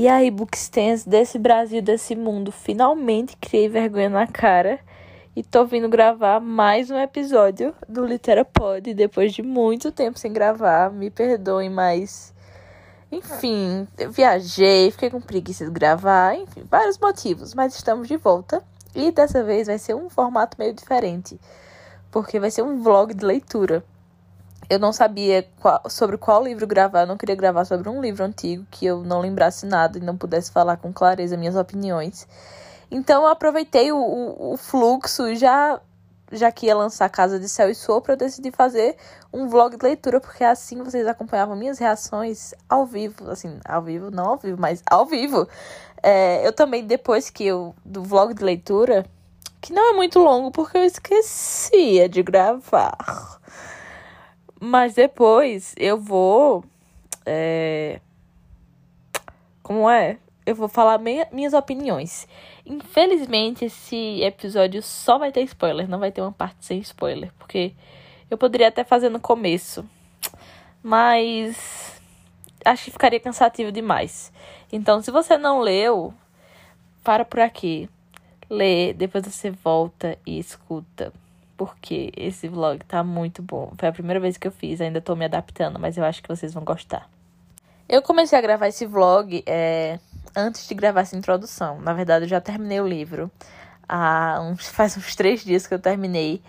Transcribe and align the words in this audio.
E 0.00 0.08
aí, 0.08 0.30
Bookstans 0.30 1.04
desse 1.04 1.38
Brasil, 1.38 1.82
desse 1.82 2.16
mundo, 2.16 2.50
finalmente 2.50 3.36
criei 3.36 3.68
vergonha 3.68 4.08
na 4.08 4.26
cara 4.26 4.80
e 5.36 5.42
tô 5.42 5.66
vindo 5.66 5.90
gravar 5.90 6.40
mais 6.40 6.90
um 6.90 6.96
episódio 6.96 7.74
do 7.86 8.06
Literapod 8.06 8.94
depois 8.94 9.34
de 9.34 9.42
muito 9.42 9.92
tempo 9.92 10.18
sem 10.18 10.32
gravar. 10.32 10.90
Me 10.90 11.10
perdoem, 11.10 11.68
mas 11.68 12.32
enfim, 13.12 13.86
eu 13.98 14.10
viajei, 14.10 14.90
fiquei 14.90 15.10
com 15.10 15.20
preguiça 15.20 15.66
de 15.66 15.70
gravar, 15.70 16.34
enfim, 16.34 16.64
vários 16.70 16.96
motivos, 16.96 17.52
mas 17.52 17.74
estamos 17.74 18.08
de 18.08 18.16
volta. 18.16 18.64
E 18.94 19.12
dessa 19.12 19.44
vez 19.44 19.66
vai 19.66 19.78
ser 19.78 19.94
um 19.94 20.08
formato 20.08 20.56
meio 20.58 20.72
diferente, 20.72 21.38
porque 22.10 22.40
vai 22.40 22.50
ser 22.50 22.62
um 22.62 22.82
vlog 22.82 23.12
de 23.12 23.22
leitura 23.22 23.84
eu 24.70 24.78
não 24.78 24.92
sabia 24.92 25.46
qual, 25.58 25.82
sobre 25.90 26.16
qual 26.16 26.44
livro 26.44 26.64
gravar. 26.64 27.00
Eu 27.00 27.06
não 27.08 27.16
queria 27.16 27.34
gravar 27.34 27.64
sobre 27.64 27.88
um 27.88 28.00
livro 28.00 28.24
antigo 28.24 28.64
que 28.70 28.86
eu 28.86 29.02
não 29.02 29.20
lembrasse 29.20 29.66
nada 29.66 29.98
e 29.98 30.00
não 30.00 30.16
pudesse 30.16 30.52
falar 30.52 30.76
com 30.76 30.92
clareza 30.92 31.36
minhas 31.36 31.56
opiniões. 31.56 32.26
Então 32.88 33.24
eu 33.24 33.28
aproveitei 33.28 33.90
o, 33.90 33.98
o, 33.98 34.52
o 34.52 34.56
fluxo 34.56 35.34
já, 35.34 35.80
já 36.30 36.52
que 36.52 36.66
ia 36.66 36.76
lançar 36.76 37.08
Casa 37.08 37.38
de 37.40 37.48
Céu 37.48 37.68
e 37.68 37.74
Sopro, 37.74 38.12
eu 38.12 38.16
decidi 38.16 38.52
fazer 38.52 38.96
um 39.32 39.48
vlog 39.48 39.76
de 39.76 39.84
leitura, 39.84 40.20
porque 40.20 40.44
assim 40.44 40.80
vocês 40.82 41.04
acompanhavam 41.06 41.56
minhas 41.56 41.78
reações 41.80 42.54
ao 42.68 42.86
vivo. 42.86 43.28
Assim, 43.28 43.58
ao 43.64 43.82
vivo, 43.82 44.08
não 44.12 44.26
ao 44.26 44.36
vivo, 44.36 44.56
mas 44.60 44.84
ao 44.88 45.04
vivo. 45.04 45.48
É, 46.00 46.46
eu 46.46 46.52
também, 46.52 46.86
depois 46.86 47.28
que 47.28 47.44
eu. 47.44 47.74
do 47.84 48.04
vlog 48.04 48.34
de 48.34 48.44
leitura, 48.44 49.04
que 49.60 49.72
não 49.72 49.90
é 49.90 49.92
muito 49.94 50.20
longo, 50.20 50.52
porque 50.52 50.78
eu 50.78 50.84
esquecia 50.84 52.08
de 52.08 52.22
gravar. 52.22 53.40
Mas 54.60 54.92
depois 54.92 55.74
eu 55.78 55.98
vou. 55.98 56.62
É... 57.24 57.98
Como 59.62 59.88
é? 59.88 60.18
Eu 60.44 60.54
vou 60.54 60.68
falar 60.68 60.98
minhas 61.32 61.54
opiniões. 61.54 62.28
Infelizmente, 62.66 63.64
esse 63.64 64.22
episódio 64.22 64.82
só 64.82 65.16
vai 65.16 65.32
ter 65.32 65.42
spoiler, 65.42 65.88
não 65.88 65.98
vai 65.98 66.12
ter 66.12 66.20
uma 66.20 66.32
parte 66.32 66.64
sem 66.64 66.78
spoiler, 66.80 67.32
porque 67.38 67.72
eu 68.30 68.36
poderia 68.36 68.68
até 68.68 68.84
fazer 68.84 69.08
no 69.08 69.20
começo, 69.20 69.84
mas 70.82 72.00
acho 72.64 72.84
que 72.84 72.90
ficaria 72.90 73.20
cansativo 73.20 73.72
demais. 73.72 74.32
Então, 74.72 75.00
se 75.00 75.10
você 75.10 75.38
não 75.38 75.60
leu, 75.60 76.12
para 77.02 77.24
por 77.24 77.40
aqui, 77.40 77.88
lê, 78.48 78.92
depois 78.92 79.24
você 79.24 79.50
volta 79.50 80.18
e 80.26 80.38
escuta 80.38 81.12
porque 81.60 82.10
esse 82.16 82.48
vlog 82.48 82.82
tá 82.86 83.04
muito 83.04 83.42
bom. 83.42 83.74
Foi 83.76 83.86
a 83.86 83.92
primeira 83.92 84.18
vez 84.18 84.38
que 84.38 84.48
eu 84.48 84.50
fiz, 84.50 84.80
ainda 84.80 84.98
tô 84.98 85.14
me 85.14 85.26
adaptando, 85.26 85.78
mas 85.78 85.98
eu 85.98 86.02
acho 86.02 86.22
que 86.22 86.28
vocês 86.30 86.54
vão 86.54 86.64
gostar. 86.64 87.06
Eu 87.86 88.00
comecei 88.00 88.38
a 88.38 88.40
gravar 88.40 88.68
esse 88.68 88.86
vlog 88.86 89.42
é, 89.44 89.98
antes 90.34 90.66
de 90.66 90.74
gravar 90.74 91.02
essa 91.02 91.14
introdução. 91.14 91.78
Na 91.78 91.92
verdade, 91.92 92.24
eu 92.24 92.28
já 92.30 92.40
terminei 92.40 92.80
o 92.80 92.88
livro. 92.88 93.30
Há 93.86 94.40
uns, 94.40 94.68
faz 94.72 94.96
uns 94.96 95.14
três 95.14 95.44
dias 95.44 95.66
que 95.66 95.74
eu 95.74 95.78
terminei. 95.78 96.40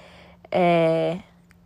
É, 0.49 1.17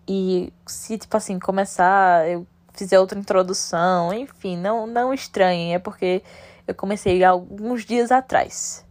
e 0.07 0.51
se, 0.65 0.97
tipo 0.97 1.15
assim, 1.15 1.37
começar, 1.37 2.27
eu 2.27 2.47
fizer 2.73 2.99
outra 2.99 3.19
introdução, 3.19 4.11
enfim, 4.11 4.57
não, 4.57 4.87
não 4.87 5.13
estranhem, 5.13 5.75
é 5.75 5.77
porque 5.77 6.23
eu 6.67 6.73
comecei 6.73 7.23
alguns 7.23 7.85
dias 7.85 8.11
atrás. 8.11 8.83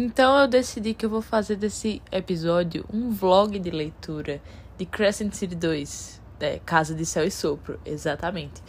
Então 0.00 0.38
eu 0.38 0.46
decidi 0.46 0.94
que 0.94 1.04
eu 1.04 1.10
vou 1.10 1.20
fazer 1.20 1.56
desse 1.56 2.00
episódio 2.12 2.84
um 2.88 3.10
vlog 3.10 3.58
de 3.58 3.68
leitura 3.68 4.40
de 4.76 4.86
Crescent 4.86 5.32
City 5.32 5.56
2, 5.56 6.22
é, 6.38 6.60
Casa 6.64 6.94
de 6.94 7.04
Céu 7.04 7.24
e 7.24 7.32
Sopro, 7.32 7.80
exatamente. 7.84 8.62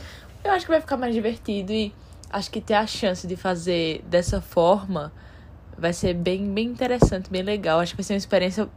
Eu 0.43 0.49
acho 0.49 0.65
que 0.65 0.71
vai 0.71 0.81
ficar 0.81 0.97
mais 0.97 1.13
divertido 1.13 1.71
e 1.71 1.93
acho 2.31 2.49
que 2.49 2.59
ter 2.59 2.73
a 2.73 2.87
chance 2.87 3.27
de 3.27 3.35
fazer 3.35 4.03
dessa 4.07 4.41
forma 4.41 5.13
vai 5.77 5.93
ser 5.93 6.15
bem, 6.15 6.51
bem 6.51 6.65
interessante, 6.65 7.29
bem 7.29 7.43
legal. 7.43 7.79
Acho 7.79 7.91
que 7.91 7.97
vai 7.97 8.05
ser 8.05 8.13
uma 8.13 8.17
experiência 8.17 8.67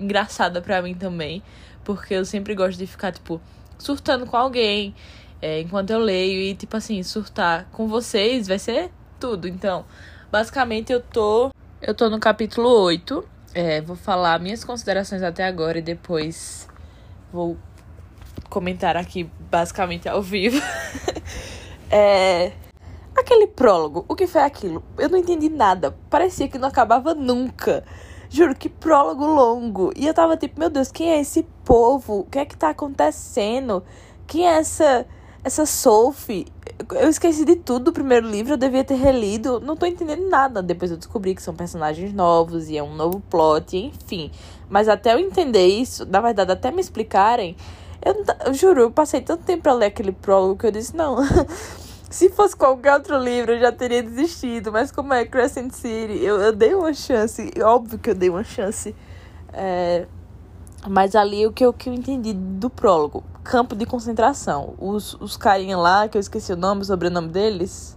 engraçada 0.00 0.60
para 0.60 0.82
mim 0.82 0.96
também, 0.96 1.40
porque 1.84 2.14
eu 2.14 2.24
sempre 2.24 2.56
gosto 2.56 2.76
de 2.76 2.88
ficar, 2.88 3.12
tipo, 3.12 3.40
surtando 3.78 4.26
com 4.26 4.36
alguém 4.36 4.96
é, 5.40 5.60
enquanto 5.60 5.90
eu 5.90 6.00
leio 6.00 6.40
e, 6.40 6.56
tipo 6.56 6.76
assim, 6.76 7.00
surtar 7.04 7.68
com 7.70 7.86
vocês 7.86 8.48
vai 8.48 8.58
ser 8.58 8.90
tudo. 9.20 9.46
Então, 9.46 9.84
basicamente 10.28 10.92
eu 10.92 11.00
tô 11.00 11.52
eu 11.82 11.94
tô 11.94 12.10
no 12.10 12.20
capítulo 12.20 12.68
8. 12.68 13.24
É, 13.54 13.80
vou 13.80 13.96
falar 13.96 14.38
minhas 14.38 14.62
considerações 14.62 15.22
até 15.22 15.44
agora 15.44 15.78
e 15.78 15.82
depois 15.82 16.68
vou 17.32 17.56
comentar 18.48 18.96
aqui 18.96 19.30
basicamente 19.50 20.08
ao 20.08 20.22
vivo. 20.22 20.60
é. 21.90 22.52
Aquele 23.16 23.46
prólogo, 23.46 24.04
o 24.08 24.14
que 24.14 24.26
foi 24.26 24.42
aquilo? 24.42 24.82
Eu 24.96 25.08
não 25.08 25.18
entendi 25.18 25.48
nada. 25.48 25.96
Parecia 26.08 26.48
que 26.48 26.58
não 26.58 26.68
acabava 26.68 27.12
nunca. 27.14 27.84
Juro, 28.28 28.54
que 28.54 28.68
prólogo 28.68 29.26
longo. 29.26 29.92
E 29.96 30.06
eu 30.06 30.14
tava 30.14 30.36
tipo, 30.36 30.60
meu 30.60 30.70
Deus, 30.70 30.92
quem 30.92 31.10
é 31.10 31.20
esse 31.20 31.42
povo? 31.64 32.20
O 32.20 32.24
que 32.24 32.38
é 32.38 32.44
que 32.44 32.56
tá 32.56 32.70
acontecendo? 32.70 33.82
Quem 34.26 34.46
é 34.46 34.58
essa 34.58 35.06
essa 35.42 35.64
Sophie, 35.64 36.46
eu 36.92 37.08
esqueci 37.08 37.44
de 37.44 37.56
tudo 37.56 37.86
do 37.86 37.92
primeiro 37.92 38.28
livro, 38.28 38.54
eu 38.54 38.56
devia 38.56 38.84
ter 38.84 38.94
relido, 38.94 39.60
não 39.60 39.76
tô 39.76 39.86
entendendo 39.86 40.28
nada. 40.28 40.62
Depois 40.62 40.90
eu 40.90 40.96
descobri 40.96 41.34
que 41.34 41.42
são 41.42 41.54
personagens 41.54 42.12
novos 42.12 42.68
e 42.68 42.76
é 42.76 42.82
um 42.82 42.94
novo 42.94 43.20
plot, 43.30 43.76
enfim. 43.76 44.30
Mas 44.68 44.88
até 44.88 45.14
eu 45.14 45.18
entender 45.18 45.66
isso, 45.66 46.04
na 46.06 46.20
verdade, 46.20 46.52
até 46.52 46.70
me 46.70 46.80
explicarem, 46.80 47.56
eu, 48.04 48.24
eu 48.46 48.54
juro, 48.54 48.80
eu 48.82 48.90
passei 48.90 49.20
tanto 49.20 49.44
tempo 49.44 49.62
pra 49.62 49.72
ler 49.72 49.86
aquele 49.86 50.12
prólogo 50.12 50.58
que 50.58 50.66
eu 50.66 50.70
disse, 50.70 50.96
não. 50.96 51.16
Se 52.10 52.28
fosse 52.28 52.56
qualquer 52.56 52.94
outro 52.94 53.16
livro, 53.18 53.52
eu 53.52 53.60
já 53.60 53.70
teria 53.70 54.02
desistido. 54.02 54.72
Mas 54.72 54.90
como 54.90 55.14
é 55.14 55.24
Crescent 55.24 55.72
City, 55.72 56.24
eu, 56.24 56.40
eu 56.40 56.52
dei 56.52 56.74
uma 56.74 56.92
chance. 56.92 57.52
Óbvio 57.62 57.98
que 58.00 58.10
eu 58.10 58.14
dei 58.14 58.28
uma 58.28 58.42
chance. 58.42 58.96
É, 59.52 60.06
mas 60.88 61.14
ali 61.14 61.46
o 61.46 61.52
que 61.52 61.64
eu, 61.64 61.72
que 61.72 61.88
eu 61.88 61.94
entendi 61.94 62.32
do 62.32 62.70
prólogo, 62.70 63.22
campo 63.44 63.74
de 63.76 63.84
concentração. 63.84 64.74
Os, 64.78 65.14
os 65.14 65.36
carinha 65.36 65.76
lá, 65.76 66.08
que 66.08 66.16
eu 66.16 66.20
esqueci 66.20 66.52
o 66.52 66.56
nome, 66.56 66.82
o 66.82 66.84
sobrenome 66.84 67.28
deles, 67.28 67.96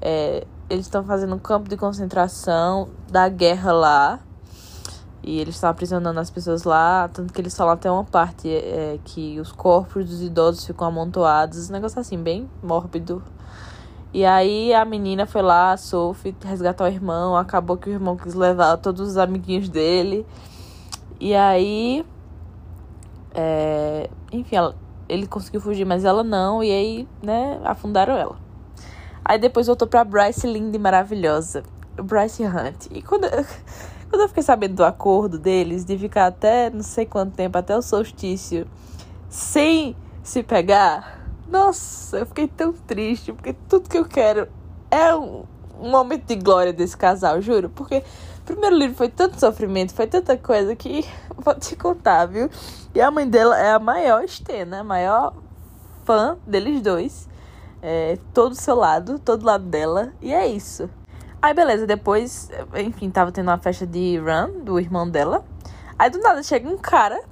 é, 0.00 0.46
eles 0.68 0.86
estão 0.86 1.04
fazendo 1.04 1.34
um 1.34 1.38
campo 1.38 1.68
de 1.68 1.76
concentração 1.76 2.88
da 3.10 3.28
guerra 3.28 3.72
lá. 3.72 4.20
E 5.22 5.40
eles 5.40 5.56
estão 5.56 5.70
aprisionando 5.70 6.20
as 6.20 6.30
pessoas 6.30 6.62
lá, 6.62 7.08
tanto 7.12 7.32
que 7.32 7.40
eles 7.40 7.56
falam 7.56 7.72
até 7.72 7.90
uma 7.90 8.04
parte 8.04 8.48
é, 8.48 8.98
que 9.04 9.40
os 9.40 9.50
corpos 9.50 10.06
dos 10.06 10.22
idosos 10.22 10.64
ficam 10.64 10.86
amontoados, 10.86 11.68
um 11.68 11.72
negócio 11.72 11.98
assim, 11.98 12.16
bem 12.16 12.48
mórbido. 12.62 13.22
E 14.14 14.24
aí 14.24 14.72
a 14.72 14.84
menina 14.84 15.26
foi 15.26 15.42
lá, 15.42 15.72
a 15.72 15.76
Sophie, 15.76 16.34
resgatar 16.44 16.84
o 16.84 16.86
irmão, 16.86 17.36
acabou 17.36 17.76
que 17.76 17.90
o 17.90 17.92
irmão 17.92 18.16
quis 18.16 18.34
levar 18.34 18.76
todos 18.76 19.08
os 19.08 19.16
amiguinhos 19.18 19.68
dele. 19.68 20.24
E 21.20 21.34
aí. 21.34 22.04
É, 23.34 24.08
enfim, 24.32 24.56
ela, 24.56 24.74
ele 25.08 25.26
conseguiu 25.26 25.60
fugir, 25.60 25.84
mas 25.84 26.04
ela 26.04 26.22
não. 26.22 26.62
E 26.62 26.70
aí, 26.70 27.08
né, 27.22 27.60
afundaram 27.64 28.16
ela. 28.16 28.36
Aí 29.24 29.38
depois 29.38 29.66
voltou 29.66 29.88
pra 29.88 30.04
Bryce 30.04 30.46
linda 30.46 30.76
e 30.76 30.80
maravilhosa. 30.80 31.64
Bryce 32.02 32.44
Hunt. 32.44 32.86
E 32.90 33.02
quando, 33.02 33.28
quando 34.08 34.22
eu 34.22 34.28
fiquei 34.28 34.42
sabendo 34.42 34.76
do 34.76 34.84
acordo 34.84 35.38
deles, 35.38 35.84
de 35.84 35.98
ficar 35.98 36.26
até 36.26 36.70
não 36.70 36.82
sei 36.82 37.06
quanto 37.06 37.34
tempo, 37.34 37.58
até 37.58 37.76
o 37.76 37.82
solstício, 37.82 38.66
sem 39.28 39.96
se 40.22 40.42
pegar. 40.42 41.26
Nossa, 41.48 42.18
eu 42.18 42.26
fiquei 42.26 42.48
tão 42.48 42.72
triste, 42.72 43.32
porque 43.32 43.54
tudo 43.68 43.88
que 43.88 43.98
eu 43.98 44.04
quero 44.04 44.48
é 44.90 45.14
um, 45.14 45.44
um 45.80 45.90
momento 45.90 46.26
de 46.26 46.36
glória 46.36 46.72
desse 46.72 46.96
casal, 46.96 47.40
juro. 47.40 47.70
Porque 47.70 48.02
primeiro 48.46 48.76
livro 48.76 48.96
foi 48.96 49.08
tanto 49.08 49.38
sofrimento, 49.38 49.92
foi 49.92 50.06
tanta 50.06 50.36
coisa 50.38 50.74
que 50.74 51.04
vou 51.36 51.54
te 51.54 51.76
contar, 51.76 52.26
viu? 52.26 52.48
E 52.94 53.00
a 53.00 53.10
mãe 53.10 53.28
dela 53.28 53.58
é 53.58 53.72
a 53.72 53.78
maior 53.78 54.24
Estena, 54.24 54.80
a 54.80 54.84
maior 54.84 55.34
fã 56.04 56.38
deles 56.46 56.80
dois. 56.80 57.28
É, 57.82 58.18
todo 58.32 58.54
seu 58.54 58.74
lado, 58.74 59.18
todo 59.18 59.44
lado 59.44 59.64
dela. 59.64 60.12
E 60.22 60.32
é 60.32 60.46
isso. 60.46 60.88
Aí, 61.42 61.52
beleza, 61.52 61.86
depois, 61.86 62.48
enfim, 62.74 63.10
tava 63.10 63.30
tendo 63.30 63.48
uma 63.48 63.58
festa 63.58 63.86
de 63.86 64.18
Run, 64.18 64.64
do 64.64 64.80
irmão 64.80 65.08
dela. 65.08 65.44
Aí, 65.98 66.08
do 66.08 66.18
nada, 66.18 66.42
chega 66.42 66.68
um 66.68 66.78
cara 66.78 67.22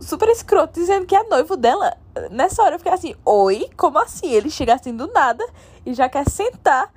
super 0.00 0.28
escroto 0.28 0.80
dizendo 0.80 1.06
que 1.06 1.14
é 1.14 1.22
noivo 1.24 1.56
dela. 1.56 1.96
Nessa 2.30 2.62
hora 2.62 2.76
eu 2.76 2.78
fiquei 2.78 2.92
assim, 2.92 3.14
oi? 3.24 3.68
Como 3.76 3.98
assim? 3.98 4.30
Ele 4.30 4.50
chega 4.50 4.74
assim 4.74 4.96
do 4.96 5.06
nada 5.08 5.46
e 5.84 5.92
já 5.92 6.08
quer 6.08 6.28
sentar 6.28 6.90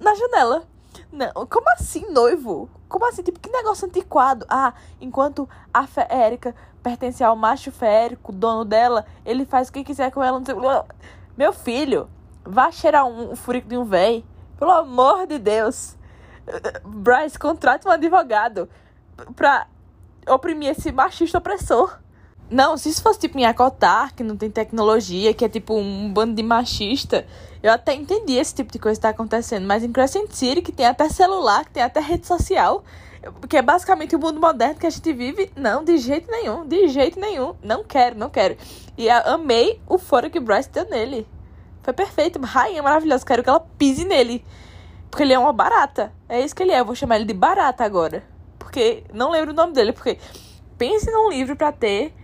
na 0.00 0.14
janela. 0.14 0.64
Não, 1.12 1.32
como 1.46 1.68
assim, 1.72 2.10
noivo? 2.10 2.70
Como 2.88 3.06
assim? 3.06 3.22
Tipo, 3.22 3.40
que 3.40 3.50
negócio 3.50 3.86
antiquado? 3.86 4.46
Ah, 4.48 4.74
enquanto 5.00 5.48
a 5.72 5.86
Érica 6.08 6.54
pertence 6.82 7.22
ao 7.22 7.36
macho 7.36 7.72
férico, 7.72 8.32
dono 8.32 8.64
dela, 8.64 9.04
ele 9.24 9.44
faz 9.44 9.68
o 9.68 9.72
que 9.72 9.84
quiser 9.84 10.10
com 10.10 10.22
ela. 10.22 10.38
Não 10.38 10.46
sei... 10.46 10.54
Meu 11.36 11.52
filho, 11.52 12.08
vá 12.44 12.70
cheirar 12.70 13.06
um, 13.06 13.32
um 13.32 13.36
furico 13.36 13.68
de 13.68 13.76
um 13.76 13.84
véi. 13.84 14.24
Pelo 14.58 14.70
amor 14.70 15.26
de 15.26 15.38
Deus. 15.38 15.96
Bryce, 16.84 17.38
contrate 17.38 17.86
um 17.88 17.90
advogado 17.90 18.68
pra 19.34 19.66
oprimir 20.28 20.70
esse 20.70 20.92
machista 20.92 21.38
opressor. 21.38 21.98
Não, 22.50 22.76
se 22.76 22.88
isso 22.88 23.02
fosse 23.02 23.20
tipo 23.20 23.38
em 23.38 23.46
Acotar, 23.46 24.14
que 24.14 24.24
não 24.24 24.36
tem 24.36 24.50
tecnologia, 24.50 25.32
que 25.32 25.44
é 25.44 25.48
tipo 25.48 25.74
um 25.74 26.12
bando 26.12 26.34
de 26.34 26.42
machista, 26.42 27.24
eu 27.62 27.72
até 27.72 27.94
entendi 27.94 28.34
esse 28.34 28.54
tipo 28.54 28.72
de 28.72 28.78
coisa 28.78 28.98
que 28.98 29.02
tá 29.02 29.10
acontecendo. 29.10 29.66
Mas 29.66 29.84
em 29.84 29.92
Crescent 29.92 30.30
City, 30.32 30.62
que 30.62 30.72
tem 30.72 30.86
até 30.86 31.08
celular, 31.08 31.64
que 31.64 31.72
tem 31.72 31.82
até 31.82 32.00
rede 32.00 32.26
social, 32.26 32.82
que 33.48 33.56
é 33.56 33.62
basicamente 33.62 34.16
o 34.16 34.18
mundo 34.18 34.40
moderno 34.40 34.76
que 34.76 34.86
a 34.86 34.90
gente 34.90 35.12
vive, 35.12 35.52
não, 35.54 35.84
de 35.84 35.98
jeito 35.98 36.30
nenhum, 36.30 36.66
de 36.66 36.88
jeito 36.88 37.20
nenhum. 37.20 37.54
Não 37.62 37.84
quero, 37.84 38.18
não 38.18 38.30
quero. 38.30 38.56
E 38.96 39.10
amei 39.10 39.80
o 39.86 39.98
fora 39.98 40.30
que 40.30 40.40
Bryce 40.40 40.70
deu 40.70 40.88
nele. 40.88 41.26
Foi 41.82 41.92
perfeito, 41.92 42.40
rainha 42.40 42.82
maravilhosa. 42.82 43.24
Quero 43.24 43.42
que 43.42 43.48
ela 43.48 43.60
pise 43.60 44.04
nele. 44.04 44.44
Porque 45.10 45.24
ele 45.24 45.32
é 45.32 45.38
uma 45.38 45.52
barata. 45.52 46.12
É 46.28 46.40
isso 46.40 46.54
que 46.54 46.62
ele 46.62 46.72
é. 46.72 46.80
Eu 46.80 46.84
vou 46.84 46.94
chamar 46.94 47.16
ele 47.16 47.24
de 47.24 47.34
barata 47.34 47.84
agora. 47.84 48.22
Porque 48.58 49.02
não 49.12 49.30
lembro 49.30 49.50
o 49.50 49.54
nome 49.54 49.72
dele. 49.72 49.92
Porque 49.92 50.18
pense 50.78 51.10
num 51.10 51.30
livro 51.30 51.56
pra 51.56 51.72
ter 51.72 52.14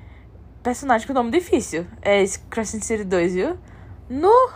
personagem 0.62 1.06
com 1.06 1.12
nome 1.12 1.30
difícil. 1.30 1.86
É 2.00 2.22
esse 2.22 2.38
Crescent 2.38 2.82
City 2.82 3.04
2, 3.04 3.34
viu? 3.34 3.58
No. 4.08 4.50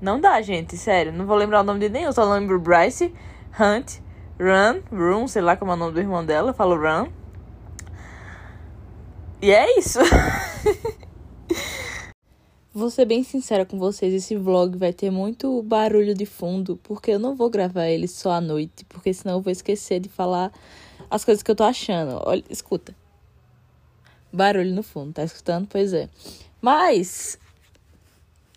Não 0.00 0.20
dá, 0.20 0.40
gente, 0.42 0.76
sério. 0.76 1.12
Não 1.12 1.26
vou 1.26 1.36
lembrar 1.36 1.60
o 1.60 1.64
nome 1.64 1.80
de 1.80 1.88
nenhum. 1.88 2.12
Só 2.12 2.24
lembro 2.24 2.60
Bryce, 2.60 3.14
Hunt, 3.58 3.98
Run, 4.38 4.82
Run, 4.92 5.26
sei 5.26 5.42
lá 5.42 5.56
como 5.56 5.72
é 5.72 5.74
o 5.74 5.78
nome 5.78 5.92
do 5.92 6.00
irmão 6.00 6.24
dela. 6.24 6.50
Eu 6.50 6.54
falo 6.54 6.76
Run. 6.76 7.08
E 9.40 9.50
é 9.50 9.78
isso. 9.78 9.98
Vou 12.76 12.90
ser 12.90 13.06
bem 13.06 13.22
sincera 13.22 13.64
com 13.64 13.78
vocês, 13.78 14.12
esse 14.12 14.36
vlog 14.36 14.76
vai 14.76 14.92
ter 14.92 15.10
muito 15.10 15.62
barulho 15.62 16.14
de 16.14 16.26
fundo, 16.26 16.78
porque 16.82 17.12
eu 17.12 17.18
não 17.18 17.34
vou 17.34 17.48
gravar 17.48 17.86
ele 17.86 18.06
só 18.06 18.32
à 18.32 18.40
noite, 18.40 18.84
porque 18.84 19.14
senão 19.14 19.36
eu 19.36 19.40
vou 19.40 19.50
esquecer 19.50 19.98
de 19.98 20.10
falar 20.10 20.52
as 21.10 21.24
coisas 21.24 21.42
que 21.42 21.50
eu 21.50 21.56
tô 21.56 21.64
achando. 21.64 22.20
Olha, 22.22 22.44
escuta. 22.50 22.94
Barulho 24.30 24.74
no 24.74 24.82
fundo, 24.82 25.14
tá 25.14 25.24
escutando? 25.24 25.66
Pois 25.66 25.94
é. 25.94 26.10
Mas 26.60 27.38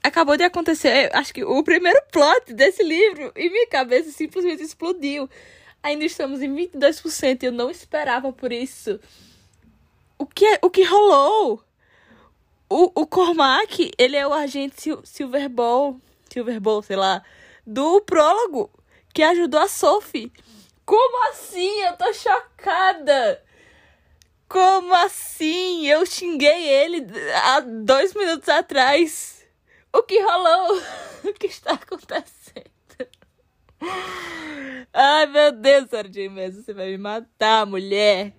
acabou 0.03 0.37
de 0.37 0.43
acontecer, 0.43 1.09
acho 1.13 1.33
que 1.33 1.43
o 1.43 1.63
primeiro 1.63 2.01
plot 2.11 2.53
desse 2.53 2.83
livro 2.83 3.31
e 3.35 3.49
minha 3.49 3.67
cabeça 3.67 4.11
simplesmente 4.11 4.63
explodiu. 4.63 5.29
Ainda 5.81 6.03
estamos 6.03 6.41
em 6.41 6.53
22% 6.53 7.43
e 7.43 7.45
eu 7.45 7.51
não 7.51 7.69
esperava 7.69 8.33
por 8.33 8.51
isso. 8.51 8.99
O 10.17 10.25
que, 10.25 10.45
é, 10.45 10.59
o 10.61 10.69
que 10.69 10.83
rolou? 10.83 11.63
O, 12.69 13.01
o 13.01 13.07
Cormac, 13.07 13.91
ele 13.97 14.17
é 14.17 14.27
o 14.27 14.33
agente 14.33 14.81
Sil 14.83 14.99
Silver 15.03 15.49
Ball, 15.49 15.99
Silver 16.31 16.59
Ball, 16.59 16.83
sei 16.83 16.97
lá, 16.97 17.23
do 17.65 18.01
prólogo, 18.01 18.69
que 19.13 19.23
ajudou 19.23 19.61
a 19.61 19.67
Sophie. 19.67 20.31
Como 20.85 21.29
assim? 21.29 21.81
Eu 21.81 21.95
tô 21.97 22.13
chocada! 22.13 23.41
Como 24.49 24.93
assim? 24.95 25.87
Eu 25.87 26.05
xinguei 26.05 26.67
ele 26.67 27.05
há 27.43 27.59
dois 27.59 28.13
minutos 28.15 28.49
atrás. 28.49 29.38
O 29.91 30.03
que 30.03 30.21
rolou? 30.21 30.81
o 31.25 31.33
que 31.33 31.47
está 31.47 31.74
acontecendo? 31.74 32.69
Ai, 34.94 35.25
meu 35.27 35.51
Deus, 35.51 35.89
Sarah 35.89 36.09
J. 36.09 36.30
você 36.51 36.74
vai 36.74 36.91
me 36.91 36.97
matar, 36.97 37.65
mulher. 37.65 38.33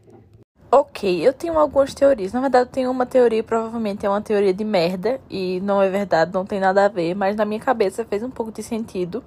Ok, 0.71 1.27
eu 1.27 1.33
tenho 1.33 1.59
algumas 1.59 1.93
teorias. 1.93 2.33
Na 2.33 2.41
verdade, 2.41 2.69
eu 2.69 2.73
tenho 2.73 2.91
uma 2.91 3.05
teoria, 3.05 3.43
provavelmente 3.43 4.07
é 4.07 4.09
uma 4.09 4.21
teoria 4.21 4.55
de 4.55 4.65
merda, 4.65 5.21
e 5.29 5.61
não 5.63 5.83
é 5.83 5.89
verdade, 5.89 6.33
não 6.33 6.47
tem 6.47 6.61
nada 6.61 6.85
a 6.85 6.89
ver, 6.89 7.15
mas 7.15 7.35
na 7.35 7.45
minha 7.45 7.61
cabeça 7.61 8.05
fez 8.05 8.23
um 8.23 8.31
pouco 8.31 8.53
de 8.53 8.63
sentido, 8.63 9.25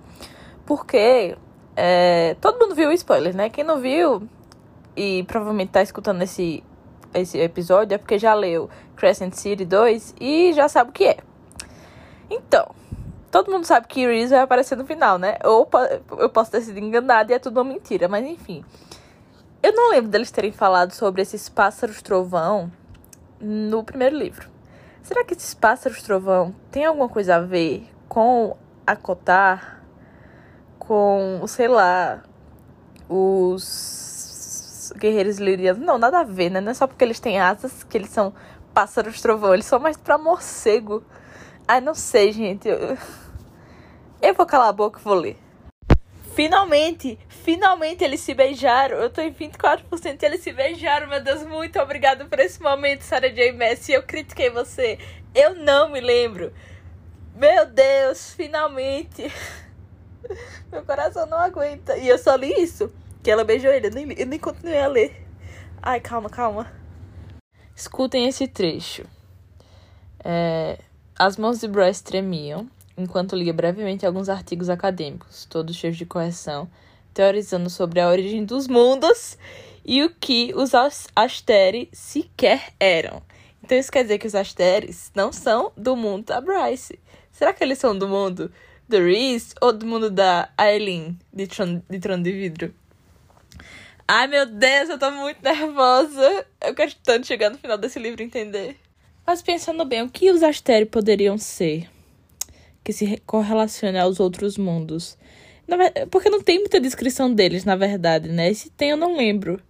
porque 0.65 1.35
é, 1.75 2.35
todo 2.39 2.59
mundo 2.59 2.75
viu 2.75 2.89
o 2.89 2.93
spoiler, 2.93 3.35
né? 3.35 3.49
Quem 3.49 3.63
não 3.63 3.81
viu 3.81 4.27
e 4.95 5.23
provavelmente 5.23 5.71
tá 5.71 5.81
escutando 5.81 6.21
esse, 6.21 6.63
esse 7.13 7.37
episódio 7.39 7.95
é 7.95 7.97
porque 7.97 8.17
já 8.17 8.33
leu 8.33 8.69
Crescent 8.95 9.33
City 9.33 9.65
2 9.65 10.15
e 10.21 10.53
já 10.53 10.69
sabe 10.69 10.91
o 10.91 10.93
que 10.93 11.05
é. 11.05 11.17
Então, 12.29 12.73
todo 13.31 13.51
mundo 13.51 13.65
sabe 13.65 13.87
que 13.87 14.05
Reese 14.05 14.31
vai 14.31 14.41
aparecer 14.41 14.77
no 14.77 14.85
final, 14.85 15.17
né? 15.17 15.37
Ou 15.43 15.69
eu 16.19 16.29
posso 16.29 16.51
ter 16.51 16.61
sido 16.61 16.79
enganada 16.79 17.31
e 17.31 17.35
é 17.35 17.39
tudo 17.39 17.57
uma 17.57 17.73
mentira, 17.73 18.07
mas 18.07 18.25
enfim. 18.25 18.63
Eu 19.61 19.73
não 19.73 19.91
lembro 19.91 20.11
deles 20.11 20.29
terem 20.29 20.51
falado 20.51 20.91
sobre 20.91 21.21
esses 21.21 21.47
pássaros 21.47 22.01
trovão 22.01 22.71
no 23.39 23.83
primeiro 23.83 24.17
livro. 24.17 24.49
Será 25.01 25.23
que 25.23 25.33
esses 25.33 25.53
pássaros 25.53 26.01
trovão 26.01 26.55
têm 26.71 26.85
alguma 26.85 27.09
coisa 27.09 27.35
a 27.35 27.39
ver 27.39 27.87
com 28.07 28.55
a 28.85 28.95
Cotar? 28.95 29.81
Com, 30.79 31.41
sei 31.47 31.69
lá, 31.69 32.23
os 33.07 34.91
guerreiros 34.97 35.37
lirianos? 35.37 35.81
Não, 35.81 35.97
nada 35.97 36.19
a 36.19 36.23
ver, 36.23 36.49
né? 36.49 36.59
Não 36.59 36.71
é 36.71 36.73
só 36.73 36.85
porque 36.85 37.03
eles 37.03 37.19
têm 37.19 37.39
asas 37.39 37.83
que 37.83 37.97
eles 37.97 38.09
são 38.09 38.33
pássaros 38.73 39.21
trovão. 39.21 39.53
Eles 39.53 39.65
são 39.65 39.79
mais 39.79 39.95
pra 39.95 40.17
morcego. 40.17 41.03
Ai, 41.67 41.79
não 41.79 41.95
sei, 41.95 42.31
gente. 42.31 42.67
Eu, 42.67 42.97
eu 44.21 44.33
vou 44.33 44.45
calar 44.45 44.67
a 44.67 44.73
boca 44.73 44.99
e 44.99 45.03
vou 45.03 45.13
ler. 45.13 45.37
Finalmente, 46.35 47.17
finalmente 47.29 48.03
eles 48.03 48.19
se 48.19 48.33
beijaram. 48.33 48.97
Eu 48.97 49.09
tô 49.09 49.21
em 49.21 49.31
24% 49.31 50.21
e 50.21 50.25
eles 50.25 50.41
se 50.41 50.51
beijaram. 50.51 51.07
Meu 51.07 51.23
Deus, 51.23 51.43
muito 51.43 51.79
obrigado 51.79 52.25
por 52.27 52.39
esse 52.39 52.61
momento, 52.61 53.01
Sarah 53.01 53.29
J. 53.29 53.53
Messi. 53.53 53.93
Eu 53.93 54.03
critiquei 54.03 54.49
você. 54.49 54.97
Eu 55.33 55.55
não 55.55 55.89
me 55.89 56.01
lembro. 56.01 56.51
Meu 57.35 57.65
Deus, 57.65 58.33
finalmente. 58.33 59.31
Meu 60.71 60.83
coração 60.83 61.25
não 61.27 61.37
aguenta. 61.37 61.95
E 61.97 62.07
eu 62.07 62.17
só 62.17 62.35
li 62.35 62.51
isso. 62.61 62.91
Que 63.23 63.31
ela 63.31 63.43
beijou 63.43 63.71
ele. 63.71 63.87
Eu 63.87 63.91
nem, 63.91 64.13
eu 64.19 64.25
nem 64.25 64.39
continuei 64.39 64.81
a 64.81 64.87
ler. 64.87 65.25
Ai, 65.81 65.99
calma, 65.99 66.29
calma. 66.29 66.71
Escutem 67.75 68.27
esse 68.27 68.47
trecho. 68.47 69.05
É, 70.23 70.79
as 71.17 71.37
mãos 71.37 71.59
de 71.59 71.67
Bryce 71.67 72.03
tremiam 72.03 72.67
enquanto 72.97 73.35
lia 73.35 73.53
brevemente 73.53 74.05
alguns 74.05 74.29
artigos 74.29 74.69
acadêmicos, 74.69 75.45
todos 75.45 75.75
cheios 75.75 75.97
de 75.97 76.05
correção, 76.05 76.69
teorizando 77.13 77.69
sobre 77.69 77.99
a 77.99 78.09
origem 78.09 78.43
dos 78.45 78.67
mundos 78.67 79.37
e 79.85 80.03
o 80.03 80.09
que 80.09 80.53
os 80.55 80.71
Asteri 81.15 81.89
sequer 81.91 82.73
eram. 82.79 83.21
Então 83.63 83.77
isso 83.77 83.91
quer 83.91 84.03
dizer 84.03 84.17
que 84.17 84.27
os 84.27 84.35
Asteres 84.35 85.11
não 85.15 85.31
são 85.31 85.71
do 85.77 85.95
mundo 85.95 86.25
da 86.25 86.41
Bryce. 86.41 86.99
Será 87.31 87.53
que 87.53 87.63
eles 87.63 87.77
são 87.77 87.97
do 87.97 88.07
mundo 88.07 88.51
do 88.87 88.97
Reese 88.97 89.55
ou 89.61 89.71
do 89.71 89.85
mundo 89.85 90.09
da 90.09 90.49
Aileen 90.57 91.17
de 91.31 91.47
Trono 91.47 91.83
de, 91.89 91.99
Trono 91.99 92.23
de 92.23 92.31
Vidro? 92.31 92.73
Ai 94.07 94.27
meu 94.27 94.45
Deus, 94.45 94.89
eu 94.89 94.99
tô 94.99 95.09
muito 95.11 95.41
nervosa. 95.41 96.45
Eu 96.61 96.75
quero 96.75 96.93
tanto 97.03 97.25
chegar 97.25 97.49
no 97.49 97.57
final 97.57 97.77
desse 97.77 97.99
livro 97.99 98.21
entender. 98.21 98.77
Mas 99.25 99.41
pensando 99.41 99.85
bem, 99.85 100.01
o 100.01 100.09
que 100.09 100.31
os 100.31 100.43
Asteri 100.43 100.85
poderiam 100.85 101.37
ser? 101.37 101.89
que 102.83 102.91
se 102.91 103.17
correlacione 103.25 103.97
aos 103.97 104.19
outros 104.19 104.57
mundos. 104.57 105.17
Porque 106.11 106.29
não 106.29 106.41
tem 106.41 106.59
muita 106.59 106.79
descrição 106.79 107.33
deles, 107.33 107.63
na 107.63 107.75
verdade, 107.75 108.29
né? 108.29 108.51
E 108.51 108.55
se 108.55 108.69
tem, 108.69 108.89
eu 108.89 108.97
não 108.97 109.15
lembro. 109.15 109.61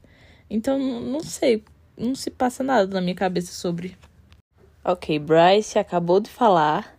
Então, 0.49 0.79
não 0.79 1.21
sei. 1.21 1.63
Não 1.95 2.15
se 2.15 2.31
passa 2.31 2.63
nada 2.63 2.87
na 2.87 2.99
minha 2.99 3.15
cabeça 3.15 3.53
sobre. 3.53 3.95
Ok, 4.83 5.19
Bryce 5.19 5.77
acabou 5.77 6.19
de 6.19 6.29
falar 6.29 6.97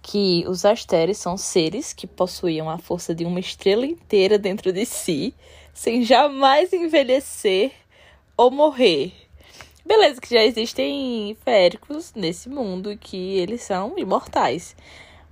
que 0.00 0.44
os 0.46 0.64
Asteres 0.64 1.18
são 1.18 1.36
seres 1.36 1.92
que 1.92 2.06
possuíam 2.06 2.70
a 2.70 2.78
força 2.78 3.14
de 3.14 3.24
uma 3.24 3.40
estrela 3.40 3.84
inteira 3.84 4.38
dentro 4.38 4.72
de 4.72 4.86
si, 4.86 5.34
sem 5.74 6.04
jamais 6.04 6.72
envelhecer 6.72 7.72
ou 8.36 8.50
morrer. 8.50 9.12
Beleza, 9.84 10.20
que 10.20 10.34
já 10.34 10.42
existem 10.42 11.36
féricos 11.44 12.12
nesse 12.14 12.48
mundo 12.48 12.96
que 12.96 13.38
eles 13.38 13.62
são 13.62 13.98
imortais. 13.98 14.76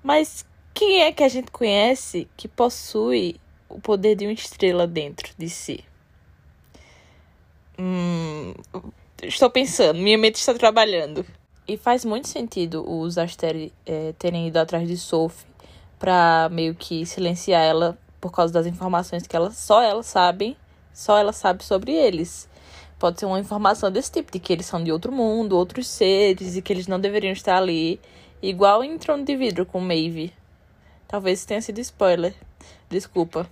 Mas 0.03 0.45
quem 0.75 1.03
é 1.03 1.13
que 1.13 1.23
a 1.23 1.29
gente 1.29 1.51
conhece 1.51 2.29
que 2.37 2.49
possui 2.49 3.41
o 3.69 3.81
poder 3.81 4.17
de 4.17 4.27
uma 4.27 4.33
estrela 4.33 4.87
dentro 4.87 5.33
de 5.39 5.49
si? 5.49 5.85
Hum, 7.79 8.53
estou 9.23 9.49
pensando, 9.49 9.99
minha 9.99 10.19
mente 10.19 10.37
está 10.37 10.53
trabalhando. 10.53 11.25
E 11.67 11.77
faz 11.77 12.05
muito 12.05 12.27
sentido 12.27 12.85
os 12.87 13.17
Asteri 13.17 13.73
é, 13.87 14.13
terem 14.19 14.49
ido 14.49 14.59
atrás 14.59 14.89
de 14.89 14.97
Sophie 14.97 15.47
para 15.99 16.49
meio 16.51 16.75
que 16.75 17.07
silenciar 17.07 17.63
ela 17.63 17.97
por 18.21 18.33
causa 18.33 18.53
das 18.53 18.67
informações 18.67 19.27
que 19.27 19.37
ela 19.37 19.51
só 19.51 19.81
ela 19.81 20.03
sabe, 20.03 20.57
só 20.93 21.17
ela 21.17 21.33
sabe 21.33 21.63
sobre 21.65 21.93
eles. 21.93 22.49
Pode 23.01 23.19
ser 23.19 23.27
uma 23.27 23.41
informação 23.41 23.91
desse 23.91 24.13
tipo, 24.13 24.31
de 24.31 24.39
que 24.39 24.53
eles 24.53 24.67
são 24.67 24.85
de 24.85 24.93
outro 24.93 25.11
mundo, 25.11 25.57
outros 25.57 25.89
seres 25.89 26.55
e 26.55 26.63
que 26.63 26.71
eles 26.71 26.87
não 26.87 27.01
deveriam 27.01 27.33
estar 27.33 27.57
ali 27.57 27.99
Igual 28.43 28.85
em 28.85 28.97
Trono 28.97 29.25
de 29.25 29.35
Vidro 29.37 29.67
com 29.67 29.81
Maeve. 29.81 30.33
Talvez 31.09 31.45
tenha 31.45 31.61
sido 31.61 31.79
spoiler. 31.79 32.35
Desculpa. 32.89 33.47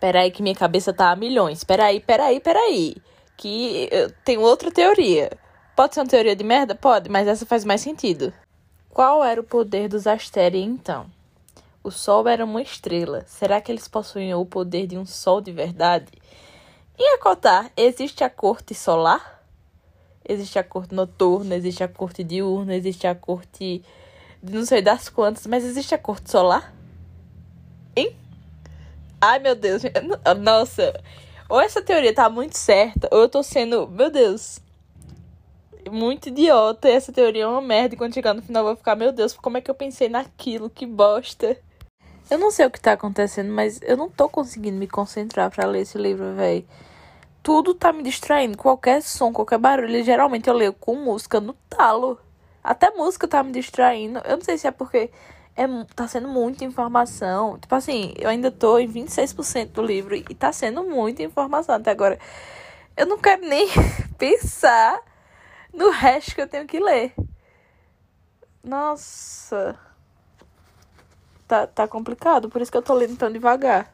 Peraí 0.00 0.30
que 0.30 0.42
minha 0.42 0.54
cabeça 0.54 0.92
tá 0.92 1.10
a 1.10 1.16
milhões. 1.16 1.62
Peraí, 1.62 2.00
peraí, 2.00 2.40
peraí. 2.40 2.96
Que 3.36 3.88
eu 3.90 4.12
tenho 4.24 4.40
outra 4.40 4.70
teoria. 4.70 5.30
Pode 5.76 5.94
ser 5.94 6.00
uma 6.00 6.06
teoria 6.06 6.34
de 6.34 6.42
merda? 6.42 6.74
Pode, 6.74 7.08
mas 7.08 7.28
essa 7.28 7.44
faz 7.44 7.64
mais 7.64 7.80
sentido. 7.80 8.32
Qual 8.88 9.22
era 9.24 9.40
o 9.40 9.44
poder 9.44 9.88
dos 9.88 10.06
Asteri 10.06 10.60
então? 10.60 11.06
O 11.82 11.90
Sol 11.90 12.26
era 12.28 12.44
uma 12.44 12.62
estrela. 12.62 13.24
Será 13.26 13.60
que 13.60 13.70
eles 13.70 13.88
possuíam 13.88 14.40
o 14.40 14.46
poder 14.46 14.86
de 14.86 14.96
um 14.96 15.06
Sol 15.06 15.40
de 15.40 15.52
verdade? 15.52 16.06
Em 17.02 17.14
Acotar, 17.14 17.72
existe 17.78 18.22
a 18.22 18.28
corte 18.28 18.74
solar? 18.74 19.42
Existe 20.28 20.58
a 20.58 20.62
corte 20.62 20.94
noturna, 20.94 21.54
existe 21.54 21.82
a 21.82 21.88
corte 21.88 22.22
diurna, 22.22 22.74
existe 22.74 23.06
a 23.06 23.14
corte 23.14 23.82
de 24.42 24.52
não 24.52 24.66
sei 24.66 24.82
das 24.82 25.08
quantas, 25.08 25.46
mas 25.46 25.64
existe 25.64 25.94
a 25.94 25.98
corte 25.98 26.30
solar? 26.30 26.74
Hein? 27.96 28.14
Ai, 29.18 29.38
meu 29.38 29.54
Deus. 29.54 29.80
Nossa. 30.42 31.02
Ou 31.48 31.58
essa 31.58 31.80
teoria 31.80 32.14
tá 32.14 32.28
muito 32.28 32.58
certa, 32.58 33.08
ou 33.10 33.22
eu 33.22 33.30
tô 33.30 33.42
sendo, 33.42 33.88
meu 33.88 34.10
Deus, 34.10 34.60
muito 35.90 36.28
idiota. 36.28 36.86
E 36.86 36.92
essa 36.92 37.10
teoria 37.10 37.44
é 37.44 37.46
uma 37.46 37.62
merda. 37.62 37.94
E 37.94 37.98
quando 37.98 38.12
chegar 38.12 38.34
no 38.34 38.42
final, 38.42 38.60
eu 38.60 38.66
vou 38.66 38.76
ficar, 38.76 38.94
meu 38.94 39.10
Deus, 39.10 39.32
como 39.32 39.56
é 39.56 39.62
que 39.62 39.70
eu 39.70 39.74
pensei 39.74 40.10
naquilo? 40.10 40.68
Que 40.68 40.84
bosta. 40.84 41.56
Eu 42.30 42.36
não 42.36 42.50
sei 42.50 42.66
o 42.66 42.70
que 42.70 42.78
tá 42.78 42.92
acontecendo, 42.92 43.50
mas 43.50 43.80
eu 43.80 43.96
não 43.96 44.10
tô 44.10 44.28
conseguindo 44.28 44.76
me 44.76 44.86
concentrar 44.86 45.50
para 45.50 45.66
ler 45.66 45.80
esse 45.80 45.96
livro, 45.96 46.34
velho. 46.34 46.66
Tudo 47.42 47.74
tá 47.74 47.92
me 47.92 48.02
distraindo. 48.02 48.56
Qualquer 48.56 49.02
som, 49.02 49.32
qualquer 49.32 49.58
barulho. 49.58 50.04
Geralmente 50.04 50.48
eu 50.48 50.54
leio 50.54 50.72
com 50.72 50.94
música 50.96 51.40
no 51.40 51.54
talo. 51.68 52.18
Até 52.62 52.90
música 52.90 53.26
tá 53.26 53.42
me 53.42 53.52
distraindo. 53.52 54.20
Eu 54.24 54.36
não 54.36 54.44
sei 54.44 54.58
se 54.58 54.66
é 54.66 54.70
porque 54.70 55.10
é, 55.56 55.66
tá 55.94 56.06
sendo 56.06 56.28
muita 56.28 56.64
informação. 56.64 57.58
Tipo 57.58 57.74
assim, 57.74 58.14
eu 58.18 58.28
ainda 58.28 58.50
tô 58.50 58.78
em 58.78 58.88
26% 58.88 59.72
do 59.72 59.82
livro 59.82 60.14
e 60.14 60.22
tá 60.34 60.52
sendo 60.52 60.84
muita 60.84 61.22
informação 61.22 61.74
até 61.74 61.90
agora. 61.90 62.18
Eu 62.96 63.06
não 63.06 63.18
quero 63.18 63.46
nem 63.46 63.68
pensar 64.18 65.00
no 65.72 65.90
resto 65.90 66.34
que 66.34 66.40
eu 66.40 66.48
tenho 66.48 66.66
que 66.66 66.78
ler. 66.78 67.14
Nossa. 68.62 69.78
Tá, 71.48 71.66
tá 71.66 71.88
complicado, 71.88 72.48
por 72.48 72.62
isso 72.62 72.70
que 72.70 72.76
eu 72.78 72.82
tô 72.82 72.94
lendo 72.94 73.16
tão 73.16 73.32
devagar. 73.32 73.92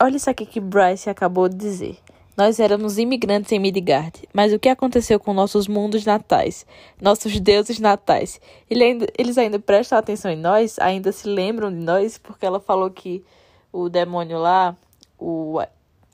Olha 0.00 0.16
isso 0.16 0.28
aqui 0.28 0.44
que 0.44 0.58
Bryce 0.58 1.08
acabou 1.08 1.48
de 1.48 1.56
dizer. 1.56 1.98
Nós 2.36 2.58
éramos 2.58 2.98
imigrantes 2.98 3.52
em 3.52 3.60
Midgard, 3.60 4.28
mas 4.32 4.52
o 4.52 4.58
que 4.58 4.68
aconteceu 4.68 5.20
com 5.20 5.32
nossos 5.32 5.68
mundos 5.68 6.04
natais, 6.04 6.66
nossos 7.00 7.38
deuses 7.38 7.78
natais? 7.78 8.40
Eles 8.68 9.38
ainda 9.38 9.60
prestam 9.60 9.96
atenção 9.96 10.32
em 10.32 10.36
nós? 10.36 10.76
Ainda 10.80 11.12
se 11.12 11.28
lembram 11.28 11.70
de 11.70 11.78
nós? 11.78 12.18
Porque 12.18 12.44
ela 12.44 12.58
falou 12.58 12.90
que 12.90 13.24
o 13.72 13.88
demônio 13.88 14.38
lá, 14.38 14.76
o 15.16 15.60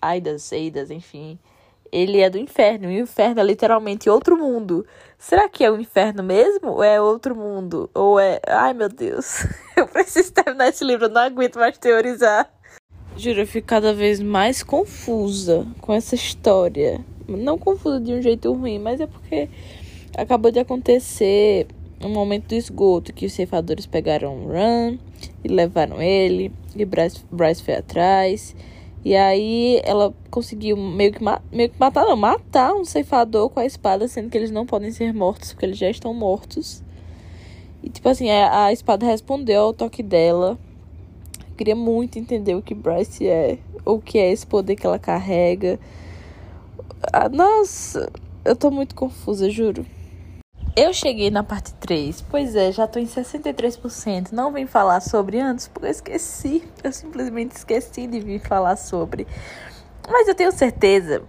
Aidas, 0.00 0.52
Eidas, 0.52 0.90
enfim, 0.90 1.38
ele 1.90 2.20
é 2.20 2.28
do 2.28 2.36
inferno. 2.36 2.90
E 2.90 3.00
o 3.00 3.04
inferno 3.04 3.40
é 3.40 3.44
literalmente 3.44 4.10
outro 4.10 4.36
mundo. 4.36 4.86
Será 5.18 5.48
que 5.48 5.64
é 5.64 5.70
o 5.70 5.80
inferno 5.80 6.22
mesmo? 6.22 6.72
Ou 6.72 6.82
é 6.82 7.00
outro 7.00 7.34
mundo? 7.34 7.90
Ou 7.94 8.20
é. 8.20 8.40
Ai 8.46 8.74
meu 8.74 8.90
Deus, 8.90 9.46
eu 9.74 9.88
preciso 9.88 10.32
terminar 10.34 10.68
esse 10.68 10.84
livro, 10.84 11.08
não 11.08 11.22
aguento 11.22 11.58
mais 11.58 11.78
teorizar. 11.78 12.50
Juro, 13.20 13.40
eu 13.40 13.46
fico 13.46 13.66
cada 13.66 13.92
vez 13.92 14.18
mais 14.18 14.62
confusa 14.62 15.66
com 15.82 15.92
essa 15.92 16.14
história. 16.14 17.04
Não 17.28 17.58
confusa 17.58 18.00
de 18.00 18.14
um 18.14 18.22
jeito 18.22 18.50
ruim, 18.50 18.78
mas 18.78 18.98
é 18.98 19.06
porque 19.06 19.46
acabou 20.16 20.50
de 20.50 20.58
acontecer 20.58 21.66
um 22.02 22.08
momento 22.08 22.48
do 22.48 22.54
esgoto 22.54 23.12
que 23.12 23.26
os 23.26 23.34
ceifadores 23.34 23.84
pegaram 23.84 24.34
o 24.34 24.46
Run 24.46 24.96
e 25.44 25.48
levaram 25.48 26.00
ele, 26.00 26.50
e 26.74 26.82
Bryce, 26.86 27.22
Bryce 27.30 27.62
foi 27.62 27.74
atrás. 27.74 28.56
E 29.04 29.14
aí 29.14 29.82
ela 29.84 30.14
conseguiu 30.30 30.74
meio 30.78 31.12
que, 31.12 31.22
meio 31.52 31.68
que 31.68 31.78
matar, 31.78 32.06
não, 32.06 32.16
matar 32.16 32.72
um 32.72 32.86
ceifador 32.86 33.50
com 33.50 33.60
a 33.60 33.66
espada, 33.66 34.08
sendo 34.08 34.30
que 34.30 34.38
eles 34.38 34.50
não 34.50 34.64
podem 34.64 34.90
ser 34.92 35.12
mortos, 35.12 35.52
porque 35.52 35.66
eles 35.66 35.76
já 35.76 35.90
estão 35.90 36.14
mortos. 36.14 36.82
E 37.82 37.90
tipo 37.90 38.08
assim, 38.08 38.30
a, 38.30 38.64
a 38.64 38.72
espada 38.72 39.04
respondeu 39.04 39.60
ao 39.60 39.74
toque 39.74 40.02
dela 40.02 40.58
queria 41.60 41.76
muito 41.76 42.18
entender 42.18 42.54
o 42.54 42.62
que 42.62 42.74
Bryce 42.74 43.28
é, 43.28 43.58
ou 43.84 43.98
o 43.98 44.00
que 44.00 44.18
é 44.18 44.32
esse 44.32 44.46
poder 44.46 44.76
que 44.76 44.86
ela 44.86 44.98
carrega. 44.98 45.78
Ah, 47.12 47.28
nossa, 47.28 48.10
eu 48.42 48.56
tô 48.56 48.70
muito 48.70 48.94
confusa, 48.94 49.50
juro. 49.50 49.84
Eu 50.74 50.94
cheguei 50.94 51.30
na 51.30 51.44
parte 51.44 51.74
3. 51.74 52.22
Pois 52.22 52.56
é, 52.56 52.72
já 52.72 52.86
tô 52.86 52.98
em 52.98 53.04
63%. 53.04 54.32
Não 54.32 54.50
vim 54.50 54.64
falar 54.64 55.00
sobre 55.00 55.38
antes 55.38 55.68
porque 55.68 55.88
eu 55.88 55.90
esqueci. 55.90 56.66
Eu 56.82 56.92
simplesmente 56.92 57.52
esqueci 57.56 58.06
de 58.06 58.20
vir 58.20 58.40
falar 58.40 58.76
sobre. 58.76 59.26
Mas 60.08 60.28
eu 60.28 60.34
tenho 60.34 60.52
certeza 60.52 61.22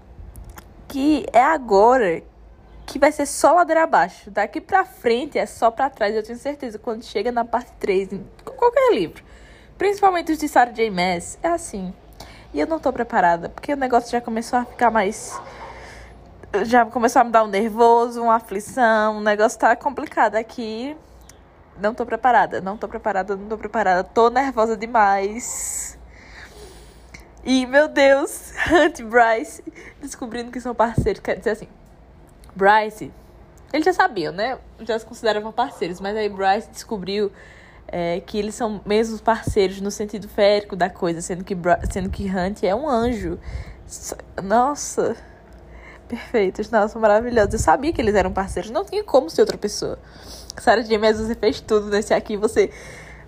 que 0.87 1.25
é 1.33 1.43
agora 1.43 2.23
que 2.85 2.97
vai 2.97 3.11
ser 3.11 3.25
só 3.25 3.51
ladeira 3.51 3.83
abaixo. 3.83 4.31
Daqui 4.31 4.61
pra 4.61 4.85
frente 4.85 5.37
é 5.37 5.45
só 5.45 5.69
pra 5.69 5.89
trás. 5.89 6.15
Eu 6.15 6.23
tenho 6.23 6.39
certeza. 6.39 6.79
Quando 6.79 7.03
chega 7.03 7.33
na 7.33 7.43
parte 7.43 7.73
3, 7.81 8.13
em 8.13 8.25
qualquer 8.45 8.93
livro 8.93 9.30
Principalmente 9.81 10.31
os 10.31 10.37
de 10.37 10.47
Sarah 10.47 10.71
J. 10.71 10.91
Maas. 10.91 11.39
É 11.41 11.47
assim. 11.47 11.91
E 12.53 12.59
eu 12.59 12.67
não 12.67 12.77
tô 12.77 12.93
preparada, 12.93 13.49
porque 13.49 13.73
o 13.73 13.75
negócio 13.75 14.11
já 14.11 14.21
começou 14.21 14.59
a 14.59 14.63
ficar 14.63 14.91
mais. 14.91 15.41
Já 16.65 16.85
começou 16.85 17.19
a 17.19 17.23
me 17.23 17.31
dar 17.31 17.43
um 17.43 17.47
nervoso, 17.47 18.21
uma 18.21 18.35
aflição. 18.35 19.17
O 19.17 19.21
negócio 19.21 19.57
tá 19.57 19.75
complicado 19.75 20.35
aqui. 20.35 20.95
Não 21.79 21.95
tô 21.95 22.05
preparada, 22.05 22.61
não 22.61 22.77
tô 22.77 22.87
preparada, 22.87 23.35
não 23.35 23.47
tô 23.47 23.57
preparada. 23.57 24.03
Tô 24.03 24.29
nervosa 24.29 24.77
demais. 24.77 25.97
E, 27.43 27.65
meu 27.65 27.87
Deus, 27.87 28.53
Hunt 28.71 28.99
e 28.99 29.03
Bryce 29.03 29.63
descobrindo 29.99 30.51
que 30.51 30.61
são 30.61 30.75
parceiros. 30.75 31.23
Quer 31.23 31.39
dizer 31.39 31.49
assim, 31.49 31.67
Bryce, 32.55 33.11
eles 33.73 33.83
já 33.83 33.93
sabiam, 33.93 34.31
né? 34.31 34.59
Já 34.81 34.99
se 34.99 35.07
consideravam 35.07 35.51
parceiros, 35.51 35.99
mas 35.99 36.15
aí 36.15 36.29
Bryce 36.29 36.69
descobriu 36.69 37.31
é, 37.91 38.21
que 38.21 38.37
eles 38.37 38.55
são 38.55 38.81
mesmos 38.85 39.19
parceiros 39.19 39.81
no 39.81 39.91
sentido 39.91 40.27
férico 40.29 40.75
da 40.75 40.89
coisa, 40.89 41.21
sendo 41.21 41.43
que, 41.43 41.55
sendo 41.91 42.09
que 42.09 42.23
Hunt 42.23 42.63
é 42.63 42.73
um 42.73 42.87
anjo. 42.89 43.37
Nossa, 44.41 45.15
perfeitos, 46.07 46.71
nossa, 46.71 46.97
maravilhosos. 46.97 47.53
Eu 47.53 47.59
sabia 47.59 47.91
que 47.91 48.01
eles 48.01 48.15
eram 48.15 48.31
parceiros, 48.31 48.71
não 48.71 48.85
tinha 48.85 49.03
como 49.03 49.29
ser 49.29 49.41
outra 49.41 49.57
pessoa. 49.57 49.99
Sarah 50.57 50.81
J. 50.81 50.97
Maas, 50.97 51.19
você 51.19 51.35
fez 51.35 51.59
tudo 51.59 51.87
nesse 51.87 52.13
aqui, 52.13 52.37
você 52.37 52.69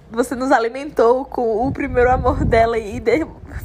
você 0.09 0.35
nos 0.35 0.51
alimentou 0.51 1.25
com 1.25 1.67
o 1.67 1.71
primeiro 1.71 2.11
amor 2.11 2.45
dela 2.45 2.77
e 2.77 3.01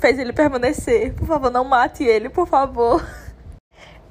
fez 0.00 0.19
ele 0.19 0.33
permanecer. 0.33 1.12
Por 1.14 1.26
favor, 1.26 1.50
não 1.50 1.62
mate 1.62 2.02
ele, 2.02 2.28
por 2.31 2.47
favor. 2.47 3.05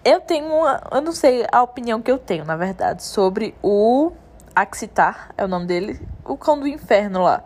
Eu 0.05 0.21
tenho 0.21 0.45
uma. 0.45 0.81
Eu 0.91 1.01
não 1.01 1.11
sei 1.11 1.45
a 1.51 1.63
opinião 1.63 2.01
que 2.01 2.11
eu 2.11 2.17
tenho, 2.17 2.45
na 2.45 2.55
verdade, 2.55 3.03
sobre 3.03 3.55
o 3.61 4.11
Axitar, 4.59 5.29
é 5.37 5.45
o 5.45 5.47
nome 5.47 5.67
dele, 5.67 6.01
o 6.25 6.35
cão 6.35 6.59
do 6.59 6.67
inferno 6.67 7.21
lá. 7.21 7.43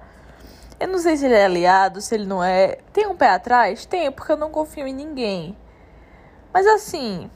Eu 0.80 0.88
não 0.88 0.98
sei 0.98 1.18
se 1.18 1.26
ele 1.26 1.36
é 1.36 1.46
aliado, 1.46 2.00
se 2.00 2.16
ele 2.16 2.26
não 2.26 2.42
é. 2.42 2.78
Tem 2.94 3.06
um 3.06 3.16
pé 3.18 3.32
atrás? 3.32 3.86
Tem, 3.86 4.10
porque 4.10 4.32
eu 4.32 4.38
não 4.38 4.50
confio 4.50 4.88
em 4.88 4.94
ninguém. 4.94 5.58
Mas 6.54 6.66
assim, 6.66 7.30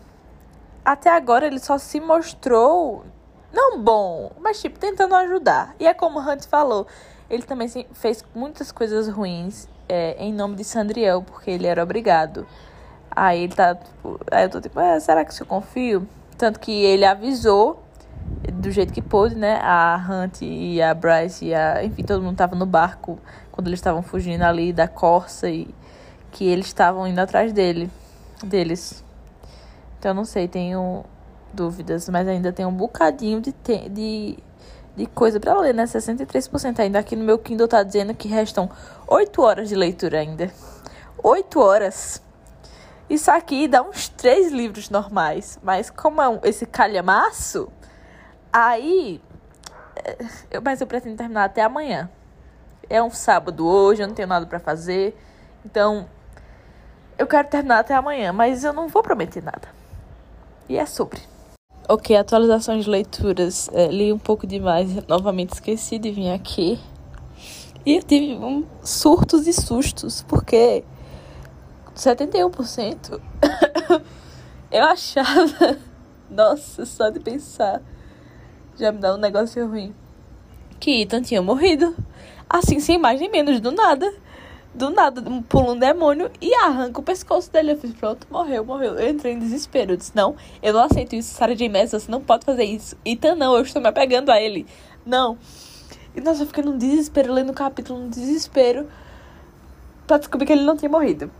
até 0.83 1.09
agora 1.09 1.45
ele 1.45 1.59
só 1.59 1.77
se 1.77 1.99
mostrou 1.99 3.05
não 3.51 3.81
bom, 3.81 4.31
mas 4.39 4.61
tipo 4.61 4.79
tentando 4.79 5.13
ajudar. 5.15 5.75
E 5.79 5.85
é 5.85 5.93
como 5.93 6.19
o 6.19 6.21
Hunt 6.21 6.45
falou, 6.45 6.87
ele 7.29 7.43
também 7.43 7.67
fez 7.93 8.23
muitas 8.33 8.71
coisas 8.71 9.09
ruins 9.09 9.67
é, 9.89 10.15
em 10.17 10.33
nome 10.33 10.55
de 10.55 10.63
Sandriel, 10.63 11.21
porque 11.21 11.51
ele 11.51 11.67
era 11.67 11.83
obrigado. 11.83 12.47
Aí 13.11 13.43
ele 13.43 13.53
tá. 13.53 13.75
Tipo, 13.75 14.19
aí 14.31 14.43
eu 14.43 14.49
tô 14.49 14.61
tipo, 14.61 14.79
é, 14.79 14.99
será 14.99 15.25
que 15.25 15.41
eu 15.41 15.45
confio? 15.45 16.07
Tanto 16.37 16.59
que 16.59 16.71
ele 16.71 17.05
avisou 17.05 17.84
do 18.53 18.71
jeito 18.71 18.93
que 18.93 19.01
pôde, 19.01 19.35
né? 19.35 19.59
A 19.61 19.95
Hunt 20.09 20.41
e 20.41 20.81
a 20.81 20.93
Bryce, 20.93 21.45
e 21.45 21.53
a, 21.53 21.83
enfim, 21.83 22.03
todo 22.03 22.23
mundo 22.23 22.37
tava 22.37 22.55
no 22.55 22.65
barco 22.65 23.19
quando 23.51 23.67
eles 23.67 23.79
estavam 23.79 24.01
fugindo 24.01 24.41
ali 24.43 24.73
da 24.73 24.87
Corsa 24.87 25.49
e 25.49 25.67
que 26.31 26.45
eles 26.45 26.67
estavam 26.67 27.07
indo 27.07 27.19
atrás 27.19 27.53
dele, 27.53 27.89
deles. 28.43 29.03
Então 29.99 30.13
não 30.13 30.25
sei, 30.25 30.47
tenho 30.47 31.05
dúvidas, 31.53 32.09
mas 32.09 32.27
ainda 32.27 32.51
tem 32.51 32.65
um 32.65 32.73
bocadinho 32.73 33.39
de, 33.39 33.51
te 33.51 33.89
de, 33.89 34.37
de 34.95 35.05
coisa 35.07 35.39
para 35.39 35.57
ler, 35.59 35.73
né? 35.73 35.85
63% 35.85 36.79
ainda. 36.79 36.99
Aqui 36.99 37.15
no 37.15 37.23
meu 37.23 37.39
Kindle 37.39 37.67
tá 37.67 37.81
dizendo 37.81 38.13
que 38.13 38.27
restam 38.27 38.69
8 39.07 39.41
horas 39.41 39.69
de 39.69 39.75
leitura 39.75 40.19
ainda. 40.19 40.51
8 41.23 41.59
horas. 41.59 42.21
Isso 43.09 43.31
aqui 43.31 43.67
dá 43.67 43.81
uns 43.81 44.09
três 44.09 44.51
livros 44.51 44.89
normais, 44.89 45.59
mas 45.63 45.89
como 45.89 46.21
é 46.21 46.27
um, 46.27 46.39
esse 46.43 46.65
calhamaço, 46.65 47.69
Aí, 48.57 49.19
eh, 49.97 50.25
eu, 50.49 50.61
mas 50.61 50.79
eu 50.79 50.87
pretendo 50.87 51.17
terminar 51.17 51.43
até 51.43 51.61
amanhã. 51.61 52.09
É 52.89 53.03
um 53.03 53.09
sábado 53.09 53.67
hoje, 53.67 54.01
eu 54.01 54.07
não 54.07 54.15
tenho 54.15 54.29
nada 54.29 54.45
para 54.45 54.61
fazer. 54.61 55.13
Então, 55.65 56.07
eu 57.17 57.27
quero 57.27 57.49
terminar 57.49 57.79
até 57.79 57.93
amanhã, 57.93 58.31
mas 58.31 58.63
eu 58.63 58.71
não 58.71 58.87
vou 58.87 59.03
prometer 59.03 59.43
nada. 59.43 59.67
E 60.69 60.77
é 60.77 60.85
sobre. 60.85 61.19
Ok, 61.89 62.15
atualizações 62.15 62.85
de 62.85 62.89
leituras. 62.89 63.69
É, 63.73 63.87
li 63.87 64.13
um 64.13 64.17
pouco 64.17 64.47
demais, 64.47 65.05
novamente 65.05 65.51
esqueci 65.51 65.99
de 65.99 66.09
vir 66.11 66.31
aqui. 66.31 66.79
E 67.85 67.97
eu 67.97 68.03
tive 68.03 68.37
um 68.37 68.65
surtos 68.81 69.47
e 69.47 69.51
sustos, 69.51 70.21
porque 70.21 70.81
71% 71.93 73.19
eu 74.71 74.83
achava. 74.85 75.77
Nossa, 76.31 76.85
só 76.85 77.09
de 77.09 77.19
pensar 77.19 77.81
já 78.77 78.91
me 78.91 78.99
dá 78.99 79.13
um 79.13 79.17
negócio 79.17 79.67
ruim. 79.67 79.93
Que 80.79 81.01
Ethan 81.01 81.21
tinha 81.21 81.41
morrido. 81.41 81.95
Assim, 82.49 82.79
sem 82.79 82.97
mais 82.97 83.19
nem 83.19 83.29
menos, 83.29 83.59
do 83.59 83.71
nada. 83.71 84.13
do 84.73 84.89
nada 84.89 85.23
pula 85.47 85.71
um 85.71 85.79
demônio 85.79 86.29
e 86.41 86.53
arranca 86.55 86.99
o 86.99 87.03
pescoço 87.03 87.51
dele. 87.51 87.71
Eu 87.71 87.77
fiz, 87.77 87.93
pronto, 87.93 88.27
morreu, 88.29 88.65
morreu. 88.65 88.99
Eu 88.99 89.09
entrei 89.09 89.33
em 89.33 89.39
desespero. 89.39 89.93
Eu 89.93 89.97
disse, 89.97 90.11
não, 90.15 90.35
eu 90.61 90.73
não 90.73 90.81
aceito 90.81 91.15
isso. 91.15 91.33
Sarah 91.33 91.55
J. 91.55 91.69
Maas, 91.69 91.91
você 91.91 92.11
não 92.11 92.21
pode 92.21 92.45
fazer 92.45 92.65
isso. 92.65 92.97
Então 93.05 93.35
não, 93.35 93.55
eu 93.55 93.63
estou 93.63 93.81
me 93.81 93.87
apegando 93.87 94.29
a 94.29 94.39
ele. 94.39 94.65
Não. 95.05 95.37
E 96.15 96.21
nossa, 96.21 96.43
eu 96.43 96.47
fiquei 96.47 96.63
num 96.63 96.77
desespero, 96.77 97.33
lendo 97.33 97.51
o 97.51 97.53
capítulo, 97.53 97.99
num 97.99 98.09
desespero, 98.09 98.87
pra 100.07 100.17
descobrir 100.17 100.45
que 100.45 100.53
ele 100.53 100.63
não 100.63 100.77
tinha 100.77 100.89
morrido. 100.89 101.31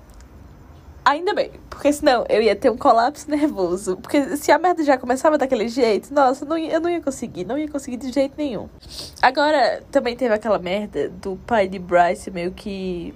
Ainda 1.06 1.36
bem, 1.36 1.52
porque 1.70 1.94
senão 1.94 2.26
eu 2.28 2.42
ia 2.42 2.56
ter 2.56 2.72
um 2.72 2.78
colapso 2.78 3.30
nervoso. 3.30 3.96
Porque 3.98 4.36
se 4.38 4.52
a 4.52 4.58
merda 4.58 4.84
já 4.84 4.98
começava 4.98 5.38
daquele 5.38 5.68
jeito, 5.68 6.12
nossa, 6.12 6.44
não 6.46 6.58
eu 6.58 6.82
não 6.82 6.90
ia 6.90 7.00
conseguir, 7.00 7.46
não 7.46 7.56
ia 7.56 7.70
conseguir 7.70 7.98
de 7.98 8.12
jeito 8.12 8.34
nenhum. 8.36 8.68
Agora, 9.22 9.84
também 9.92 10.16
teve 10.16 10.34
aquela 10.34 10.58
merda 10.58 11.10
do 11.10 11.36
pai 11.46 11.68
de 11.68 11.78
Bryce 11.78 12.32
meio 12.32 12.52
que 12.52 13.14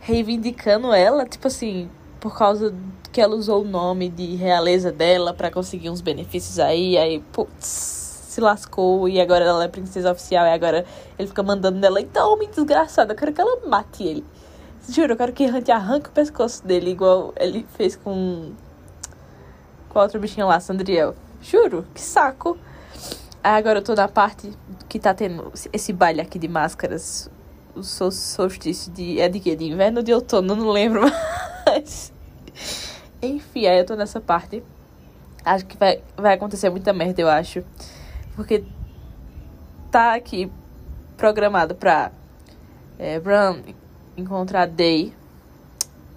reivindicando 0.00 0.94
ela, 0.94 1.26
tipo 1.26 1.46
assim, 1.46 1.90
por 2.20 2.36
causa 2.38 2.74
que 3.12 3.20
ela 3.20 3.36
usou 3.36 3.62
o 3.62 3.64
nome 3.66 4.08
de 4.08 4.34
realeza 4.34 4.90
dela 4.90 5.34
para 5.34 5.50
conseguir 5.50 5.90
uns 5.90 6.00
benefícios 6.00 6.58
aí, 6.58 6.96
aí, 6.96 7.20
putz, 7.32 7.66
se 8.28 8.40
lascou 8.40 9.08
e 9.08 9.20
agora 9.20 9.44
ela 9.44 9.64
é 9.64 9.68
princesa 9.68 10.10
oficial 10.10 10.46
e 10.46 10.50
agora 10.50 10.84
ele 11.18 11.28
fica 11.28 11.42
mandando 11.42 11.78
nela, 11.78 12.00
então, 12.00 12.32
homem 12.32 12.48
desgraçado, 12.50 13.12
eu 13.12 13.16
quero 13.16 13.32
que 13.32 13.40
ela 13.40 13.66
mate 13.68 14.02
ele. 14.02 14.24
Juro, 14.88 15.12
eu 15.14 15.16
quero 15.16 15.32
que 15.32 15.46
Hunt 15.46 15.68
arranque 15.70 16.08
o 16.10 16.12
pescoço 16.12 16.66
dele, 16.66 16.90
igual 16.90 17.32
ele 17.36 17.66
fez 17.76 17.96
com. 17.96 18.52
Com 19.88 19.98
a 19.98 20.02
outra 20.02 20.18
bichinha 20.18 20.44
lá, 20.44 20.60
Sandriel. 20.60 21.14
Juro, 21.40 21.86
que 21.94 22.00
saco. 22.00 22.58
Aí 23.42 23.58
agora 23.58 23.78
eu 23.78 23.82
tô 23.82 23.94
na 23.94 24.08
parte 24.08 24.52
que 24.88 24.98
tá 24.98 25.14
tendo 25.14 25.52
esse 25.72 25.92
baile 25.92 26.20
aqui 26.20 26.38
de 26.38 26.48
máscaras. 26.48 27.30
O 27.74 27.82
solstício 27.82 28.92
de. 28.92 29.20
É 29.20 29.28
de 29.28 29.40
quê? 29.40 29.56
De 29.56 29.64
inverno 29.64 29.98
ou 29.98 30.04
de 30.04 30.12
outono? 30.12 30.54
Não 30.54 30.68
lembro 30.68 31.02
mais. 31.66 32.12
Enfim, 33.22 33.66
aí 33.66 33.78
eu 33.78 33.86
tô 33.86 33.96
nessa 33.96 34.20
parte. 34.20 34.62
Acho 35.44 35.66
que 35.66 35.76
vai, 35.76 36.02
vai 36.16 36.34
acontecer 36.34 36.68
muita 36.68 36.92
merda, 36.92 37.20
eu 37.22 37.28
acho. 37.28 37.64
Porque 38.36 38.64
tá 39.90 40.14
aqui 40.14 40.50
programado 41.16 41.74
pra 41.74 42.12
é, 42.98 43.18
Bran 43.18 43.62
encontrar 44.16 44.66
Day. 44.66 45.12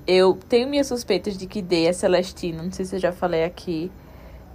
Eu 0.06 0.38
tenho 0.48 0.68
minhas 0.68 0.88
suspeitas 0.88 1.38
de 1.38 1.46
que 1.48 1.62
Day 1.62 1.88
é 1.88 1.94
Celestina. 1.94 2.64
Não 2.64 2.72
sei 2.72 2.86
se 2.86 2.96
eu 2.96 3.00
já 3.00 3.12
falei 3.12 3.44
aqui. 3.44 3.92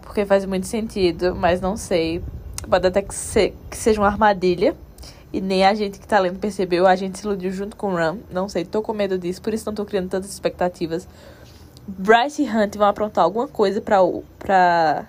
Porque 0.01 0.25
faz 0.25 0.45
muito 0.45 0.67
sentido, 0.67 1.35
mas 1.35 1.61
não 1.61 1.77
sei. 1.77 2.23
Pode 2.69 2.87
até 2.87 3.03
que, 3.03 3.15
ser, 3.15 3.55
que 3.71 3.77
seja 3.77 4.01
uma 4.01 4.09
armadilha. 4.09 4.75
E 5.33 5.41
nem 5.41 5.65
a 5.65 5.75
gente 5.75 5.99
que 5.99 6.07
tá 6.07 6.19
lendo 6.19 6.39
percebeu. 6.39 6.87
A 6.87 6.95
gente 6.95 7.19
se 7.19 7.25
iludiu 7.25 7.51
junto 7.51 7.77
com 7.77 7.93
o 7.93 7.95
Ram. 7.95 8.19
Não 8.31 8.49
sei, 8.49 8.65
tô 8.65 8.83
com 8.83 8.93
medo 8.93 9.19
disso. 9.19 9.41
Por 9.41 9.55
isso 9.55 9.65
não 9.67 9.75
tô 9.75 9.85
criando 9.85 10.09
tantas 10.09 10.31
expectativas. 10.31 11.09
Bryce 11.87 12.43
e 12.43 12.49
Hunt 12.49 12.77
vão 12.77 12.87
aprontar 12.87 13.25
alguma 13.25 13.49
coisa 13.49 13.81
pra. 13.81 13.99
pra 14.39 15.07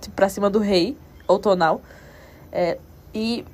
tipo, 0.00 0.14
pra 0.14 0.28
cima 0.28 0.48
do 0.48 0.58
rei. 0.58 0.96
Ou 1.26 1.38
tonal. 1.38 1.80
É, 2.52 2.78
e 3.12 3.44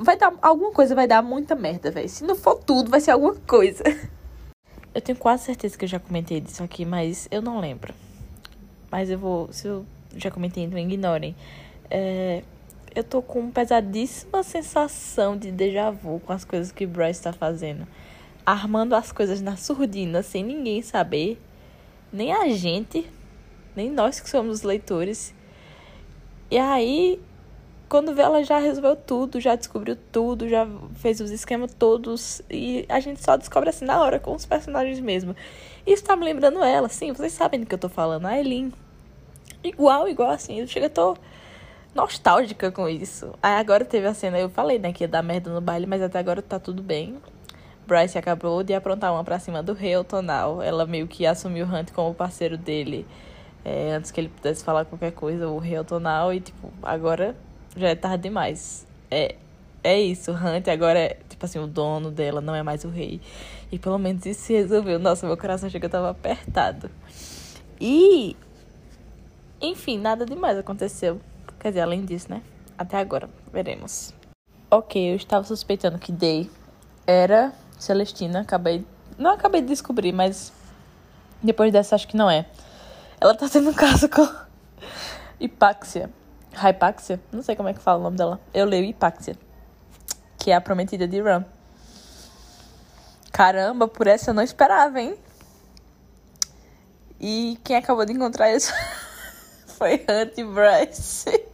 vai 0.00 0.16
dar 0.16 0.32
alguma 0.40 0.72
coisa, 0.72 0.94
vai 0.94 1.06
dar 1.06 1.22
muita 1.22 1.54
merda, 1.54 1.90
velho. 1.90 2.08
Se 2.08 2.24
não 2.24 2.34
for 2.34 2.56
tudo, 2.56 2.90
vai 2.90 3.00
ser 3.00 3.10
alguma 3.10 3.34
coisa. 3.34 3.84
Eu 4.92 5.00
tenho 5.00 5.16
quase 5.16 5.44
certeza 5.44 5.78
que 5.78 5.84
eu 5.84 5.88
já 5.88 6.00
comentei 6.00 6.40
disso 6.40 6.64
aqui, 6.64 6.84
mas 6.84 7.28
eu 7.30 7.40
não 7.40 7.60
lembro. 7.60 7.94
Mas 8.90 9.08
eu 9.08 9.16
vou, 9.16 9.48
se 9.52 9.68
eu 9.68 9.86
já 10.16 10.32
comentei, 10.32 10.64
então 10.64 10.76
ignorem. 10.76 11.36
É, 11.88 12.42
eu 12.92 13.04
tô 13.04 13.22
com 13.22 13.38
uma 13.38 13.52
pesadíssima 13.52 14.42
sensação 14.42 15.36
de 15.36 15.52
déjà 15.52 15.92
vu 15.92 16.18
com 16.18 16.32
as 16.32 16.44
coisas 16.44 16.72
que 16.72 16.86
Bryce 16.86 17.22
tá 17.22 17.32
fazendo. 17.32 17.86
Armando 18.44 18.96
as 18.96 19.12
coisas 19.12 19.40
na 19.40 19.56
surdina, 19.56 20.24
sem 20.24 20.42
ninguém 20.42 20.82
saber. 20.82 21.40
Nem 22.12 22.32
a 22.32 22.48
gente, 22.48 23.08
nem 23.76 23.88
nós 23.92 24.18
que 24.18 24.28
somos 24.28 24.62
leitores. 24.62 25.32
E 26.50 26.58
aí, 26.58 27.20
quando 27.90 28.14
vê, 28.14 28.22
ela 28.22 28.44
já 28.44 28.58
resolveu 28.60 28.94
tudo, 28.94 29.40
já 29.40 29.56
descobriu 29.56 29.96
tudo, 30.12 30.48
já 30.48 30.64
fez 30.94 31.20
os 31.20 31.32
esquemas 31.32 31.74
todos. 31.74 32.40
E 32.48 32.86
a 32.88 33.00
gente 33.00 33.20
só 33.22 33.36
descobre 33.36 33.68
assim 33.68 33.84
na 33.84 34.00
hora, 34.00 34.20
com 34.20 34.32
os 34.32 34.46
personagens 34.46 35.00
mesmo. 35.00 35.34
Isso 35.84 36.04
tá 36.04 36.14
me 36.14 36.24
lembrando 36.24 36.62
ela, 36.62 36.88
sim, 36.88 37.12
vocês 37.12 37.32
sabem 37.32 37.58
do 37.58 37.66
que 37.66 37.74
eu 37.74 37.78
tô 37.78 37.88
falando. 37.88 38.26
A 38.26 38.38
Eileen. 38.38 38.72
Igual, 39.64 40.08
igual 40.08 40.30
assim. 40.30 40.60
Eu 40.60 40.68
chego, 40.68 40.86
eu 40.86 40.90
tô 40.90 41.16
nostálgica 41.92 42.70
com 42.70 42.88
isso. 42.88 43.34
Aí 43.42 43.54
agora 43.54 43.84
teve 43.84 44.06
a 44.06 44.14
cena, 44.14 44.38
eu 44.38 44.48
falei, 44.48 44.78
né, 44.78 44.92
que 44.92 45.02
ia 45.02 45.08
dar 45.08 45.22
merda 45.22 45.52
no 45.52 45.60
baile, 45.60 45.86
mas 45.86 46.00
até 46.00 46.20
agora 46.20 46.40
tá 46.40 46.60
tudo 46.60 46.84
bem. 46.84 47.18
Bryce 47.88 48.16
acabou 48.16 48.62
de 48.62 48.72
aprontar 48.72 49.12
uma 49.12 49.24
pra 49.24 49.40
cima 49.40 49.64
do 49.64 49.72
rei 49.72 50.02
Tonal. 50.04 50.62
Ela 50.62 50.86
meio 50.86 51.08
que 51.08 51.26
assumiu 51.26 51.66
o 51.66 51.68
Hunt 51.68 51.90
como 51.90 52.14
parceiro 52.14 52.56
dele. 52.56 53.04
É, 53.64 53.90
antes 53.90 54.12
que 54.12 54.20
ele 54.20 54.28
pudesse 54.28 54.62
falar 54.62 54.84
qualquer 54.84 55.10
coisa, 55.10 55.48
o 55.48 55.58
rei 55.58 55.82
Tonal. 55.82 56.32
E, 56.32 56.38
tipo, 56.38 56.72
agora 56.84 57.34
já 57.76 57.88
é 57.88 57.94
tarde 57.94 58.24
demais. 58.24 58.86
É, 59.10 59.36
é 59.82 60.00
isso, 60.00 60.32
Hunt 60.32 60.68
agora 60.68 60.98
é, 60.98 61.16
tipo 61.28 61.44
assim, 61.44 61.58
o 61.58 61.66
dono 61.66 62.10
dela 62.10 62.40
não 62.40 62.54
é 62.54 62.62
mais 62.62 62.84
o 62.84 62.88
rei. 62.88 63.20
E 63.72 63.78
pelo 63.78 63.98
menos 63.98 64.26
isso 64.26 64.42
se 64.42 64.52
resolveu. 64.52 64.98
Nossa, 64.98 65.26
meu 65.26 65.36
coração 65.36 65.70
chega 65.70 65.88
tava 65.88 66.10
apertado. 66.10 66.90
E. 67.80 68.36
Enfim, 69.60 69.98
nada 69.98 70.26
demais 70.26 70.58
aconteceu. 70.58 71.20
Quer 71.58 71.68
dizer, 71.68 71.80
além 71.80 72.04
disso, 72.04 72.30
né? 72.30 72.42
Até 72.76 72.98
agora, 72.98 73.28
veremos. 73.52 74.14
Ok, 74.70 75.12
eu 75.12 75.16
estava 75.16 75.44
suspeitando 75.44 75.98
que 75.98 76.12
Day 76.12 76.50
era 77.06 77.52
Celestina. 77.78 78.40
Acabei. 78.40 78.84
Não 79.18 79.30
acabei 79.30 79.60
de 79.60 79.68
descobrir, 79.68 80.12
mas. 80.12 80.52
Depois 81.42 81.72
dessa, 81.72 81.94
acho 81.94 82.08
que 82.08 82.16
não 82.16 82.30
é. 82.30 82.46
Ela 83.20 83.34
tá 83.34 83.48
tendo 83.48 83.70
um 83.70 83.74
caso 83.74 84.08
com. 84.08 84.26
Hipáxia. 85.40 86.10
Hypaxia, 86.54 87.20
não 87.32 87.42
sei 87.42 87.54
como 87.56 87.68
é 87.68 87.74
que 87.74 87.80
fala 87.80 88.00
o 88.00 88.02
nome 88.02 88.16
dela. 88.16 88.40
Eu 88.52 88.66
leio 88.66 88.84
Hipáxia, 88.84 89.36
que 90.38 90.50
é 90.50 90.54
a 90.54 90.60
prometida 90.60 91.06
de 91.06 91.20
Ram. 91.20 91.44
Caramba, 93.32 93.86
por 93.86 94.06
essa 94.06 94.30
eu 94.30 94.34
não 94.34 94.42
esperava, 94.42 95.00
hein? 95.00 95.16
E 97.20 97.58
quem 97.62 97.76
acabou 97.76 98.04
de 98.04 98.12
encontrar 98.12 98.54
isso 98.54 98.72
foi 99.78 99.94
Hunt 99.94 100.34
Bryce. 100.52 101.44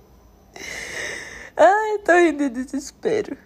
Ai, 1.56 1.98
tô 2.04 2.12
rindo 2.12 2.50
de 2.50 2.64
desespero. 2.64 3.36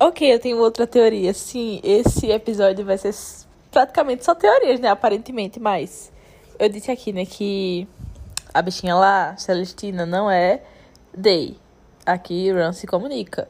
Ok, 0.00 0.32
eu 0.32 0.38
tenho 0.38 0.58
outra 0.58 0.86
teoria. 0.86 1.32
Sim, 1.32 1.80
esse 1.82 2.30
episódio 2.30 2.84
vai 2.84 2.98
ser 2.98 3.14
praticamente 3.70 4.24
só 4.24 4.34
teorias, 4.34 4.80
né? 4.80 4.88
Aparentemente, 4.88 5.60
mas 5.60 6.12
eu 6.58 6.68
disse 6.68 6.90
aqui, 6.90 7.12
né, 7.12 7.24
que 7.24 7.88
a 8.52 8.62
bichinha 8.62 8.94
lá, 8.94 9.36
Celestina, 9.36 10.06
não 10.06 10.30
é 10.30 10.62
Day. 11.16 11.56
Aqui 12.04 12.52
Ran 12.52 12.72
se 12.72 12.86
comunica. 12.86 13.48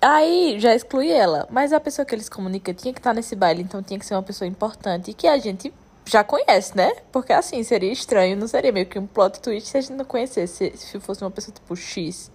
Aí 0.00 0.58
já 0.58 0.74
exclui 0.74 1.10
ela. 1.10 1.46
Mas 1.50 1.72
a 1.72 1.80
pessoa 1.80 2.06
que 2.06 2.14
eles 2.14 2.28
comunicam 2.28 2.74
tinha 2.74 2.92
que 2.92 3.00
estar 3.00 3.12
nesse 3.12 3.34
baile, 3.34 3.62
então 3.62 3.82
tinha 3.82 3.98
que 3.98 4.06
ser 4.06 4.14
uma 4.14 4.22
pessoa 4.22 4.46
importante 4.46 5.12
que 5.12 5.26
a 5.26 5.36
gente 5.38 5.72
já 6.04 6.22
conhece, 6.22 6.76
né? 6.76 6.92
Porque 7.10 7.32
assim, 7.32 7.62
seria 7.64 7.92
estranho, 7.92 8.36
não 8.36 8.46
seria 8.46 8.72
meio 8.72 8.86
que 8.86 8.98
um 8.98 9.06
plot 9.06 9.40
twist 9.40 9.68
se 9.68 9.76
a 9.76 9.80
gente 9.80 9.94
não 9.94 10.04
conhecesse, 10.04 10.72
se 10.76 11.00
fosse 11.00 11.22
uma 11.22 11.30
pessoa 11.30 11.52
tipo 11.52 11.74
X. 11.74 12.30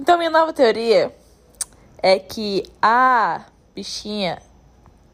Então, 0.00 0.16
minha 0.16 0.30
nova 0.30 0.52
teoria 0.52 1.14
é 2.02 2.18
que 2.18 2.64
a 2.80 3.44
bichinha, 3.74 4.40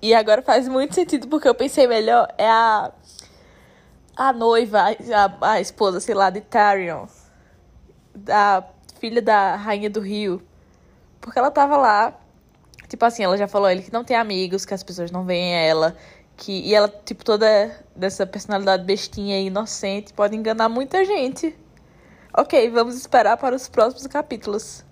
e 0.00 0.14
agora 0.14 0.40
faz 0.40 0.68
muito 0.68 0.94
sentido 0.94 1.26
porque 1.26 1.48
eu 1.48 1.54
pensei 1.54 1.86
melhor, 1.86 2.32
é 2.38 2.48
a, 2.48 2.92
a 4.16 4.32
noiva, 4.32 4.80
a, 4.80 5.52
a 5.52 5.60
esposa, 5.60 6.00
sei 6.00 6.14
lá, 6.14 6.30
de 6.30 6.40
Tarion 6.40 7.06
da 8.18 8.64
filha 9.00 9.22
da 9.22 9.56
rainha 9.56 9.88
do 9.88 10.00
Rio. 10.00 10.42
Porque 11.20 11.38
ela 11.38 11.50
tava 11.50 11.76
lá. 11.76 12.14
Tipo 12.88 13.04
assim, 13.04 13.22
ela 13.22 13.36
já 13.36 13.46
falou 13.46 13.68
ele 13.68 13.82
que 13.82 13.92
não 13.92 14.04
tem 14.04 14.16
amigos, 14.16 14.64
que 14.64 14.74
as 14.74 14.82
pessoas 14.82 15.10
não 15.10 15.24
veem 15.24 15.54
ela. 15.54 15.96
Que, 16.36 16.52
e 16.52 16.74
ela, 16.74 16.88
tipo, 16.88 17.24
toda 17.24 17.70
dessa 17.94 18.26
personalidade 18.26 18.84
bestinha 18.84 19.40
e 19.40 19.46
inocente, 19.46 20.12
pode 20.12 20.36
enganar 20.36 20.68
muita 20.68 21.04
gente. 21.04 21.54
Ok, 22.32 22.70
vamos 22.70 22.94
esperar 22.94 23.36
para 23.36 23.56
os 23.56 23.68
próximos 23.68 24.06
capítulos. 24.06 24.84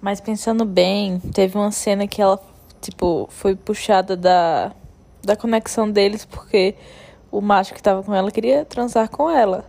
Mas 0.00 0.20
pensando 0.20 0.64
bem, 0.64 1.18
teve 1.32 1.56
uma 1.56 1.70
cena 1.70 2.06
que 2.06 2.20
ela, 2.20 2.40
tipo, 2.80 3.28
foi 3.30 3.54
puxada 3.54 4.16
da, 4.16 4.72
da 5.22 5.36
conexão 5.36 5.90
deles 5.90 6.24
porque 6.24 6.74
o 7.30 7.40
macho 7.40 7.74
que 7.74 7.82
tava 7.82 8.02
com 8.02 8.14
ela 8.14 8.30
queria 8.30 8.64
transar 8.64 9.08
com 9.08 9.30
ela. 9.30 9.64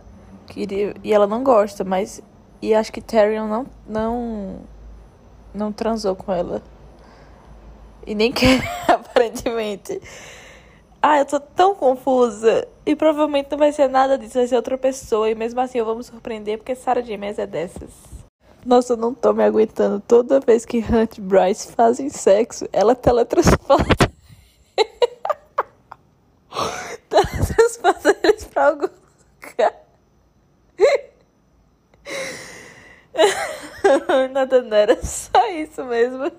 Queria, 0.46 0.94
e 1.02 1.12
ela 1.12 1.26
não 1.26 1.42
gosta, 1.42 1.84
mas 1.84 2.22
e 2.60 2.74
acho 2.74 2.92
que 2.92 3.00
Tyrion 3.00 3.46
não, 3.46 3.66
não, 3.86 4.56
não 5.54 5.72
transou 5.72 6.16
com 6.16 6.32
ela. 6.32 6.60
E 8.06 8.14
nem 8.14 8.30
quer, 8.32 8.62
aparentemente. 8.88 10.00
Ah, 11.02 11.18
eu 11.18 11.26
tô 11.26 11.38
tão 11.38 11.74
confusa. 11.74 12.66
E 12.84 12.96
provavelmente 12.96 13.48
não 13.50 13.58
vai 13.58 13.72
ser 13.72 13.88
nada 13.88 14.16
disso, 14.16 14.34
vai 14.34 14.46
ser 14.46 14.56
outra 14.56 14.78
pessoa. 14.78 15.30
E 15.30 15.34
mesmo 15.34 15.60
assim 15.60 15.78
eu 15.78 15.84
vou 15.84 15.96
me 15.96 16.04
surpreender, 16.04 16.58
porque 16.58 16.74
Sarah 16.74 17.02
James 17.02 17.38
é 17.38 17.46
dessas. 17.46 17.90
Nossa, 18.64 18.94
eu 18.94 18.96
não 18.96 19.14
tô 19.14 19.32
me 19.32 19.44
aguentando. 19.44 20.00
Toda 20.00 20.40
vez 20.40 20.64
que 20.64 20.78
Hunt 20.78 21.18
e 21.18 21.20
Bryce 21.20 21.72
fazem 21.72 22.08
sexo, 22.08 22.68
ela 22.72 22.96
teletransporta. 22.96 24.10
teletransporta 27.08 28.16
eles 28.24 28.44
pra 28.44 28.68
algum 28.68 28.86
lugar. 28.86 29.86
Nada, 34.32 34.76
era 34.76 35.04
só 35.04 35.48
isso 35.50 35.84
mesmo. 35.84 36.30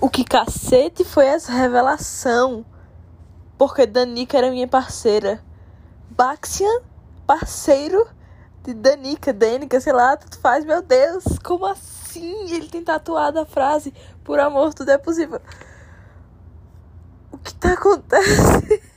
O 0.00 0.08
que 0.08 0.24
cacete 0.24 1.04
foi 1.04 1.26
essa 1.26 1.52
revelação? 1.52 2.64
Porque 3.56 3.86
Danica 3.86 4.38
era 4.38 4.50
minha 4.50 4.68
parceira. 4.68 5.42
Baxian, 6.10 6.82
parceiro 7.26 8.08
de 8.62 8.74
Danica, 8.74 9.32
Danica, 9.32 9.80
sei 9.80 9.92
lá, 9.92 10.16
tudo 10.16 10.38
faz. 10.38 10.64
Meu 10.64 10.82
Deus, 10.82 11.24
como 11.42 11.66
assim? 11.66 12.52
Ele 12.52 12.68
tem 12.68 12.84
tatuado 12.84 13.40
a 13.40 13.46
frase: 13.46 13.92
Por 14.22 14.38
amor, 14.38 14.74
tudo 14.74 14.90
é 14.90 14.98
possível. 14.98 15.40
O 17.32 17.38
que 17.38 17.54
tá 17.54 17.72
acontecendo? 17.72 18.68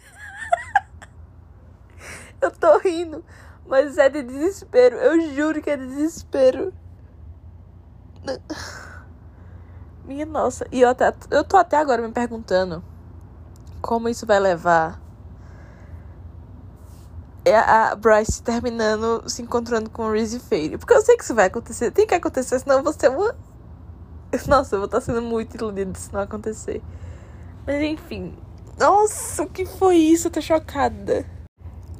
Eu 2.41 2.51
tô 2.51 2.77
rindo, 2.79 3.23
mas 3.71 3.97
é 3.97 4.09
de 4.09 4.21
desespero. 4.21 4.97
Eu 4.97 5.33
juro 5.33 5.61
que 5.61 5.69
é 5.69 5.77
de 5.77 5.87
desespero. 5.87 6.73
Minha 10.03 10.25
nossa. 10.25 10.67
E 10.69 10.81
eu, 10.81 10.89
até, 10.89 11.13
eu 11.29 11.41
tô 11.41 11.55
até 11.55 11.77
agora 11.77 12.01
me 12.05 12.11
perguntando 12.11 12.83
como 13.81 14.09
isso 14.09 14.25
vai 14.25 14.41
levar 14.41 14.99
é 17.45 17.57
a 17.57 17.95
Bryce 17.95 18.43
terminando 18.43 19.23
se 19.27 19.41
encontrando 19.41 19.89
com 19.89 20.03
o 20.03 20.11
Reese 20.11 20.39
Fade. 20.39 20.77
Porque 20.77 20.93
eu 20.93 21.01
sei 21.01 21.15
que 21.15 21.23
isso 21.23 21.33
vai 21.33 21.47
acontecer. 21.47 21.91
Tem 21.91 22.05
que 22.05 22.13
acontecer, 22.13 22.59
senão 22.59 22.79
eu 22.79 22.83
vou 22.83 22.91
ser 22.91 23.09
uma. 23.09 23.33
Nossa, 24.47 24.75
eu 24.75 24.79
vou 24.79 24.85
estar 24.85 24.99
sendo 24.99 25.21
muito 25.21 25.55
iludida 25.55 25.97
se 25.97 26.13
não 26.13 26.19
acontecer. 26.19 26.83
Mas 27.65 27.81
enfim. 27.81 28.37
Nossa, 28.77 29.43
o 29.43 29.49
que 29.49 29.65
foi 29.65 29.95
isso? 29.95 30.27
Eu 30.27 30.31
tô 30.31 30.41
chocada. 30.41 31.25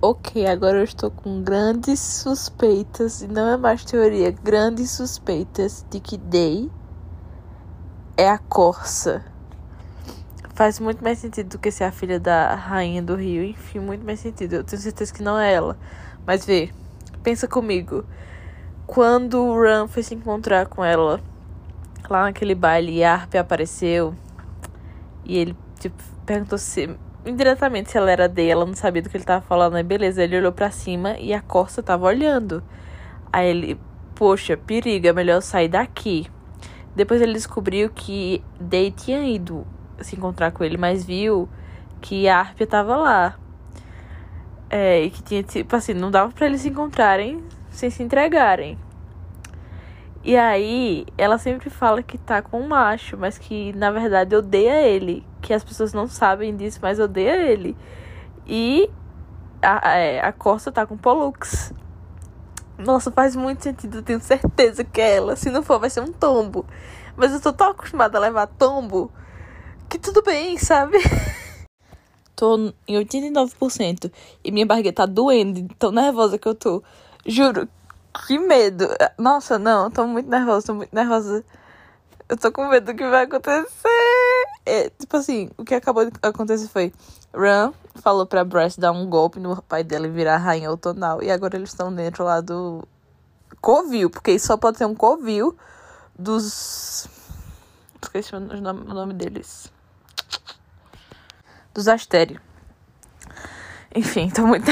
Ok, 0.03 0.47
agora 0.47 0.79
eu 0.79 0.83
estou 0.83 1.11
com 1.11 1.43
grandes 1.43 1.99
suspeitas, 1.99 3.21
e 3.21 3.27
não 3.27 3.47
é 3.47 3.55
mais 3.55 3.85
teoria, 3.85 4.31
grandes 4.31 4.89
suspeitas 4.89 5.85
de 5.91 5.99
que 5.99 6.17
Day 6.17 6.71
é 8.17 8.27
a 8.27 8.39
Corsa. 8.39 9.23
Faz 10.55 10.79
muito 10.79 11.03
mais 11.03 11.19
sentido 11.19 11.49
do 11.49 11.59
que 11.59 11.69
ser 11.69 11.83
a 11.83 11.91
filha 11.91 12.19
da 12.19 12.55
rainha 12.55 12.99
do 12.99 13.15
Rio. 13.15 13.43
Enfim, 13.43 13.77
muito 13.77 14.03
mais 14.03 14.19
sentido. 14.19 14.53
Eu 14.53 14.63
tenho 14.63 14.81
certeza 14.81 15.13
que 15.13 15.21
não 15.21 15.37
é 15.37 15.53
ela. 15.53 15.77
Mas 16.25 16.47
vê, 16.47 16.71
pensa 17.21 17.47
comigo. 17.47 18.03
Quando 18.87 19.39
o 19.43 19.61
Ran 19.61 19.87
foi 19.87 20.01
se 20.01 20.15
encontrar 20.15 20.65
com 20.65 20.83
ela 20.83 21.21
lá 22.09 22.23
naquele 22.23 22.55
baile 22.55 22.91
e 22.91 23.03
a 23.03 23.13
Arp 23.13 23.35
apareceu 23.35 24.15
e 25.23 25.37
ele 25.37 25.55
tipo, 25.79 26.01
perguntou 26.25 26.57
se 26.57 26.89
indiretamente 27.25 27.91
se 27.91 27.97
ela 27.97 28.12
era 28.12 28.27
dele, 28.27 28.51
ela 28.51 28.65
não 28.65 28.73
sabia 28.73 29.01
do 29.01 29.10
que 29.10 29.17
ele 29.17 29.23
tava 29.23 29.41
falando. 29.41 29.75
Aí 29.75 29.84
beleza, 29.84 30.23
ele 30.23 30.38
olhou 30.38 30.51
para 30.51 30.71
cima 30.71 31.17
e 31.17 31.34
a 31.34 31.41
Corsa 31.41 31.84
tava 31.84 32.05
olhando. 32.05 32.63
Aí 33.31 33.47
ele, 33.47 33.79
poxa, 34.15 34.57
perigo, 34.57 35.07
é 35.07 35.13
melhor 35.13 35.41
sair 35.41 35.67
daqui. 35.67 36.27
Depois 36.95 37.21
ele 37.21 37.34
descobriu 37.34 37.89
que 37.89 38.43
Day 38.60 38.91
tinha 38.91 39.23
ido 39.23 39.65
se 39.99 40.15
encontrar 40.15 40.51
com 40.51 40.63
ele, 40.63 40.77
mas 40.77 41.05
viu 41.05 41.47
que 42.01 42.27
a 42.27 42.39
Arpia 42.39 42.67
tava 42.67 42.95
lá. 42.97 43.36
É, 44.69 45.01
e 45.03 45.10
que 45.10 45.21
tinha, 45.21 45.43
tipo 45.43 45.75
assim, 45.75 45.93
não 45.93 46.10
dava 46.12 46.31
para 46.31 46.45
eles 46.45 46.62
se 46.62 46.69
encontrarem 46.69 47.43
sem 47.69 47.89
se 47.89 48.03
entregarem. 48.03 48.77
E 50.23 50.38
aí, 50.38 51.05
ela 51.17 51.38
sempre 51.38 51.69
fala 51.69 52.03
que 52.03 52.17
tá 52.17 52.41
com 52.41 52.62
um 52.62 52.67
macho, 52.67 53.17
mas 53.17 53.38
que 53.38 53.73
na 53.73 53.89
verdade 53.89 54.36
odeia 54.36 54.81
ele. 54.81 55.25
Que 55.41 55.53
as 55.53 55.63
pessoas 55.63 55.93
não 55.93 56.07
sabem 56.07 56.55
disso, 56.55 56.79
mas 56.81 56.99
odeia 56.99 57.36
ele. 57.38 57.75
E 58.45 58.89
a, 59.62 59.89
a, 59.89 59.97
é, 59.97 60.21
a 60.21 60.31
Corsa 60.31 60.71
tá 60.71 60.86
com 60.86 60.97
Pollux. 60.97 61.73
Nossa, 62.77 63.12
faz 63.12 63.36
muito 63.36 63.63
sentido, 63.63 63.97
eu 63.99 64.03
tenho 64.03 64.19
certeza 64.19 64.84
que 64.84 65.01
é 65.01 65.17
ela. 65.17 65.36
Se 65.36 65.49
não 65.49 65.63
for, 65.63 65.79
vai 65.79 65.89
ser 65.89 66.01
um 66.01 66.12
tombo. 66.12 66.65
Mas 67.15 67.34
eu 67.34 67.41
tô 67.41 67.51
tão 67.51 67.71
acostumada 67.71 68.17
a 68.17 68.21
levar 68.21 68.47
tombo 68.47 69.12
que 69.89 69.99
tudo 69.99 70.21
bem, 70.23 70.57
sabe? 70.57 70.97
tô 72.34 72.73
em 72.88 72.95
89% 72.95 74.12
e 74.43 74.51
minha 74.51 74.65
barriga 74.65 74.93
tá 74.93 75.05
doendo, 75.05 75.67
tão 75.77 75.91
nervosa 75.91 76.38
que 76.38 76.47
eu 76.47 76.55
tô. 76.55 76.81
Juro, 77.25 77.67
que 78.13 78.39
medo. 78.39 78.88
Nossa, 79.17 79.58
não, 79.60 79.89
tô 79.89 80.06
muito 80.06 80.30
nervosa, 80.30 80.67
tô 80.67 80.74
muito 80.74 80.93
nervosa. 80.93 81.43
Eu 82.30 82.38
tô 82.38 82.52
com 82.52 82.67
medo 82.67 82.86
do 82.86 82.97
que 82.97 83.10
vai 83.10 83.24
acontecer. 83.26 83.89
É, 84.65 84.89
tipo 84.89 85.17
assim, 85.17 85.50
o 85.58 85.65
que 85.65 85.76
acabou 85.76 86.06
de 86.06 86.12
acontecer 86.21 86.67
foi. 86.67 86.93
Ran 87.34 87.74
falou 87.95 88.26
pra 88.26 88.43
Bryce 88.43 88.80
dar 88.80 88.91
um 88.91 89.10
golpe 89.10 89.39
no 89.39 89.62
pai 89.62 89.84
dela 89.84 90.08
e 90.08 90.10
virar 90.10 90.38
rainha 90.38 90.69
outonal. 90.69 91.21
E 91.21 91.32
agora 91.32 91.56
eles 91.56 91.69
estão 91.69 91.93
dentro 91.93 92.24
lá 92.24 92.41
do 92.41 92.88
Covil, 93.62 94.10
porque 94.10 94.38
só 94.39 94.58
pode 94.58 94.78
ser 94.78 94.86
um 94.86 94.95
Covil 94.95 95.58
dos. 96.17 97.08
Esqueci 98.02 98.36
o 98.36 98.39
nome, 98.39 98.82
o 98.82 98.93
nome 98.93 99.13
deles 99.13 99.71
dos 101.74 101.88
Astério. 101.88 102.41
Enfim, 103.93 104.30
tô 104.30 104.47
muito 104.47 104.71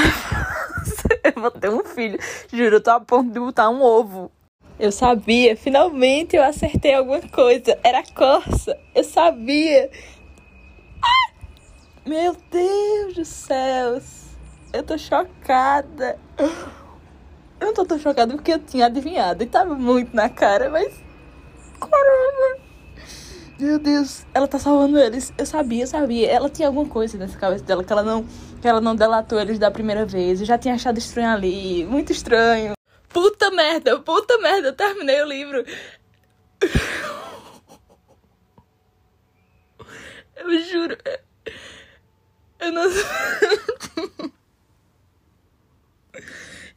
Eu 1.22 1.42
vou 1.42 1.50
ter 1.50 1.68
um 1.68 1.84
filho. 1.84 2.18
Juro, 2.52 2.76
eu 2.76 2.82
tô 2.82 2.90
a 2.90 3.00
ponto 3.00 3.30
de 3.30 3.38
botar 3.38 3.68
um 3.68 3.82
ovo. 3.82 4.30
Eu 4.78 4.90
sabia, 4.90 5.54
finalmente 5.56 6.36
eu 6.36 6.42
acertei 6.42 6.94
alguma 6.94 7.20
coisa. 7.20 7.78
Era 7.84 8.02
Corsa. 8.02 8.78
Eu 8.94 9.04
sabia. 9.04 9.90
Ah! 11.02 11.32
Meu 12.06 12.34
Deus 12.50 13.14
do 13.14 13.24
céu. 13.24 14.00
Eu 14.72 14.82
tô 14.82 14.96
chocada. 14.96 16.18
Eu 16.38 17.66
não 17.66 17.74
tô 17.74 17.84
tão 17.84 17.98
chocada 17.98 18.32
porque 18.34 18.52
eu 18.52 18.58
tinha 18.58 18.86
adivinhado. 18.86 19.42
E 19.42 19.46
tava 19.46 19.74
muito 19.74 20.16
na 20.16 20.30
cara, 20.30 20.70
mas. 20.70 20.94
Caramba! 21.78 22.69
Meu 23.60 23.78
Deus, 23.78 24.24
ela 24.32 24.48
tá 24.48 24.58
salvando 24.58 24.98
eles. 24.98 25.34
Eu 25.36 25.44
sabia, 25.44 25.82
eu 25.82 25.86
sabia. 25.86 26.30
Ela 26.30 26.48
tinha 26.48 26.66
alguma 26.66 26.88
coisa 26.88 27.18
nessa 27.18 27.36
cabeça 27.36 27.62
dela 27.62 27.84
que 27.84 27.92
ela 27.92 28.02
não, 28.02 28.24
que 28.60 28.66
ela 28.66 28.80
não 28.80 28.96
delatou 28.96 29.38
eles 29.38 29.58
da 29.58 29.70
primeira 29.70 30.06
vez. 30.06 30.40
Eu 30.40 30.46
já 30.46 30.56
tinha 30.56 30.74
achado 30.74 30.96
estranho 30.96 31.28
ali, 31.28 31.84
muito 31.84 32.10
estranho. 32.10 32.72
Puta 33.10 33.50
merda, 33.50 34.00
puta 34.00 34.38
merda, 34.38 34.68
eu 34.68 34.72
terminei 34.72 35.20
o 35.20 35.26
livro. 35.26 35.62
Eu 40.36 40.58
juro. 40.60 40.96
Eu 42.58 42.72
não. 42.72 42.84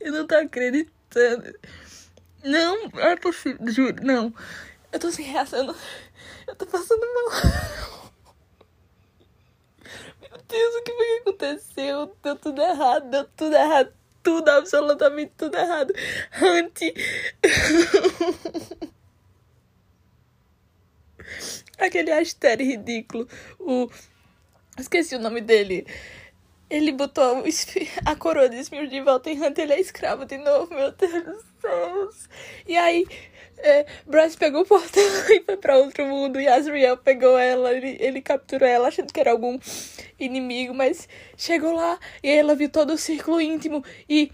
Eu 0.01 0.11
não 0.11 0.27
tô 0.27 0.35
acreditando. 0.35 1.57
Não, 2.43 2.89
não 2.89 2.99
é 2.99 3.15
possível, 3.15 3.65
juro, 3.71 4.03
não. 4.05 4.33
Eu 4.91 4.99
tô 4.99 5.09
sem 5.11 5.25
reação. 5.25 5.59
Eu 5.59 5.75
tô 6.55 6.65
passando 6.65 7.01
mal. 7.13 7.31
Meu 10.21 10.37
Deus, 10.47 10.75
o 10.75 10.83
que 10.83 10.93
foi 10.93 11.05
que 11.05 11.19
aconteceu? 11.21 12.15
Deu 12.21 12.35
tudo 12.37 12.61
errado, 12.61 13.09
deu 13.09 13.25
tudo 13.35 13.55
errado. 13.55 13.93
Tudo, 14.21 14.49
absolutamente 14.49 15.33
tudo 15.37 15.57
errado. 15.57 15.93
Hunt. 16.41 16.79
Aquele 21.77 22.11
hashtag 22.11 22.63
ridículo. 22.63 23.27
O. 23.59 23.89
Esqueci 24.79 25.15
o 25.15 25.19
nome 25.19 25.41
dele. 25.41 25.85
Ele 26.69 26.91
botou 26.91 27.43
a 28.05 28.15
coroa 28.15 28.49
de 28.49 28.57
Smir 28.57 28.87
de 28.87 29.01
volta 29.01 29.29
em 29.29 29.39
Hunter, 29.39 29.65
ele 29.65 29.73
é 29.73 29.79
escravo 29.79 30.25
de 30.25 30.37
novo, 30.37 30.73
meu 30.73 30.91
Deus. 30.91 32.27
E 32.65 32.75
aí, 32.75 33.05
é, 33.63 33.85
Bryce 34.05 34.37
pegou 34.37 34.61
o 34.61 34.65
portão 34.65 35.01
e 35.31 35.41
foi 35.41 35.57
pra 35.57 35.77
outro 35.77 36.05
mundo. 36.05 36.39
E 36.39 36.47
Asriel 36.47 36.97
pegou 36.97 37.37
ela, 37.37 37.73
ele, 37.73 37.97
ele 37.99 38.21
capturou 38.21 38.67
ela 38.67 38.89
achando 38.89 39.11
que 39.11 39.19
era 39.19 39.31
algum 39.31 39.57
inimigo, 40.19 40.73
mas 40.73 41.07
chegou 41.37 41.73
lá 41.73 41.97
e 42.21 42.29
ela 42.29 42.55
viu 42.55 42.69
todo 42.69 42.93
o 42.93 42.97
círculo 42.97 43.39
íntimo. 43.41 43.83
E 44.07 44.31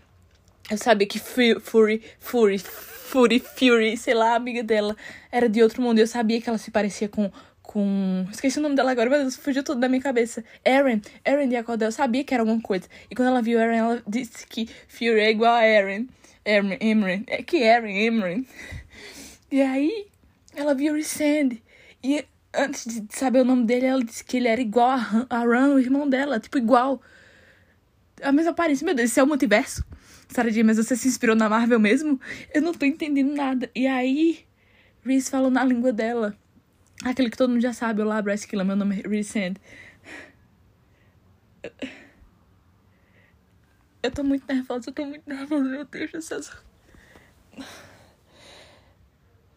eu 0.69 0.77
sabia 0.77 1.07
que 1.07 1.19
Fury, 1.19 1.59
Fury, 2.19 2.59
Fury, 2.59 3.39
Fury, 3.39 3.97
sei 3.97 4.13
lá, 4.13 4.35
amiga 4.35 4.63
dela 4.63 4.95
era 5.31 5.47
de 5.47 5.63
outro 5.63 5.81
mundo. 5.81 5.99
Eu 5.99 6.07
sabia 6.07 6.41
que 6.41 6.49
ela 6.49 6.57
se 6.57 6.71
parecia 6.71 7.07
com. 7.07 7.31
Com. 7.61 8.25
Esqueci 8.31 8.57
o 8.57 8.61
nome 8.63 8.75
dela 8.75 8.91
agora, 8.91 9.09
mas 9.11 9.35
fugiu 9.35 9.63
tudo 9.63 9.79
da 9.79 9.87
minha 9.87 10.01
cabeça. 10.01 10.43
Eren. 10.65 11.01
Eren 11.23 11.47
de 11.47 11.55
Acordel. 11.55 11.89
Eu 11.89 11.91
sabia 11.91 12.23
que 12.23 12.33
era 12.33 12.41
alguma 12.41 12.61
coisa. 12.61 12.87
E 13.11 13.15
quando 13.15 13.27
ela 13.27 13.43
viu 13.43 13.59
Eren, 13.59 13.77
ela 13.77 14.03
disse 14.07 14.45
que 14.47 14.67
Fury 14.87 15.19
é 15.19 15.29
igual 15.29 15.53
a 15.53 15.63
Eren. 15.63 16.07
Eren, 16.45 16.77
Eren. 16.79 17.23
É 17.27 17.43
que 17.43 17.57
Eren, 17.57 17.95
Eren. 18.07 18.45
E 19.51 19.61
aí, 19.61 20.07
ela 20.55 20.73
viu 20.73 20.93
o 20.93 20.95
Resend. 20.95 21.61
E 22.03 22.25
antes 22.53 22.85
de 22.85 23.15
saber 23.15 23.41
o 23.41 23.45
nome 23.45 23.65
dele, 23.65 23.85
ela 23.85 24.03
disse 24.03 24.23
que 24.23 24.37
ele 24.37 24.47
era 24.47 24.61
igual 24.61 24.89
a, 24.89 25.25
a 25.29 25.39
Ran, 25.39 25.75
o 25.75 25.79
irmão 25.79 26.07
dela. 26.07 26.39
Tipo, 26.39 26.57
igual. 26.57 27.01
A 28.21 28.31
mesma 28.31 28.51
aparência. 28.51 28.85
Meu 28.85 28.93
Deus, 28.93 29.09
isso 29.09 29.19
é 29.19 29.23
o 29.23 29.27
multiverso? 29.27 29.83
Sarah 30.29 30.51
mas 30.63 30.77
você 30.77 30.95
se 30.95 31.07
inspirou 31.07 31.35
na 31.35 31.49
Marvel 31.49 31.79
mesmo? 31.79 32.19
Eu 32.53 32.61
não 32.61 32.73
tô 32.73 32.85
entendendo 32.85 33.33
nada. 33.33 33.69
E 33.73 33.87
aí, 33.87 34.45
Reese 35.03 35.29
falou 35.31 35.49
na 35.49 35.63
língua 35.63 35.91
dela. 35.91 36.35
Aquele 37.03 37.29
que 37.29 37.37
todo 37.37 37.49
mundo 37.49 37.61
já 37.61 37.73
sabe, 37.73 38.01
olá, 38.01 38.21
Bryce 38.21 38.47
Killa, 38.47 38.63
meu 38.63 38.75
nome 38.75 39.01
é 39.01 39.07
Reese 39.07 39.29
Sand. 39.29 39.55
Eu 44.03 44.11
tô 44.11 44.23
muito 44.23 44.45
nervosa, 44.47 44.89
eu 44.89 44.93
tô 44.93 45.05
muito 45.05 45.27
nervosa, 45.27 45.63
meu 45.63 45.85
Deus 45.85 46.11
do 46.11 46.21
céu. 46.21 46.39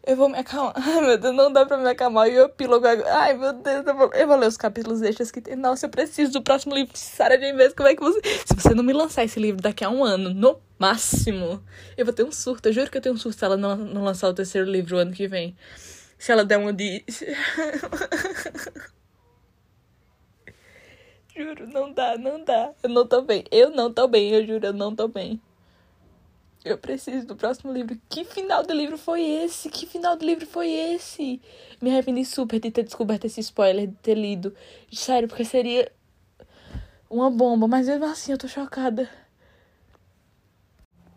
Eu 0.05 0.17
vou 0.17 0.27
me 0.27 0.37
acalmar. 0.37 0.73
Ai, 0.85 1.01
meu 1.01 1.17
Deus, 1.17 1.33
não 1.33 1.51
dá 1.51 1.65
pra 1.65 1.77
me 1.77 1.87
acalmar. 1.87 2.27
E 2.27 2.37
o 2.37 2.43
epílogo 2.45 2.85
agora. 2.85 3.15
Ai, 3.15 3.33
meu 3.35 3.53
Deus, 3.53 3.87
eu 3.87 3.95
vou, 3.95 4.11
eu 4.13 4.27
vou 4.27 4.35
ler 4.35 4.47
os 4.47 4.57
capítulos 4.57 5.01
extras 5.01 5.31
que 5.31 5.39
tem. 5.39 5.55
Nossa, 5.55 5.85
eu 5.85 5.89
preciso 5.89 6.33
do 6.33 6.41
próximo 6.41 6.75
livro 6.75 6.91
de 6.91 6.99
Sarah 6.99 7.37
J. 7.37 7.73
Como 7.73 7.87
é 7.87 7.95
que 7.95 8.01
você. 8.01 8.19
Se 8.45 8.53
você 8.53 8.75
não 8.75 8.83
me 8.83 8.91
lançar 8.91 9.23
esse 9.23 9.39
livro 9.39 9.61
daqui 9.61 9.85
a 9.85 9.89
um 9.89 10.03
ano, 10.03 10.33
no 10.33 10.59
máximo, 10.77 11.63
eu 11.95 12.03
vou 12.03 12.13
ter 12.13 12.23
um 12.23 12.31
surto. 12.31 12.67
Eu 12.67 12.73
juro 12.73 12.91
que 12.91 12.97
eu 12.97 13.01
tenho 13.01 13.15
um 13.15 13.17
surto 13.17 13.39
se 13.39 13.45
ela 13.45 13.55
não, 13.55 13.77
não 13.77 14.03
lançar 14.03 14.27
o 14.27 14.33
terceiro 14.33 14.69
livro 14.69 14.97
o 14.97 14.99
ano 14.99 15.13
que 15.13 15.25
vem. 15.27 15.55
Se 16.17 16.33
ela 16.33 16.43
der 16.43 16.57
uma 16.57 16.73
de. 16.73 17.05
juro, 21.33 21.65
não 21.67 21.93
dá, 21.93 22.17
não 22.17 22.43
dá. 22.43 22.73
Eu 22.83 22.89
não 22.89 23.07
tô 23.07 23.21
bem. 23.21 23.45
Eu 23.49 23.69
não 23.71 23.93
tô 23.93 24.05
bem, 24.07 24.31
eu 24.31 24.45
juro, 24.45 24.65
eu 24.65 24.73
não 24.73 24.93
tô 24.93 25.07
bem. 25.07 25.41
Eu 26.65 26.77
preciso 26.77 27.27
do 27.27 27.35
próximo 27.35 27.73
livro. 27.73 27.99
Que 28.07 28.23
final 28.23 28.63
de 28.63 28.73
livro 28.73 28.97
foi 28.97 29.21
esse? 29.21 29.69
Que 29.69 29.85
final 29.85 30.15
de 30.15 30.25
livro 30.25 30.45
foi 30.47 30.69
esse? 30.69 31.41
Me 31.81 31.91
arrependi 31.91 32.23
super 32.23 32.57
de 32.57 32.71
ter 32.71 32.83
descoberto 32.83 33.25
esse 33.25 33.41
spoiler, 33.41 33.87
de 33.87 33.95
ter 33.95 34.15
lido. 34.15 34.55
Sério, 34.89 35.27
porque 35.27 35.43
seria 35.43 35.91
uma 37.09 37.29
bomba. 37.29 37.67
Mas 37.67 37.87
mesmo 37.87 38.05
assim, 38.05 38.31
eu 38.31 38.37
tô 38.37 38.47
chocada. 38.47 39.09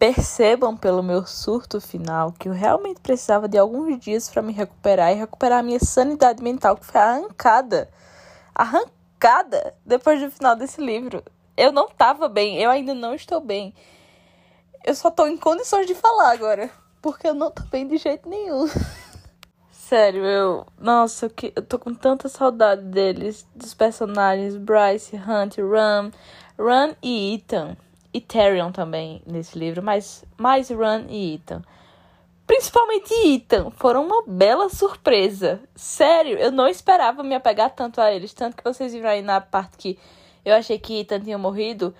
Percebam 0.00 0.76
pelo 0.76 1.00
meu 1.00 1.24
surto 1.24 1.80
final 1.80 2.32
que 2.32 2.48
eu 2.48 2.52
realmente 2.52 3.00
precisava 3.00 3.48
de 3.48 3.56
alguns 3.56 4.00
dias 4.00 4.28
para 4.28 4.42
me 4.42 4.52
recuperar 4.52 5.12
e 5.12 5.14
recuperar 5.14 5.60
a 5.60 5.62
minha 5.62 5.78
sanidade 5.78 6.42
mental, 6.42 6.76
que 6.76 6.84
foi 6.84 7.00
arrancada. 7.00 7.88
Arrancada 8.52 9.74
depois 9.86 10.20
do 10.20 10.28
final 10.28 10.56
desse 10.56 10.80
livro. 10.80 11.22
Eu 11.56 11.70
não 11.70 11.88
tava 11.88 12.28
bem, 12.28 12.58
eu 12.58 12.68
ainda 12.68 12.92
não 12.92 13.14
estou 13.14 13.40
bem. 13.40 13.72
Eu 14.86 14.94
só 14.94 15.10
tô 15.10 15.26
em 15.26 15.36
condições 15.36 15.88
de 15.88 15.96
falar 15.96 16.30
agora. 16.30 16.70
Porque 17.02 17.26
eu 17.26 17.34
não 17.34 17.50
tô 17.50 17.64
bem 17.64 17.88
de 17.88 17.96
jeito 17.96 18.28
nenhum. 18.28 18.68
Sério, 19.68 20.24
eu. 20.24 20.64
Nossa, 20.78 21.26
eu, 21.26 21.30
que... 21.30 21.52
eu 21.56 21.62
tô 21.62 21.76
com 21.76 21.92
tanta 21.92 22.28
saudade 22.28 22.82
deles, 22.82 23.44
dos 23.52 23.74
personagens 23.74 24.56
Bryce, 24.56 25.16
Hunt, 25.16 25.58
Ram, 25.58 26.12
Run 26.56 26.94
e 27.02 27.34
Ethan. 27.34 27.76
E 28.14 28.20
Tyrion 28.20 28.70
também 28.70 29.20
nesse 29.26 29.58
livro, 29.58 29.82
mas 29.82 30.24
mais 30.38 30.70
Run 30.70 31.06
e 31.08 31.34
Ethan. 31.34 31.62
Principalmente 32.46 33.12
Ethan, 33.12 33.70
foram 33.72 34.06
uma 34.06 34.22
bela 34.24 34.68
surpresa. 34.68 35.60
Sério, 35.74 36.38
eu 36.38 36.52
não 36.52 36.68
esperava 36.68 37.24
me 37.24 37.34
apegar 37.34 37.70
tanto 37.70 38.00
a 38.00 38.12
eles. 38.12 38.32
Tanto 38.32 38.56
que 38.56 38.62
vocês 38.62 38.92
viram 38.92 39.10
aí 39.10 39.20
na 39.20 39.40
parte 39.40 39.76
que 39.78 39.98
eu 40.44 40.54
achei 40.54 40.78
que 40.78 41.00
Ethan 41.00 41.20
tinha 41.20 41.36
morrido. 41.36 41.92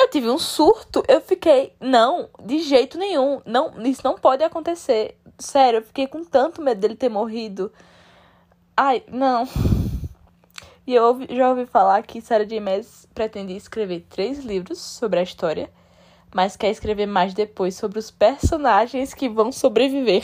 Eu 0.00 0.08
tive 0.08 0.30
um 0.30 0.38
surto, 0.38 1.02
eu 1.08 1.20
fiquei, 1.20 1.72
não, 1.80 2.28
de 2.44 2.60
jeito 2.60 2.96
nenhum, 2.96 3.42
não, 3.44 3.72
isso 3.82 4.02
não 4.04 4.14
pode 4.14 4.44
acontecer. 4.44 5.18
Sério, 5.36 5.78
eu 5.78 5.82
fiquei 5.82 6.06
com 6.06 6.22
tanto 6.22 6.62
medo 6.62 6.80
dele 6.80 6.94
ter 6.94 7.08
morrido. 7.08 7.72
Ai, 8.76 9.02
não. 9.08 9.48
E 10.86 10.94
eu 10.94 11.02
ouvi, 11.02 11.26
já 11.28 11.50
ouvi 11.50 11.66
falar 11.66 12.00
que 12.04 12.20
Sarah 12.20 12.44
J. 12.44 12.60
Maas 12.60 13.08
pretende 13.12 13.56
escrever 13.56 14.06
três 14.08 14.38
livros 14.38 14.78
sobre 14.78 15.18
a 15.18 15.22
história, 15.24 15.68
mas 16.32 16.56
quer 16.56 16.70
escrever 16.70 17.06
mais 17.06 17.34
depois 17.34 17.74
sobre 17.74 17.98
os 17.98 18.08
personagens 18.08 19.12
que 19.12 19.28
vão 19.28 19.50
sobreviver. 19.50 20.22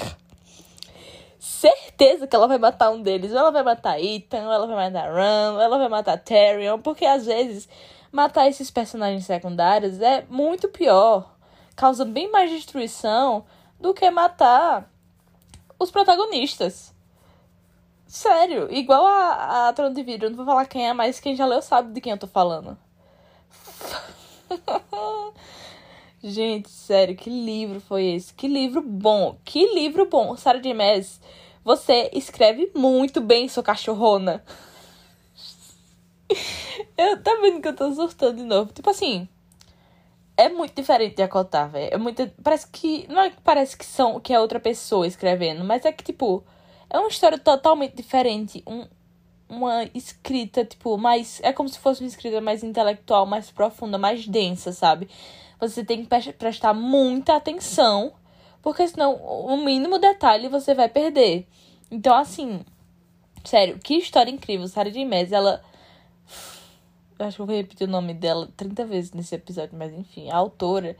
Certeza 1.40 2.28
que 2.28 2.36
ela 2.36 2.46
vai 2.46 2.58
matar 2.58 2.90
um 2.90 3.02
deles. 3.02 3.32
Ou 3.32 3.38
ela 3.38 3.50
vai 3.50 3.64
matar 3.64 4.00
Ethan, 4.00 4.46
ou 4.46 4.52
ela 4.52 4.66
vai 4.68 4.88
matar 4.88 5.12
Ram, 5.12 5.54
ou 5.54 5.60
ela 5.60 5.78
vai 5.78 5.88
matar 5.88 6.16
Tyrion, 6.16 6.78
porque 6.78 7.04
às 7.04 7.26
vezes 7.26 7.68
matar 8.14 8.46
esses 8.48 8.70
personagens 8.70 9.26
secundários 9.26 10.00
é 10.00 10.24
muito 10.30 10.68
pior. 10.68 11.34
Causa 11.74 12.04
bem 12.04 12.30
mais 12.30 12.48
destruição 12.48 13.44
do 13.80 13.92
que 13.92 14.08
matar 14.08 14.88
os 15.76 15.90
protagonistas. 15.90 16.94
Sério, 18.06 18.72
igual 18.72 19.04
a, 19.04 19.68
a 19.68 19.72
Trono 19.72 19.92
de 19.92 20.04
Vidro. 20.04 20.26
Eu 20.26 20.30
não 20.30 20.36
vou 20.36 20.46
falar 20.46 20.66
quem 20.66 20.88
é, 20.88 20.92
mas 20.92 21.18
quem 21.18 21.34
já 21.34 21.44
leu 21.44 21.60
sabe 21.60 21.92
de 21.92 22.00
quem 22.00 22.12
eu 22.12 22.18
tô 22.18 22.28
falando. 22.28 22.78
Gente, 26.22 26.70
sério, 26.70 27.16
que 27.16 27.28
livro 27.28 27.80
foi 27.80 28.04
esse? 28.04 28.32
Que 28.32 28.46
livro 28.46 28.80
bom! 28.80 29.36
Que 29.44 29.74
livro 29.74 30.08
bom! 30.08 30.36
Sarah 30.36 30.60
J. 30.60 30.72
Maas, 30.72 31.20
você 31.64 32.10
escreve 32.14 32.70
muito 32.76 33.20
bem, 33.20 33.48
sua 33.48 33.62
cachorrona. 33.64 34.44
Eu 36.96 37.22
tá 37.22 37.38
vendo 37.40 37.60
que 37.60 37.68
eu 37.68 37.76
tô 37.76 37.92
surtando 37.92 38.36
de 38.36 38.44
novo. 38.44 38.72
Tipo 38.72 38.90
assim, 38.90 39.28
é 40.36 40.48
muito 40.48 40.74
diferente 40.74 41.16
de 41.16 41.22
acotar, 41.22 41.68
velho. 41.68 41.94
É 41.94 41.98
muito. 41.98 42.28
Parece 42.42 42.68
que. 42.68 43.06
Não 43.08 43.22
é 43.22 43.30
que 43.30 43.40
parece 43.40 43.76
que 43.76 43.84
são 43.84 44.18
que 44.20 44.32
é 44.32 44.40
outra 44.40 44.58
pessoa 44.58 45.06
escrevendo, 45.06 45.64
mas 45.64 45.84
é 45.84 45.92
que, 45.92 46.02
tipo, 46.02 46.44
é 46.90 46.98
uma 46.98 47.08
história 47.08 47.38
totalmente 47.38 47.94
diferente. 47.94 48.62
Um, 48.66 48.86
uma 49.48 49.84
escrita, 49.94 50.64
tipo, 50.64 50.96
mais. 50.98 51.40
É 51.42 51.52
como 51.52 51.68
se 51.68 51.78
fosse 51.78 52.02
uma 52.02 52.08
escrita 52.08 52.40
mais 52.40 52.64
intelectual, 52.64 53.26
mais 53.26 53.50
profunda, 53.50 53.98
mais 53.98 54.26
densa, 54.26 54.72
sabe? 54.72 55.08
Você 55.60 55.84
tem 55.84 56.04
que 56.04 56.32
prestar 56.32 56.74
muita 56.74 57.36
atenção, 57.36 58.12
porque 58.60 58.86
senão 58.88 59.14
o 59.14 59.56
mínimo 59.56 59.98
detalhe 59.98 60.48
você 60.48 60.74
vai 60.74 60.88
perder. 60.88 61.46
Então, 61.90 62.14
assim, 62.14 62.64
sério, 63.44 63.78
que 63.78 63.94
história 63.94 64.30
incrível. 64.30 64.66
Sarah 64.66 64.90
J. 64.90 65.04
Maas, 65.04 65.30
ela 65.32 65.62
acho 67.18 67.36
que 67.36 67.42
eu 67.42 67.46
vou 67.46 67.54
repetir 67.54 67.86
o 67.86 67.90
nome 67.90 68.14
dela 68.14 68.48
30 68.56 68.84
vezes 68.84 69.12
nesse 69.12 69.34
episódio, 69.34 69.76
mas 69.76 69.92
enfim, 69.92 70.30
a 70.30 70.36
autora. 70.36 70.96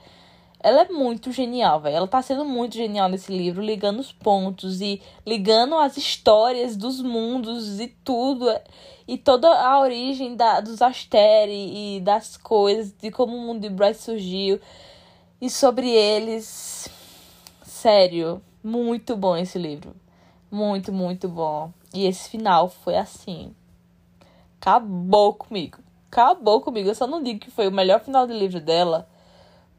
Ela 0.61 0.83
é 0.83 0.89
muito 0.89 1.31
genial, 1.31 1.81
velho. 1.81 1.97
Ela 1.97 2.09
tá 2.09 2.23
sendo 2.23 2.45
muito 2.45 2.75
genial 2.75 3.09
nesse 3.09 3.31
livro, 3.31 3.63
ligando 3.63 3.99
os 4.01 4.13
pontos 4.13 4.81
e 4.81 5.03
ligando 5.27 5.75
as 5.75 5.99
histórias 5.99 6.75
dos 6.75 7.03
mundos 7.03 7.81
e 7.81 7.89
tudo. 8.03 8.47
E 9.07 9.19
toda 9.19 9.49
a 9.49 9.79
origem 9.81 10.35
da, 10.35 10.61
dos 10.61 10.81
Asteri 10.81 11.97
e 11.97 12.01
das 12.01 12.39
coisas, 12.39 12.95
de 12.99 13.11
como 13.11 13.37
o 13.37 13.41
mundo 13.41 13.61
de 13.61 13.69
Bryce 13.69 14.05
surgiu. 14.05 14.59
E 15.39 15.51
sobre 15.51 15.91
eles. 15.91 16.89
Sério, 17.63 18.41
muito 18.63 19.15
bom 19.17 19.37
esse 19.37 19.59
livro. 19.59 19.95
Muito, 20.51 20.91
muito 20.91 21.29
bom. 21.29 21.71
E 21.93 22.07
esse 22.07 22.31
final 22.31 22.71
foi 22.71 22.97
assim. 22.97 23.55
Acabou 24.59 25.35
comigo 25.35 25.84
acabou 26.15 26.61
comigo. 26.61 26.89
Eu 26.89 26.95
só 26.95 27.07
não 27.07 27.23
digo 27.23 27.41
que 27.41 27.51
foi 27.51 27.67
o 27.67 27.73
melhor 27.73 28.01
final 28.01 28.27
de 28.27 28.33
livro 28.33 28.61
dela, 28.61 29.09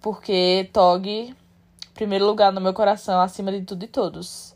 porque 0.02 0.70
Tog, 0.74 1.34
primeiro 1.94 2.26
lugar 2.26 2.52
no 2.52 2.60
meu 2.60 2.74
coração, 2.74 3.22
acima 3.22 3.52
de 3.52 3.62
tudo 3.62 3.86
e 3.86 3.88
todos. 3.88 4.54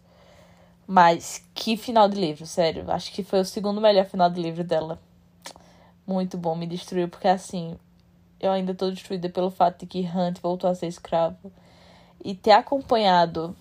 Mas 0.86 1.46
que 1.54 1.78
final 1.78 2.10
de 2.10 2.20
livro, 2.20 2.46
sério. 2.46 2.90
Acho 2.92 3.12
que 3.14 3.24
foi 3.24 3.40
o 3.40 3.46
segundo 3.46 3.80
melhor 3.80 4.06
final 4.06 4.30
de 4.30 4.42
livro 4.42 4.64
dela. 4.64 5.00
Muito 6.06 6.38
bom, 6.38 6.56
me 6.56 6.68
destruiu, 6.68 7.08
porque 7.08 7.28
assim, 7.28 7.78
eu 8.40 8.52
ainda 8.52 8.74
tô 8.74 8.90
destruída 8.90 9.30
pelo 9.30 9.52
fato 9.52 9.82
de 9.82 9.86
que 9.86 10.00
Hunt 10.00 10.40
voltou 10.42 10.70
a 10.70 10.76
ser 10.76 10.88
escravo. 10.88 11.52
E 12.24 12.36
ter 12.36 12.52
acompanhado, 12.52 13.56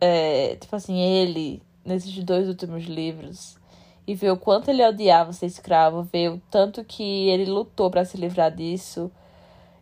é, 0.00 0.56
tipo 0.56 0.74
assim, 0.74 0.98
ele 0.98 1.60
nesses 1.84 2.22
dois 2.24 2.48
últimos 2.48 2.84
livros 2.84 3.57
e 4.08 4.14
ver 4.14 4.30
o 4.30 4.38
quanto 4.38 4.70
ele 4.70 4.82
odiava 4.82 5.34
ser 5.34 5.44
escravo, 5.44 6.02
ver 6.02 6.30
o 6.30 6.42
tanto 6.50 6.82
que 6.82 7.28
ele 7.28 7.44
lutou 7.44 7.90
para 7.90 8.06
se 8.06 8.16
livrar 8.16 8.50
disso. 8.50 9.12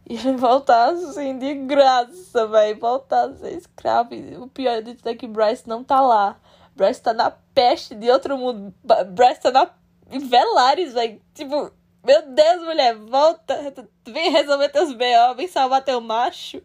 E 0.04 0.14
ele 0.16 0.32
voltar 0.36 0.88
assim, 0.88 1.38
de 1.38 1.54
graça, 1.54 2.44
velho. 2.48 2.76
Voltar 2.80 3.28
a 3.28 3.34
ser 3.36 3.52
escravo. 3.56 4.14
E 4.14 4.36
o 4.36 4.48
pior 4.48 4.82
de 4.82 4.94
tudo 4.94 5.10
é 5.10 5.14
que 5.14 5.28
Bryce 5.28 5.68
não 5.68 5.84
tá 5.84 6.00
lá. 6.00 6.40
Bryce 6.74 7.00
tá 7.00 7.14
na 7.14 7.30
peste 7.30 7.94
de 7.94 8.10
outro 8.10 8.36
mundo. 8.36 8.74
Bryce 9.12 9.40
tá 9.40 9.52
na... 9.52 9.70
Velares, 10.08 10.92
velho. 10.92 11.22
Tipo, 11.32 11.70
meu 12.04 12.22
Deus, 12.26 12.64
mulher, 12.64 12.96
volta. 12.96 13.72
Vem 14.04 14.32
resolver 14.32 14.70
teus 14.70 14.92
B.O., 14.92 15.36
vem 15.36 15.46
salvar 15.46 15.84
teu 15.84 16.00
macho. 16.00 16.60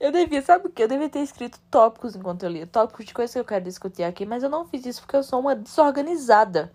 Eu 0.00 0.12
devia, 0.12 0.40
sabe 0.42 0.68
o 0.68 0.70
que? 0.70 0.82
Eu 0.82 0.88
devia 0.88 1.08
ter 1.08 1.20
escrito 1.20 1.58
tópicos 1.70 2.14
enquanto 2.14 2.44
eu 2.44 2.50
lia. 2.50 2.66
Tópicos 2.66 3.04
de 3.04 3.12
coisas 3.12 3.32
que 3.32 3.40
eu 3.40 3.44
quero 3.44 3.64
discutir 3.64 4.04
aqui, 4.04 4.24
mas 4.24 4.42
eu 4.42 4.48
não 4.48 4.66
fiz 4.66 4.86
isso 4.86 5.00
porque 5.00 5.16
eu 5.16 5.22
sou 5.22 5.40
uma 5.40 5.56
desorganizada. 5.56 6.72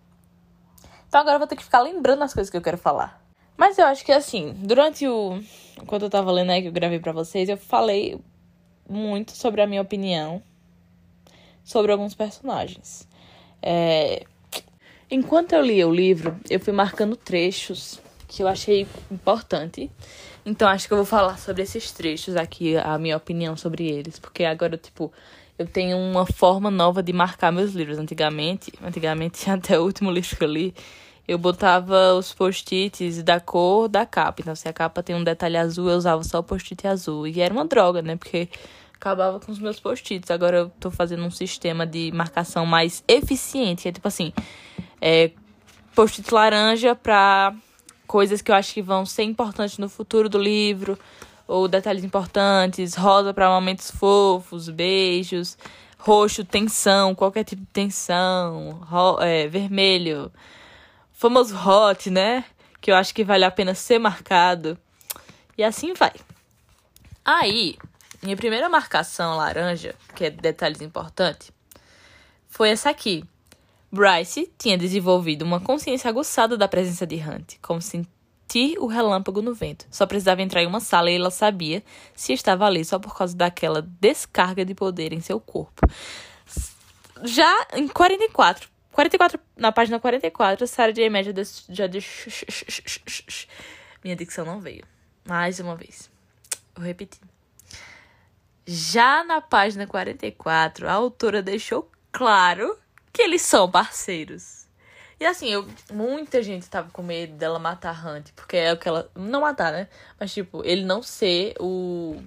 Então 1.07 1.21
agora 1.21 1.35
eu 1.35 1.39
vou 1.39 1.47
ter 1.47 1.55
que 1.55 1.63
ficar 1.63 1.79
lembrando 1.81 2.23
as 2.23 2.33
coisas 2.33 2.49
que 2.49 2.57
eu 2.57 2.61
quero 2.61 2.77
falar. 2.77 3.23
Mas 3.55 3.77
eu 3.77 3.85
acho 3.85 4.03
que 4.03 4.11
assim, 4.11 4.53
durante 4.57 5.07
o. 5.07 5.39
Enquanto 5.81 6.03
eu 6.03 6.09
tava 6.09 6.31
lendo 6.31 6.51
aí 6.51 6.61
que 6.61 6.67
eu 6.67 6.71
gravei 6.73 6.99
para 6.99 7.11
vocês, 7.11 7.47
eu 7.47 7.57
falei 7.57 8.19
muito 8.89 9.31
sobre 9.31 9.61
a 9.61 9.67
minha 9.67 9.81
opinião 9.81 10.41
sobre 11.63 11.91
alguns 11.91 12.13
personagens. 12.13 13.07
É... 13.61 14.25
Enquanto 15.09 15.53
eu 15.53 15.61
lia 15.61 15.87
o 15.87 15.93
livro, 15.93 16.37
eu 16.49 16.59
fui 16.59 16.73
marcando 16.73 17.15
trechos 17.15 17.99
que 18.27 18.41
eu 18.41 18.47
achei 18.47 18.87
importante 19.11 19.89
Então 20.45 20.67
acho 20.67 20.87
que 20.87 20.93
eu 20.93 20.97
vou 20.97 21.05
falar 21.05 21.37
sobre 21.37 21.63
esses 21.63 21.91
trechos 21.91 22.35
aqui, 22.35 22.75
a 22.75 22.97
minha 22.97 23.15
opinião 23.15 23.55
sobre 23.55 23.87
eles, 23.87 24.19
porque 24.19 24.43
agora, 24.43 24.77
tipo, 24.77 25.11
eu 25.57 25.65
tenho 25.65 25.97
uma 25.97 26.25
forma 26.25 26.69
nova 26.69 27.01
de 27.01 27.13
marcar 27.13 27.51
meus 27.51 27.73
livros. 27.73 27.97
Antigamente, 27.97 28.71
antigamente 28.83 29.49
até 29.51 29.79
o 29.79 29.83
último 29.83 30.11
livro 30.11 30.35
que 30.35 30.43
eu 30.43 30.47
li, 30.47 30.73
eu 31.27 31.37
botava 31.37 32.13
os 32.15 32.33
post-its 32.33 33.23
da 33.23 33.39
cor 33.39 33.87
da 33.87 34.05
capa. 34.05 34.41
Então, 34.41 34.55
se 34.55 34.67
a 34.67 34.73
capa 34.73 35.01
tem 35.01 35.15
um 35.15 35.23
detalhe 35.23 35.57
azul, 35.57 35.89
eu 35.89 35.97
usava 35.97 36.23
só 36.23 36.39
o 36.39 36.43
post-it 36.43 36.85
azul. 36.87 37.27
E 37.27 37.39
era 37.39 37.53
uma 37.53 37.65
droga, 37.65 38.01
né? 38.01 38.17
Porque 38.17 38.49
acabava 38.93 39.39
com 39.39 39.51
os 39.51 39.59
meus 39.59 39.79
post-its. 39.79 40.29
Agora 40.31 40.57
eu 40.57 40.69
tô 40.79 40.91
fazendo 40.91 41.23
um 41.23 41.31
sistema 41.31 41.85
de 41.85 42.11
marcação 42.13 42.65
mais 42.65 43.03
eficiente. 43.07 43.87
É 43.87 43.91
tipo 43.91 44.07
assim, 44.07 44.33
é, 44.99 45.31
post-it 45.95 46.33
laranja 46.33 46.93
pra 46.95 47.55
coisas 48.13 48.43
que 48.43 48.51
eu 48.51 48.55
acho 48.55 48.75
que 48.75 48.81
vão 48.83 49.07
ser 49.07 49.23
importantes 49.23 49.79
no 49.79 49.89
futuro 49.89 50.29
do 50.29 50.37
livro. 50.37 50.99
Ou 51.47 51.67
detalhes 51.67 52.03
importantes. 52.03 52.93
Rosa 52.93 53.33
para 53.33 53.49
momentos 53.49 53.89
fofos, 53.89 54.69
beijos. 54.69 55.57
Roxo, 55.97 56.45
tensão, 56.45 57.15
qualquer 57.15 57.43
tipo 57.43 57.63
de 57.63 57.67
tensão. 57.69 58.85
É, 59.19 59.47
vermelho 59.47 60.31
famoso 61.11 61.57
hot, 61.57 62.11
né? 62.11 62.45
Que 62.79 62.91
eu 62.91 62.95
acho 62.95 63.15
que 63.15 63.23
vale 63.23 63.45
a 63.45 63.49
pena 63.49 63.73
ser 63.73 63.97
marcado. 63.97 64.77
E 65.57 65.63
assim 65.63 65.95
vai. 65.95 66.13
Aí, 67.25 67.79
minha 68.21 68.37
primeira 68.37 68.69
marcação 68.69 69.37
laranja, 69.37 69.95
que 70.13 70.25
é 70.25 70.29
detalhes 70.29 70.81
importantes, 70.81 71.51
foi 72.47 72.69
essa 72.69 72.91
aqui. 72.91 73.25
Bryce 73.93 74.51
tinha 74.57 74.75
desenvolvido 74.75 75.43
uma 75.43 75.59
consciência 75.59 76.09
aguçada 76.09 76.57
da 76.57 76.67
presença 76.67 77.05
de 77.05 77.17
Hunt, 77.17 77.57
como 77.61 77.79
sentir 77.79 78.75
o 78.79 78.87
relâmpago 78.87 79.39
no 79.39 79.53
vento. 79.53 79.85
Só 79.91 80.07
precisava 80.07 80.41
entrar 80.41 80.63
em 80.63 80.65
uma 80.65 80.79
sala 80.79 81.11
e 81.11 81.15
ela 81.15 81.29
sabia 81.29 81.83
se 82.15 82.33
estava 82.33 82.65
ali 82.65 82.83
só 82.83 82.97
por 82.97 83.15
causa 83.15 83.37
daquela 83.37 83.83
descarga 84.01 84.65
de 84.65 84.73
poder 84.73 85.13
em 85.13 85.21
seu 85.21 85.39
corpo. 85.39 85.87
Já 87.23 87.67
em 87.75 87.87
44, 87.87 88.67
44, 88.91 89.39
na 89.55 89.71
página 89.71 89.99
44, 89.99 90.65
Sarah 90.65 90.91
J. 90.91 91.07
Maas 91.11 91.27
já 91.69 91.85
deixou. 91.85 92.33
Minha 94.03 94.15
dicção 94.15 94.43
não 94.43 94.59
veio. 94.59 94.83
Mais 95.23 95.59
uma 95.59 95.75
vez. 95.75 96.09
Vou 96.75 96.83
repetir. 96.83 97.21
Já 98.65 99.23
na 99.23 99.39
página 99.39 99.85
44, 99.85 100.89
a 100.89 100.93
autora 100.93 101.43
deixou 101.43 101.91
claro 102.11 102.75
que 103.13 103.21
eles 103.21 103.43
são 103.43 103.69
parceiros. 103.69 104.67
E 105.19 105.25
assim, 105.25 105.47
eu, 105.47 105.65
muita 105.91 106.41
gente 106.41 106.69
tava 106.69 106.89
com 106.91 107.03
medo 107.03 107.33
dela 107.35 107.59
matar 107.59 108.05
Hunt, 108.05 108.31
porque 108.35 108.57
é 108.57 108.73
o 108.73 108.77
que 108.77 108.89
ela. 108.89 109.09
Não 109.15 109.41
matar, 109.41 109.71
né? 109.71 109.87
Mas, 110.19 110.33
tipo, 110.33 110.65
ele 110.65 110.83
não 110.83 111.01
ser 111.01 111.53
o 111.59 112.21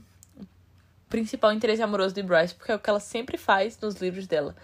principal 1.08 1.52
interesse 1.52 1.82
amoroso 1.82 2.14
de 2.14 2.22
Bryce, 2.22 2.54
porque 2.54 2.72
é 2.72 2.74
o 2.76 2.78
que 2.78 2.88
ela 2.88 3.00
sempre 3.00 3.36
faz 3.36 3.78
nos 3.80 3.96
livros 3.96 4.26
dela 4.26 4.54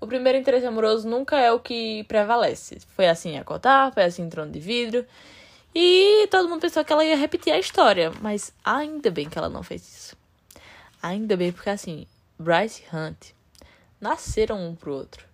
o 0.00 0.06
primeiro 0.06 0.38
interesse 0.38 0.66
amoroso 0.66 1.06
nunca 1.06 1.38
é 1.38 1.52
o 1.52 1.60
que 1.60 2.04
prevalece. 2.04 2.78
Foi 2.96 3.06
assim 3.06 3.32
em 3.32 3.38
Acotar, 3.38 3.92
foi 3.92 4.04
assim 4.04 4.22
em 4.22 4.30
Trono 4.30 4.50
de 4.50 4.58
Vidro. 4.58 5.04
E 5.74 6.26
todo 6.30 6.48
mundo 6.48 6.62
pensou 6.62 6.84
que 6.84 6.92
ela 6.92 7.04
ia 7.04 7.16
repetir 7.16 7.52
a 7.52 7.58
história. 7.58 8.10
Mas 8.20 8.52
ainda 8.64 9.10
bem 9.10 9.28
que 9.28 9.36
ela 9.36 9.50
não 9.50 9.62
fez 9.62 9.82
isso. 9.82 10.16
Ainda 11.02 11.36
bem, 11.36 11.52
porque 11.52 11.68
assim, 11.68 12.06
Bryce 12.38 12.82
e 12.82 12.96
Hunt 12.96 13.32
nasceram 14.00 14.66
um 14.66 14.74
pro 14.74 14.94
outro. 14.94 15.28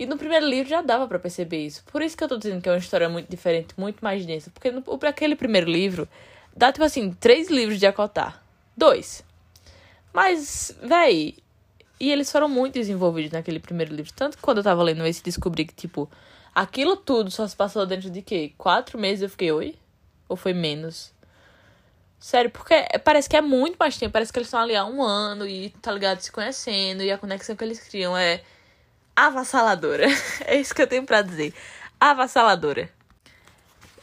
E 0.00 0.06
no 0.06 0.16
primeiro 0.16 0.46
livro 0.46 0.70
já 0.70 0.80
dava 0.80 1.06
para 1.06 1.18
perceber 1.18 1.66
isso. 1.66 1.84
Por 1.84 2.00
isso 2.00 2.16
que 2.16 2.24
eu 2.24 2.28
tô 2.28 2.38
dizendo 2.38 2.62
que 2.62 2.70
é 2.70 2.72
uma 2.72 2.78
história 2.78 3.06
muito 3.06 3.28
diferente, 3.28 3.74
muito 3.76 4.02
mais 4.02 4.24
densa. 4.24 4.50
Porque 4.50 4.70
no, 4.70 4.82
aquele 5.06 5.36
primeiro 5.36 5.70
livro, 5.70 6.08
dá 6.56 6.72
tipo 6.72 6.82
assim, 6.86 7.12
três 7.12 7.50
livros 7.50 7.78
de 7.78 7.86
Acotar. 7.86 8.42
Dois. 8.74 9.22
Mas, 10.10 10.74
véi, 10.82 11.34
e 12.00 12.10
eles 12.10 12.32
foram 12.32 12.48
muito 12.48 12.72
desenvolvidos 12.76 13.32
naquele 13.32 13.60
primeiro 13.60 13.94
livro. 13.94 14.10
Tanto 14.16 14.38
que 14.38 14.42
quando 14.42 14.56
eu 14.56 14.64
tava 14.64 14.82
lendo 14.82 15.04
esse, 15.04 15.22
descobri 15.22 15.66
que, 15.66 15.74
tipo, 15.74 16.10
aquilo 16.54 16.96
tudo 16.96 17.30
só 17.30 17.46
se 17.46 17.54
passou 17.54 17.84
dentro 17.84 18.08
de 18.08 18.22
quê? 18.22 18.54
Quatro 18.56 18.98
meses 18.98 19.20
eu 19.20 19.28
fiquei, 19.28 19.52
oi? 19.52 19.74
Ou 20.30 20.34
foi 20.34 20.54
menos? 20.54 21.12
Sério, 22.18 22.50
porque 22.50 22.74
parece 23.04 23.28
que 23.28 23.36
é 23.36 23.42
muito 23.42 23.76
mais 23.76 23.98
tempo. 23.98 24.14
Parece 24.14 24.32
que 24.32 24.38
eles 24.38 24.46
estão 24.46 24.60
ali 24.60 24.74
há 24.74 24.86
um 24.86 25.02
ano 25.02 25.46
e, 25.46 25.68
tá 25.82 25.92
ligado, 25.92 26.20
se 26.20 26.32
conhecendo. 26.32 27.02
E 27.02 27.12
a 27.12 27.18
conexão 27.18 27.54
que 27.54 27.62
eles 27.62 27.86
criam 27.86 28.16
é 28.16 28.40
avassaladora. 29.14 30.06
é 30.46 30.56
isso 30.56 30.74
que 30.74 30.82
eu 30.82 30.86
tenho 30.86 31.04
pra 31.04 31.22
dizer. 31.22 31.54
Avassaladora. 31.98 32.90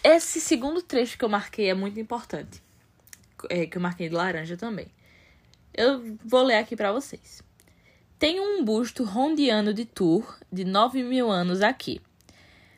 Esse 0.04 0.40
segundo 0.40 0.82
trecho 0.82 1.18
que 1.18 1.26
eu 1.26 1.30
marquei 1.30 1.70
é 1.70 1.74
muito 1.74 2.00
importante. 2.00 2.62
É, 3.50 3.66
que 3.66 3.78
eu 3.78 3.82
marquei 3.82 4.10
de 4.10 4.16
laranja 4.16 4.56
também. 4.56 4.88
Eu 5.74 6.18
vou 6.24 6.44
ler 6.44 6.58
aqui 6.58 6.76
para 6.76 6.92
vocês. 6.92 7.44
Tem 8.18 8.40
um 8.40 8.64
busto 8.64 9.04
rondiano 9.04 9.74
de 9.74 9.86
Tur 9.86 10.40
de 10.52 10.66
9 10.66 11.04
mil 11.04 11.30
anos 11.30 11.62
aqui. 11.62 12.02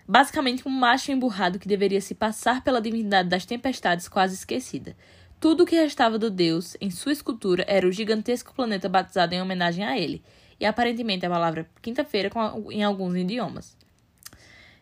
Basicamente 0.05 0.67
um 0.67 0.71
macho 0.71 1.11
emburrado 1.11 1.59
que 1.59 1.67
deveria 1.67 2.01
se 2.01 2.15
passar 2.15 2.63
pela 2.63 2.81
divindade 2.81 3.29
das 3.29 3.45
tempestades 3.45 4.07
quase 4.09 4.33
esquecida. 4.33 4.97
Tudo 5.39 5.63
o 5.63 5.65
que 5.65 5.75
restava 5.75 6.17
do 6.17 6.29
deus 6.29 6.75
em 6.81 6.91
sua 6.91 7.13
escultura 7.13 7.63
era 7.67 7.87
o 7.87 7.91
gigantesco 7.91 8.53
planeta 8.53 8.89
batizado 8.89 9.33
em 9.33 9.41
homenagem 9.41 9.85
a 9.85 9.97
ele, 9.97 10.21
e 10.59 10.65
aparentemente 10.65 11.25
a 11.25 11.29
palavra 11.29 11.69
quinta-feira 11.81 12.29
em 12.69 12.83
alguns 12.83 13.15
idiomas. 13.15 13.77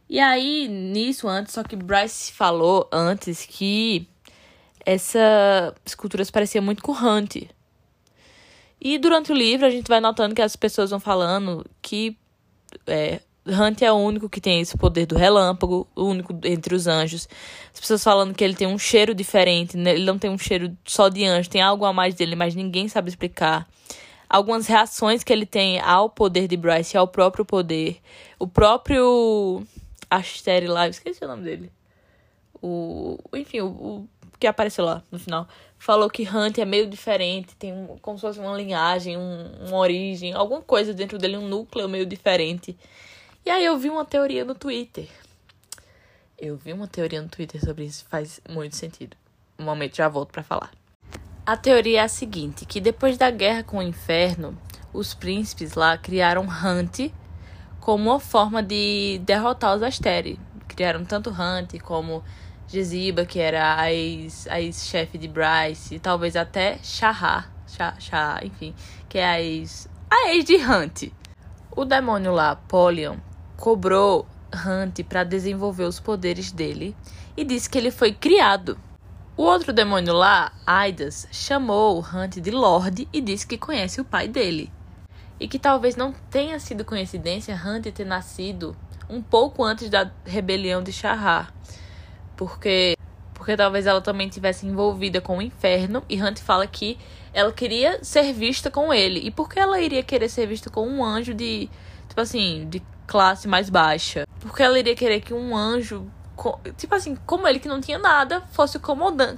E 0.09 0.19
aí, 0.19 0.67
nisso 0.67 1.27
antes, 1.27 1.53
só 1.53 1.63
que 1.63 1.75
Bryce 1.75 2.31
falou 2.31 2.89
antes 2.91 3.45
que 3.45 4.07
essa 4.85 5.75
escultura 5.85 6.23
se 6.23 6.31
parecia 6.31 6.61
muito 6.61 6.81
com 6.81 6.93
Hunt, 6.93 7.47
e 8.79 8.97
durante 8.97 9.31
o 9.31 9.35
livro 9.35 9.65
a 9.65 9.69
gente 9.69 9.87
vai 9.87 9.99
notando 9.99 10.35
que 10.35 10.41
as 10.41 10.55
pessoas 10.55 10.91
vão 10.91 10.99
falando 10.99 11.65
que 11.81 12.15
é, 12.85 13.19
Hunt 13.45 13.81
é 13.81 13.91
o 13.91 13.95
único 13.95 14.29
que 14.29 14.39
tem 14.39 14.61
esse 14.61 14.77
poder 14.77 15.05
do 15.05 15.15
relâmpago, 15.15 15.87
o 15.95 16.03
único 16.03 16.37
entre 16.43 16.75
os 16.75 16.85
anjos. 16.85 17.27
As 17.73 17.79
pessoas 17.79 18.03
falando 18.03 18.35
que 18.35 18.43
ele 18.43 18.53
tem 18.53 18.67
um 18.67 18.77
cheiro 18.77 19.15
diferente, 19.15 19.75
né? 19.75 19.91
ele 19.91 20.05
não 20.05 20.19
tem 20.19 20.29
um 20.29 20.37
cheiro 20.37 20.77
só 20.85 21.09
de 21.09 21.25
anjo, 21.25 21.49
tem 21.49 21.61
algo 21.61 21.85
a 21.85 21.93
mais 21.93 22.13
dele, 22.13 22.35
mas 22.35 22.53
ninguém 22.53 22.87
sabe 22.87 23.09
explicar. 23.09 23.67
Algumas 24.29 24.67
reações 24.67 25.23
que 25.23 25.31
ele 25.31 25.45
tem 25.45 25.79
ao 25.79 26.09
poder 26.09 26.47
de 26.47 26.57
Bryce, 26.57 26.97
ao 26.97 27.07
próprio 27.07 27.45
poder. 27.45 28.01
O 28.37 28.47
próprio 28.47 29.63
Asteri 30.09 30.67
lá, 30.67 30.87
esqueci 30.87 31.23
o 31.23 31.27
nome 31.27 31.43
dele. 31.43 31.71
O, 32.61 33.17
enfim, 33.33 33.61
o, 33.61 33.67
o 33.67 34.09
que 34.39 34.47
apareceu 34.47 34.83
lá 34.83 35.03
no 35.11 35.19
final 35.19 35.47
falou 35.77 36.09
que 36.09 36.27
Hunt 36.27 36.57
é 36.57 36.65
meio 36.65 36.89
diferente, 36.89 37.55
tem 37.55 37.71
um, 37.71 37.97
como 38.01 38.17
se 38.17 38.21
fosse 38.21 38.39
uma 38.39 38.55
linhagem, 38.55 39.17
um, 39.17 39.67
uma 39.67 39.77
origem, 39.77 40.33
alguma 40.33 40.61
coisa 40.61 40.93
dentro 40.93 41.17
dele, 41.17 41.37
um 41.37 41.47
núcleo 41.47 41.87
meio 41.87 42.05
diferente. 42.05 42.77
E 43.45 43.49
aí 43.49 43.63
eu 43.63 43.77
vi 43.77 43.89
uma 43.89 44.03
teoria 44.03 44.43
no 44.43 44.55
Twitter. 44.55 45.07
Eu 46.37 46.57
vi 46.57 46.73
uma 46.73 46.87
teoria 46.87 47.21
no 47.21 47.29
Twitter 47.29 47.63
sobre 47.63 47.85
isso, 47.85 48.05
faz 48.09 48.41
muito 48.49 48.75
sentido. 48.75 49.15
Um 49.57 49.63
momento 49.63 49.95
já 49.95 50.07
volto 50.07 50.31
para 50.31 50.43
falar. 50.43 50.71
A 51.47 51.55
teoria 51.55 52.01
é 52.01 52.03
a 52.03 52.09
seguinte, 52.09 52.65
que 52.65 52.81
depois 52.81 53.17
da 53.17 53.31
guerra 53.31 53.63
com 53.63 53.77
o 53.77 53.81
inferno, 53.81 54.53
os 54.91 55.13
príncipes 55.13 55.75
lá 55.75 55.97
criaram 55.97 56.43
Hunt 56.43 57.09
como 57.79 58.09
uma 58.09 58.19
forma 58.19 58.61
de 58.61 59.21
derrotar 59.23 59.73
os 59.73 59.81
Asteri. 59.81 60.37
Criaram 60.67 61.05
tanto 61.05 61.29
Hunt 61.29 61.79
como 61.81 62.21
Geziba, 62.67 63.25
que 63.25 63.39
era 63.39 63.79
a 63.79 63.89
ex-chefe 63.89 65.15
ex 65.15 65.21
de 65.21 65.29
Bryce, 65.29 65.95
e 65.95 65.99
talvez 65.99 66.35
até 66.35 66.79
Shahar, 66.83 67.49
Shah, 67.65 68.41
enfim, 68.43 68.75
que 69.07 69.17
é 69.17 69.25
a 69.25 69.41
ex, 69.41 69.87
a 70.11 70.33
ex 70.33 70.43
de 70.43 70.55
Hunt. 70.57 71.13
O 71.71 71.85
demônio 71.85 72.33
lá, 72.33 72.57
Polion, 72.57 73.15
cobrou 73.55 74.27
Hunt 74.53 75.01
para 75.07 75.23
desenvolver 75.23 75.85
os 75.85 75.97
poderes 75.97 76.51
dele 76.51 76.93
e 77.37 77.45
disse 77.45 77.69
que 77.69 77.77
ele 77.77 77.89
foi 77.89 78.11
criado. 78.11 78.77
O 79.37 79.43
outro 79.43 79.71
demônio 79.71 80.13
lá, 80.13 80.51
Aidas, 80.65 81.27
chamou 81.31 81.99
Hunt 81.99 82.37
de 82.37 82.51
Lorde 82.51 83.07
e 83.13 83.21
disse 83.21 83.45
que 83.45 83.57
conhece 83.57 84.01
o 84.01 84.05
pai 84.05 84.27
dele. 84.27 84.71
E 85.39 85.47
que 85.47 85.59
talvez 85.59 85.95
não 85.95 86.11
tenha 86.11 86.59
sido 86.59 86.83
coincidência 86.83 87.55
Hunt 87.55 87.85
ter 87.93 88.05
nascido 88.05 88.75
um 89.07 89.21
pouco 89.21 89.63
antes 89.63 89.89
da 89.89 90.11
rebelião 90.25 90.81
de 90.81 90.91
Shahar 90.91 91.53
porque 92.37 92.95
porque 93.33 93.55
talvez 93.55 93.85
ela 93.85 94.01
também 94.01 94.27
tivesse 94.27 94.65
envolvida 94.65 95.21
com 95.21 95.37
o 95.37 95.41
inferno 95.41 96.03
e 96.09 96.21
Hunt 96.21 96.39
fala 96.39 96.65
que 96.65 96.97
ela 97.31 97.51
queria 97.51 98.03
ser 98.03 98.33
vista 98.33 98.71
com 98.71 98.91
ele. 98.91 99.19
E 99.19 99.29
por 99.29 99.47
que 99.47 99.59
ela 99.59 99.79
iria 99.79 100.01
querer 100.01 100.27
ser 100.27 100.47
vista 100.47 100.71
com 100.71 100.87
um 100.87 101.05
anjo 101.05 101.35
de, 101.35 101.69
tipo 102.09 102.19
assim, 102.19 102.67
de 102.67 102.81
classe 103.05 103.47
mais 103.47 103.69
baixa? 103.69 104.27
Porque 104.39 104.63
ela 104.63 104.77
iria 104.79 104.95
querer 104.95 105.21
que 105.21 105.35
um 105.35 105.55
anjo, 105.55 106.11
tipo 106.77 106.95
assim, 106.95 107.15
como 107.25 107.47
ele 107.47 107.59
que 107.59 107.67
não 107.67 107.81
tinha 107.81 107.97
nada, 107.97 108.41
fosse 108.51 108.77
o 108.77 108.81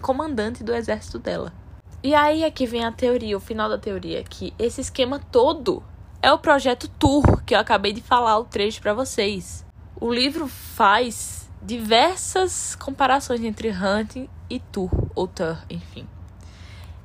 comandante 0.01 0.63
do 0.63 0.73
exército 0.73 1.19
dela. 1.19 1.53
E 2.01 2.15
aí 2.15 2.43
é 2.43 2.51
que 2.51 2.65
vem 2.65 2.85
a 2.85 2.91
teoria, 2.91 3.35
o 3.35 3.41
final 3.41 3.69
da 3.69 3.77
teoria, 3.77 4.23
que 4.23 4.53
esse 4.57 4.81
esquema 4.81 5.19
todo 5.19 5.83
é 6.21 6.31
o 6.31 6.37
projeto 6.37 6.87
Tour, 6.87 7.43
que 7.43 7.55
eu 7.55 7.59
acabei 7.59 7.93
de 7.93 8.01
falar 8.01 8.37
o 8.37 8.45
trecho 8.45 8.81
para 8.81 8.93
vocês. 8.93 9.65
O 9.99 10.13
livro 10.13 10.47
faz 10.47 11.49
diversas 11.61 12.75
comparações 12.75 13.43
entre 13.43 13.69
Hunt 13.69 14.29
e 14.49 14.59
tu, 14.71 14.89
ou 15.13 15.27
tur, 15.27 15.57
enfim. 15.69 16.07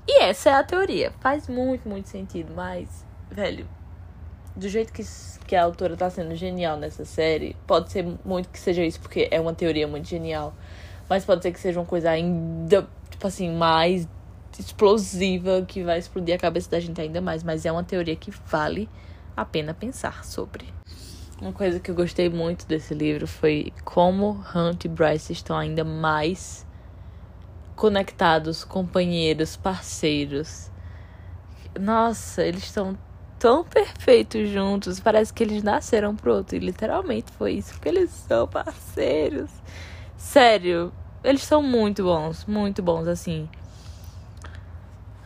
E 0.07 0.23
essa 0.23 0.51
é 0.51 0.55
a 0.55 0.63
teoria. 0.63 1.13
Faz 1.21 1.49
muito, 1.49 1.89
muito 1.89 2.09
sentido, 2.09 2.53
mas, 2.55 3.05
velho, 3.31 3.67
do 4.57 4.69
jeito 4.69 4.93
que, 4.93 5.05
que 5.47 5.57
a 5.57 5.63
autora 5.63 5.97
tá 5.97 6.09
sendo 6.09 6.35
genial 6.35 6.77
nessa 6.77 7.05
série, 7.05 7.57
pode 7.67 7.91
ser 7.91 8.07
muito 8.25 8.49
que 8.49 8.59
seja 8.59 8.85
isso, 8.85 9.01
porque 9.01 9.29
é 9.31 9.41
uma 9.41 9.53
teoria 9.53 9.89
muito 9.89 10.09
genial. 10.09 10.55
Mas 11.09 11.25
pode 11.25 11.43
ser 11.43 11.53
que 11.53 11.61
seja 11.61 11.81
uma 11.81 11.87
coisa 11.87 12.11
ainda, 12.11 12.89
tipo 13.11 13.27
assim, 13.27 13.51
mais 13.55 14.09
explosiva, 14.59 15.65
que 15.67 15.83
vai 15.83 15.99
explodir 15.99 16.35
a 16.35 16.39
cabeça 16.39 16.71
da 16.71 16.81
gente 16.81 17.01
ainda 17.01 17.21
mais. 17.21 17.43
Mas 17.43 17.67
é 17.67 17.73
uma 17.73 17.85
teoria 17.85 18.17
que 18.17 18.31
vale 18.31 18.89
a 19.37 19.45
pena 19.45 19.75
pensar 19.75 20.25
sobre. 20.25 20.73
Uma 21.41 21.53
coisa 21.53 21.81
que 21.81 21.91
eu 21.91 21.95
gostei 21.95 22.31
muito 22.31 22.67
desse 22.67 22.95
livro 22.95 23.27
foi 23.27 23.73
como 23.85 24.45
Hunt 24.55 24.85
e 24.85 24.89
Bryce 24.89 25.33
estão 25.33 25.59
ainda 25.59 25.85
mais 25.85 26.65
conectados, 27.75 28.63
companheiros, 28.63 29.57
parceiros. 29.57 30.71
Nossa, 31.79 32.45
eles 32.45 32.63
estão 32.63 32.97
tão 33.45 33.63
perfeitos 33.63 34.49
juntos. 34.49 34.99
Parece 34.99 35.31
que 35.31 35.43
eles 35.43 35.63
nasceram 35.63 36.17
pro 36.17 36.37
outro. 36.37 36.57
E 36.57 36.59
literalmente 36.59 37.31
foi 37.33 37.53
isso, 37.53 37.75
porque 37.75 37.91
eles 37.91 38.09
são 38.09 38.49
parceiros. 38.49 39.51
Sério, 40.17 40.91
eles 41.23 41.43
são 41.43 41.63
muito 41.63 42.05
bons, 42.05 42.47
muito 42.47 42.83
bons, 42.83 43.07
assim. 43.07 43.47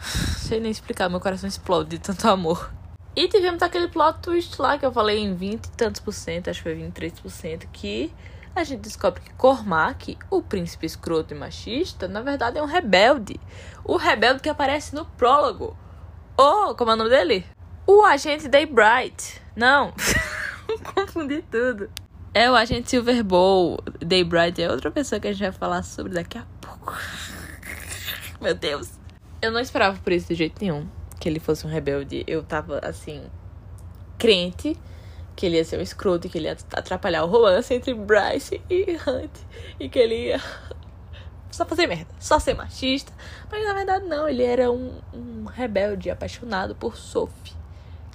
Sei 0.01 0.59
nem 0.59 0.73
explicar, 0.73 1.09
meu 1.09 1.21
coração 1.21 1.49
explode 1.49 1.91
de 1.91 2.01
tanto 2.01 2.27
amor. 2.29 2.73
E 3.15 3.29
tivemos 3.29 3.63
aquele 3.63 3.87
plot 3.87 4.19
twist 4.21 4.61
lá 4.61 4.77
que 4.77 4.85
eu 4.85 4.91
falei 4.91 5.21
em 5.21 5.37
20 5.37 5.67
e 5.67 5.71
tantos 5.71 6.01
por 6.01 6.13
cento, 6.13 6.51
acho 6.51 6.61
que 6.61 6.75
foi 6.75 6.91
23%, 6.91 7.69
que 7.73 8.13
a 8.53 8.65
gente 8.65 8.81
descobre 8.81 9.21
que 9.21 9.33
Cormac, 9.35 10.19
o 10.29 10.43
príncipe 10.43 10.87
escroto 10.87 11.35
e 11.35 11.39
machista, 11.39 12.09
na 12.09 12.21
verdade 12.21 12.59
é 12.59 12.63
um 12.63 12.67
rebelde. 12.67 13.39
O 13.85 13.97
rebelde 13.97 14.43
que 14.43 14.49
aparece 14.49 14.93
no 14.93 15.05
prólogo. 15.05 15.77
Oh, 16.37 16.75
como 16.75 16.91
é 16.91 16.95
o 16.95 16.97
nome 16.97 17.11
dele? 17.11 17.58
O 17.91 18.05
agente 18.05 18.49
Daybright. 18.49 19.41
Não, 19.57 19.95
confundi 20.95 21.43
tudo. 21.51 21.91
É 22.35 22.51
o 22.51 22.55
agente 22.55 22.91
Silverbow. 22.91 23.79
Daybright 23.99 24.63
é 24.63 24.71
outra 24.71 24.91
pessoa 24.91 25.19
que 25.19 25.27
a 25.27 25.33
gente 25.33 25.41
vai 25.41 25.53
falar 25.53 25.83
sobre 25.83 26.13
daqui 26.13 26.37
a 26.37 26.45
pouco. 26.61 26.95
Meu 28.43 28.55
Deus. 28.55 28.91
Eu 29.41 29.51
não 29.51 29.59
esperava 29.59 29.97
por 29.97 30.13
isso 30.13 30.29
de 30.29 30.35
jeito 30.35 30.61
nenhum 30.61 30.87
que 31.19 31.31
ele 31.31 31.41
fosse 31.41 31.67
um 31.67 31.71
rebelde, 31.71 32.25
eu 32.27 32.43
tava 32.43 32.79
assim, 32.81 33.25
crente 34.19 34.77
que 35.35 35.47
ele 35.47 35.57
ia 35.57 35.65
ser 35.65 35.79
um 35.79 35.83
escroto 35.83 36.27
e 36.27 36.31
que 36.31 36.37
ele 36.37 36.47
ia 36.47 36.59
atrapalhar 36.75 37.25
o 37.25 37.27
romance 37.27 37.73
entre 37.73 37.95
Bryce 37.95 38.61
e 38.69 38.99
Hunt. 39.07 39.33
E 39.81 39.89
que 39.89 39.99
ele 39.99 40.27
ia 40.27 40.43
só 41.51 41.65
fazer 41.65 41.87
merda, 41.87 42.15
só 42.21 42.39
ser 42.39 42.53
machista. 42.53 43.15
Mas 43.51 43.65
na 43.65 43.73
verdade 43.73 44.05
não, 44.05 44.29
ele 44.29 44.43
era 44.43 44.71
um, 44.71 45.01
um 45.15 45.47
rebelde 45.47 46.11
apaixonado 46.11 46.75
por 46.75 46.99
Sophie. 46.99 47.58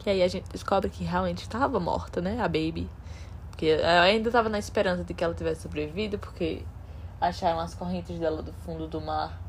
Que 0.04 0.10
aí 0.10 0.22
a 0.22 0.28
gente 0.28 0.50
descobre 0.50 0.90
que 0.90 1.04
realmente 1.04 1.40
estava 1.40 1.80
morta, 1.80 2.22
né? 2.22 2.40
A 2.42 2.48
Baby. 2.48 2.90
Porque 3.50 3.66
eu 3.66 4.02
ainda 4.02 4.30
tava 4.30 4.50
na 4.50 4.60
esperança 4.60 5.04
de 5.04 5.14
que 5.14 5.24
ela 5.24 5.34
tivesse 5.34 5.62
sobrevivido, 5.62 6.18
porque 6.20 6.64
acharam 7.22 7.60
as 7.60 7.74
correntes 7.74 8.20
dela 8.20 8.42
do 8.42 8.52
fundo 8.66 8.88
do 8.88 9.00
mar 9.00 9.42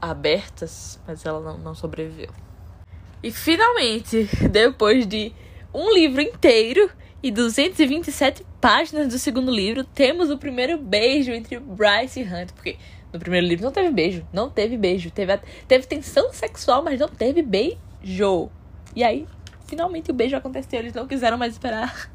abertas, 0.00 0.98
mas 1.06 1.24
ela 1.24 1.40
não, 1.40 1.58
não 1.58 1.74
sobreviveu. 1.74 2.30
E 3.22 3.30
finalmente, 3.30 4.28
depois 4.50 5.06
de 5.06 5.32
um 5.74 5.92
livro 5.92 6.20
inteiro 6.20 6.90
e 7.22 7.30
227 7.30 8.46
páginas 8.60 9.08
do 9.08 9.18
segundo 9.18 9.50
livro, 9.50 9.84
temos 9.84 10.30
o 10.30 10.38
primeiro 10.38 10.78
beijo 10.78 11.32
entre 11.32 11.58
Bryce 11.58 12.20
e 12.20 12.24
Hunt. 12.24 12.52
Porque 12.52 12.76
no 13.12 13.18
primeiro 13.18 13.46
livro 13.46 13.64
não 13.64 13.72
teve 13.72 13.90
beijo. 13.90 14.26
Não 14.32 14.48
teve 14.48 14.76
beijo. 14.76 15.10
Teve, 15.10 15.38
teve 15.66 15.86
tensão 15.86 16.32
sexual, 16.32 16.82
mas 16.82 17.00
não 17.00 17.08
teve 17.08 17.42
beijo. 17.42 18.50
E 18.94 19.02
aí, 19.02 19.26
finalmente 19.68 20.10
o 20.10 20.14
beijo 20.14 20.34
aconteceu. 20.34 20.80
Eles 20.80 20.94
não 20.94 21.06
quiseram 21.06 21.38
mais 21.38 21.52
esperar. 21.52 22.10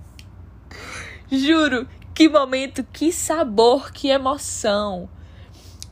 Juro, 1.32 1.88
que 2.14 2.28
momento, 2.28 2.84
que 2.84 3.12
sabor, 3.14 3.92
que 3.92 4.10
emoção. 4.10 5.08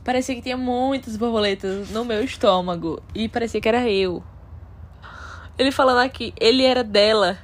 Parecia 0.04 0.34
que 0.34 0.42
tinha 0.42 0.56
muitas 0.56 1.16
borboletas 1.16 1.90
no 1.90 2.04
meu 2.04 2.22
estômago. 2.22 3.00
E 3.14 3.28
parecia 3.28 3.60
que 3.60 3.68
era 3.68 3.88
eu. 3.88 4.22
Ele 5.56 5.70
falando 5.70 6.04
aqui, 6.04 6.34
ele 6.40 6.64
era 6.64 6.82
dela. 6.82 7.38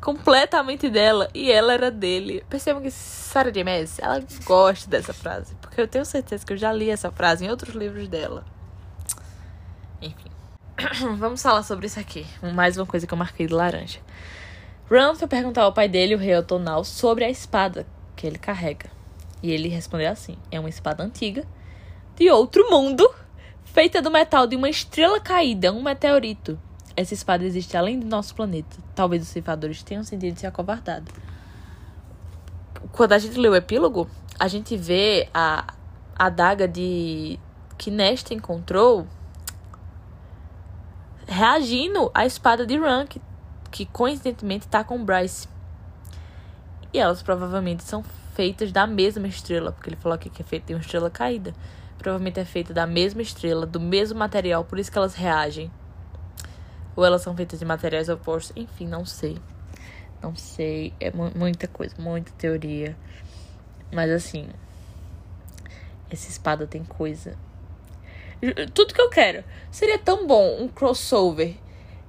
Completamente 0.00 0.88
dela. 0.90 1.28
E 1.32 1.50
ela 1.50 1.72
era 1.72 1.90
dele. 1.90 2.44
Percebam 2.48 2.82
que 2.82 2.90
Sarah 2.90 3.50
J. 3.50 3.62
Maas, 3.62 3.98
ela 3.98 4.22
gosta 4.44 4.90
dessa 4.90 5.12
frase. 5.12 5.54
Porque 5.60 5.80
eu 5.80 5.86
tenho 5.86 6.04
certeza 6.04 6.44
que 6.44 6.52
eu 6.52 6.56
já 6.56 6.72
li 6.72 6.90
essa 6.90 7.10
frase 7.12 7.44
em 7.44 7.50
outros 7.50 7.74
livros 7.74 8.08
dela. 8.08 8.44
Enfim. 10.02 10.27
Vamos 11.18 11.42
falar 11.42 11.62
sobre 11.62 11.86
isso 11.86 11.98
aqui. 11.98 12.26
Mais 12.54 12.76
uma 12.76 12.86
coisa 12.86 13.06
que 13.06 13.12
eu 13.12 13.18
marquei 13.18 13.46
de 13.46 13.54
laranja. 13.54 13.98
Ron 14.90 15.14
foi 15.14 15.28
perguntar 15.28 15.62
ao 15.62 15.72
pai 15.72 15.88
dele, 15.88 16.14
o 16.14 16.18
rei 16.18 16.36
Otonal, 16.36 16.84
sobre 16.84 17.24
a 17.24 17.30
espada 17.30 17.86
que 18.16 18.26
ele 18.26 18.38
carrega. 18.38 18.90
E 19.42 19.50
ele 19.50 19.68
respondeu 19.68 20.10
assim: 20.10 20.36
é 20.50 20.58
uma 20.58 20.68
espada 20.68 21.02
antiga, 21.02 21.44
de 22.16 22.30
outro 22.30 22.70
mundo, 22.70 23.08
feita 23.64 24.00
do 24.00 24.10
metal 24.10 24.46
de 24.46 24.56
uma 24.56 24.68
estrela 24.68 25.20
caída, 25.20 25.72
um 25.72 25.82
meteorito 25.82 26.58
essa 26.98 27.14
espada 27.14 27.44
existe 27.44 27.76
além 27.76 28.00
do 28.00 28.08
nosso 28.08 28.34
planeta. 28.34 28.76
Talvez 28.92 29.22
os 29.22 29.28
ceifadores 29.28 29.84
tenham 29.84 30.02
sentido 30.02 30.36
se 30.36 30.48
acovardado. 30.48 31.12
Quando 32.90 33.12
a 33.12 33.18
gente 33.18 33.38
lê 33.38 33.48
o 33.48 33.54
epílogo, 33.54 34.10
a 34.36 34.48
gente 34.48 34.76
vê 34.76 35.28
a 35.32 35.74
adaga 36.18 36.66
de 36.66 37.38
que 37.76 37.88
Nesta 37.88 38.34
encontrou 38.34 39.06
reagindo 41.28 42.10
à 42.14 42.26
espada 42.26 42.66
de 42.66 42.76
Ran, 42.76 43.06
que, 43.06 43.20
que 43.70 43.86
coincidentemente 43.86 44.66
está 44.66 44.82
com 44.82 45.04
Bryce. 45.04 45.46
E 46.92 46.98
elas 46.98 47.22
provavelmente 47.22 47.84
são 47.84 48.02
feitas 48.34 48.72
da 48.72 48.86
mesma 48.86 49.28
estrela, 49.28 49.70
porque 49.70 49.90
ele 49.90 49.96
falou 49.96 50.16
aqui 50.16 50.30
que 50.30 50.42
é 50.42 50.44
feita 50.44 50.66
de 50.66 50.74
uma 50.74 50.80
estrela 50.80 51.10
caída. 51.10 51.54
Provavelmente 51.98 52.40
é 52.40 52.44
feita 52.44 52.72
da 52.72 52.86
mesma 52.86 53.22
estrela, 53.22 53.66
do 53.66 53.78
mesmo 53.78 54.18
material, 54.18 54.64
por 54.64 54.78
isso 54.78 54.90
que 54.90 54.98
elas 54.98 55.14
reagem 55.14 55.70
ou 56.98 57.04
elas 57.04 57.22
são 57.22 57.36
feitas 57.36 57.60
de 57.60 57.64
materiais 57.64 58.08
opostos, 58.08 58.52
enfim, 58.56 58.88
não 58.88 59.06
sei. 59.06 59.38
Não 60.20 60.34
sei, 60.34 60.92
é 60.98 61.12
mu 61.12 61.30
muita 61.32 61.68
coisa, 61.68 61.94
muita 61.96 62.32
teoria. 62.32 62.96
Mas 63.92 64.10
assim, 64.10 64.48
essa 66.10 66.28
espada 66.28 66.66
tem 66.66 66.82
coisa. 66.82 67.36
Tudo 68.74 68.94
que 68.94 69.00
eu 69.00 69.10
quero. 69.10 69.44
Seria 69.70 69.98
tão 69.98 70.26
bom 70.26 70.58
um 70.60 70.68
crossover 70.68 71.54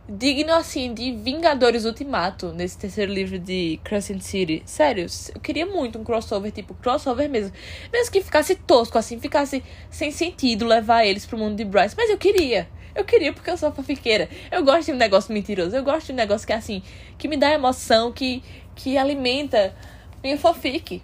digno 0.10 0.52
assim 0.54 0.92
de 0.92 1.12
Vingadores 1.12 1.86
Ultimato 1.86 2.52
nesse 2.52 2.78
terceiro 2.78 3.14
livro 3.14 3.38
de 3.38 3.80
Crescent 3.84 4.22
City. 4.22 4.64
Sério, 4.66 5.06
eu 5.34 5.40
queria 5.40 5.66
muito 5.66 6.00
um 6.00 6.04
crossover, 6.04 6.52
tipo, 6.52 6.74
crossover 6.74 7.30
mesmo. 7.30 7.54
Mesmo 7.94 8.12
que 8.12 8.22
ficasse 8.22 8.56
tosco, 8.56 8.98
assim, 8.98 9.20
ficasse 9.20 9.64
sem 9.90 10.12
sentido 10.12 10.66
levar 10.66 11.06
eles 11.06 11.26
pro 11.26 11.38
mundo 11.38 11.56
de 11.56 11.64
Bryce. 11.64 11.96
Mas 11.96 12.10
eu 12.10 12.18
queria. 12.18 12.68
Eu 12.96 13.06
queria 13.06 13.32
porque 13.32 13.50
eu 13.52 13.58
sou 13.58 13.72
fanfiqueira. 13.72 14.28
Eu 14.52 14.64
gosto 14.64 14.88
de 14.88 14.94
um 14.94 14.98
negócio 14.98 15.34
mentiroso. 15.34 15.76
Eu 15.76 15.84
gosto 15.84 16.08
de 16.08 16.14
um 16.14 16.16
negócio 16.16 16.48
que 16.48 16.54
é 16.54 16.56
assim, 16.56 16.82
que 17.18 17.28
me 17.28 17.38
dá 17.38 17.52
emoção, 17.52 18.12
que, 18.12 18.44
que 18.76 18.98
alimenta 18.98 19.76
minha 20.24 20.38
fanfic. 20.38 21.04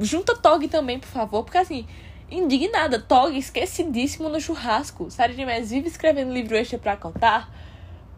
Junta 0.00 0.34
Tog 0.36 0.66
também, 0.68 0.98
por 0.98 1.08
favor, 1.08 1.44
porque 1.44 1.58
assim, 1.58 1.86
indignada, 2.30 2.98
Tog 2.98 3.36
esquecidíssimo 3.36 4.28
no 4.28 4.40
churrasco. 4.40 5.10
Sarah 5.10 5.32
J. 5.32 5.44
Maas 5.44 5.70
vive 5.70 5.88
escrevendo 5.88 6.32
livro 6.32 6.56
extra 6.56 6.78
pra 6.78 6.96
contar 6.96 7.52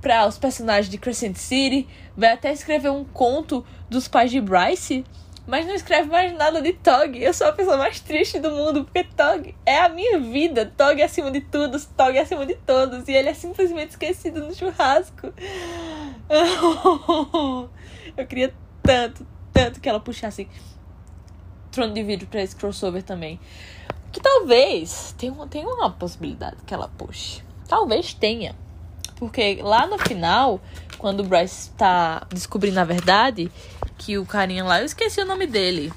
para 0.00 0.26
os 0.26 0.38
personagens 0.38 0.88
de 0.88 0.96
Crescent 0.96 1.36
City, 1.36 1.86
vai 2.16 2.32
até 2.32 2.50
escrever 2.50 2.90
um 2.90 3.04
conto 3.04 3.64
dos 3.90 4.08
pais 4.08 4.30
de 4.30 4.40
Bryce 4.40 5.04
mas 5.50 5.66
não 5.66 5.74
escreve 5.74 6.08
mais 6.08 6.32
nada 6.32 6.62
de 6.62 6.72
Tog. 6.72 7.20
Eu 7.20 7.34
sou 7.34 7.48
a 7.48 7.52
pessoa 7.52 7.76
mais 7.76 7.98
triste 7.98 8.38
do 8.38 8.52
mundo, 8.52 8.84
porque 8.84 9.02
Tog 9.02 9.52
é 9.66 9.80
a 9.80 9.88
minha 9.88 10.20
vida. 10.20 10.64
Tog 10.64 11.00
é 11.00 11.04
acima 11.04 11.28
de 11.28 11.40
tudo, 11.40 11.76
Tog 11.96 12.16
é 12.16 12.20
acima 12.20 12.46
de 12.46 12.54
todos. 12.54 13.08
E 13.08 13.12
ele 13.12 13.30
é 13.30 13.34
simplesmente 13.34 13.90
esquecido 13.90 14.46
no 14.46 14.54
churrasco. 14.54 15.34
Eu 18.16 18.26
queria 18.28 18.54
tanto, 18.80 19.26
tanto 19.52 19.80
que 19.80 19.88
ela 19.88 19.98
puxasse 19.98 20.48
Trono 21.72 21.94
de 21.94 22.02
Vidro 22.04 22.28
pra 22.28 22.42
esse 22.42 22.54
crossover 22.54 23.02
também. 23.02 23.40
Que 24.12 24.20
talvez 24.20 25.14
tenha 25.16 25.32
uma, 25.32 25.46
tenha 25.46 25.68
uma 25.68 25.90
possibilidade 25.90 26.56
que 26.66 26.74
ela 26.74 26.88
puxe. 26.88 27.42
Talvez 27.68 28.12
tenha. 28.12 28.54
Porque 29.16 29.60
lá 29.62 29.86
no 29.86 29.98
final, 29.98 30.60
quando 30.98 31.20
o 31.20 31.24
Bryce 31.24 31.70
tá 31.72 32.26
descobrindo 32.30 32.80
a 32.80 32.84
verdade, 32.84 33.50
que 33.98 34.18
o 34.18 34.24
carinha 34.24 34.64
lá, 34.64 34.80
eu 34.80 34.86
esqueci 34.86 35.20
o 35.20 35.26
nome 35.26 35.46
dele. 35.46 35.92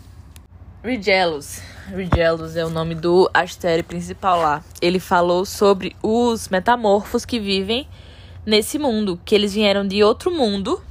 Rigelos. 0.84 1.62
Rigelos 1.88 2.58
é 2.58 2.66
o 2.66 2.70
nome 2.70 2.94
do 2.94 3.30
astério 3.34 3.84
principal 3.84 4.40
lá. 4.40 4.64
Ele 4.82 5.00
falou 5.00 5.46
sobre 5.46 5.96
os 6.04 6.50
metamorfos 6.50 7.24
que 7.24 7.40
vivem 7.40 7.88
nesse 8.46 8.78
mundo, 8.78 9.20
que 9.24 9.34
eles 9.34 9.54
vieram 9.54 9.88
de 9.88 10.04
outro 10.04 10.30
mundo, 10.30 10.84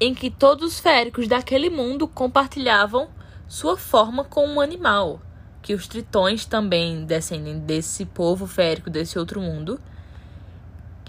em 0.00 0.14
que 0.14 0.30
todos 0.30 0.72
os 0.72 0.80
féricos 0.80 1.28
daquele 1.28 1.68
mundo 1.68 2.08
compartilhavam 2.08 3.08
sua 3.46 3.76
forma 3.76 4.24
com 4.24 4.46
um 4.46 4.60
animal. 4.60 5.20
Que 5.64 5.72
os 5.72 5.88
tritões 5.88 6.44
também 6.44 7.06
descendem 7.06 7.58
desse 7.58 8.04
povo 8.04 8.46
férico, 8.46 8.90
desse 8.90 9.18
outro 9.18 9.40
mundo. 9.40 9.80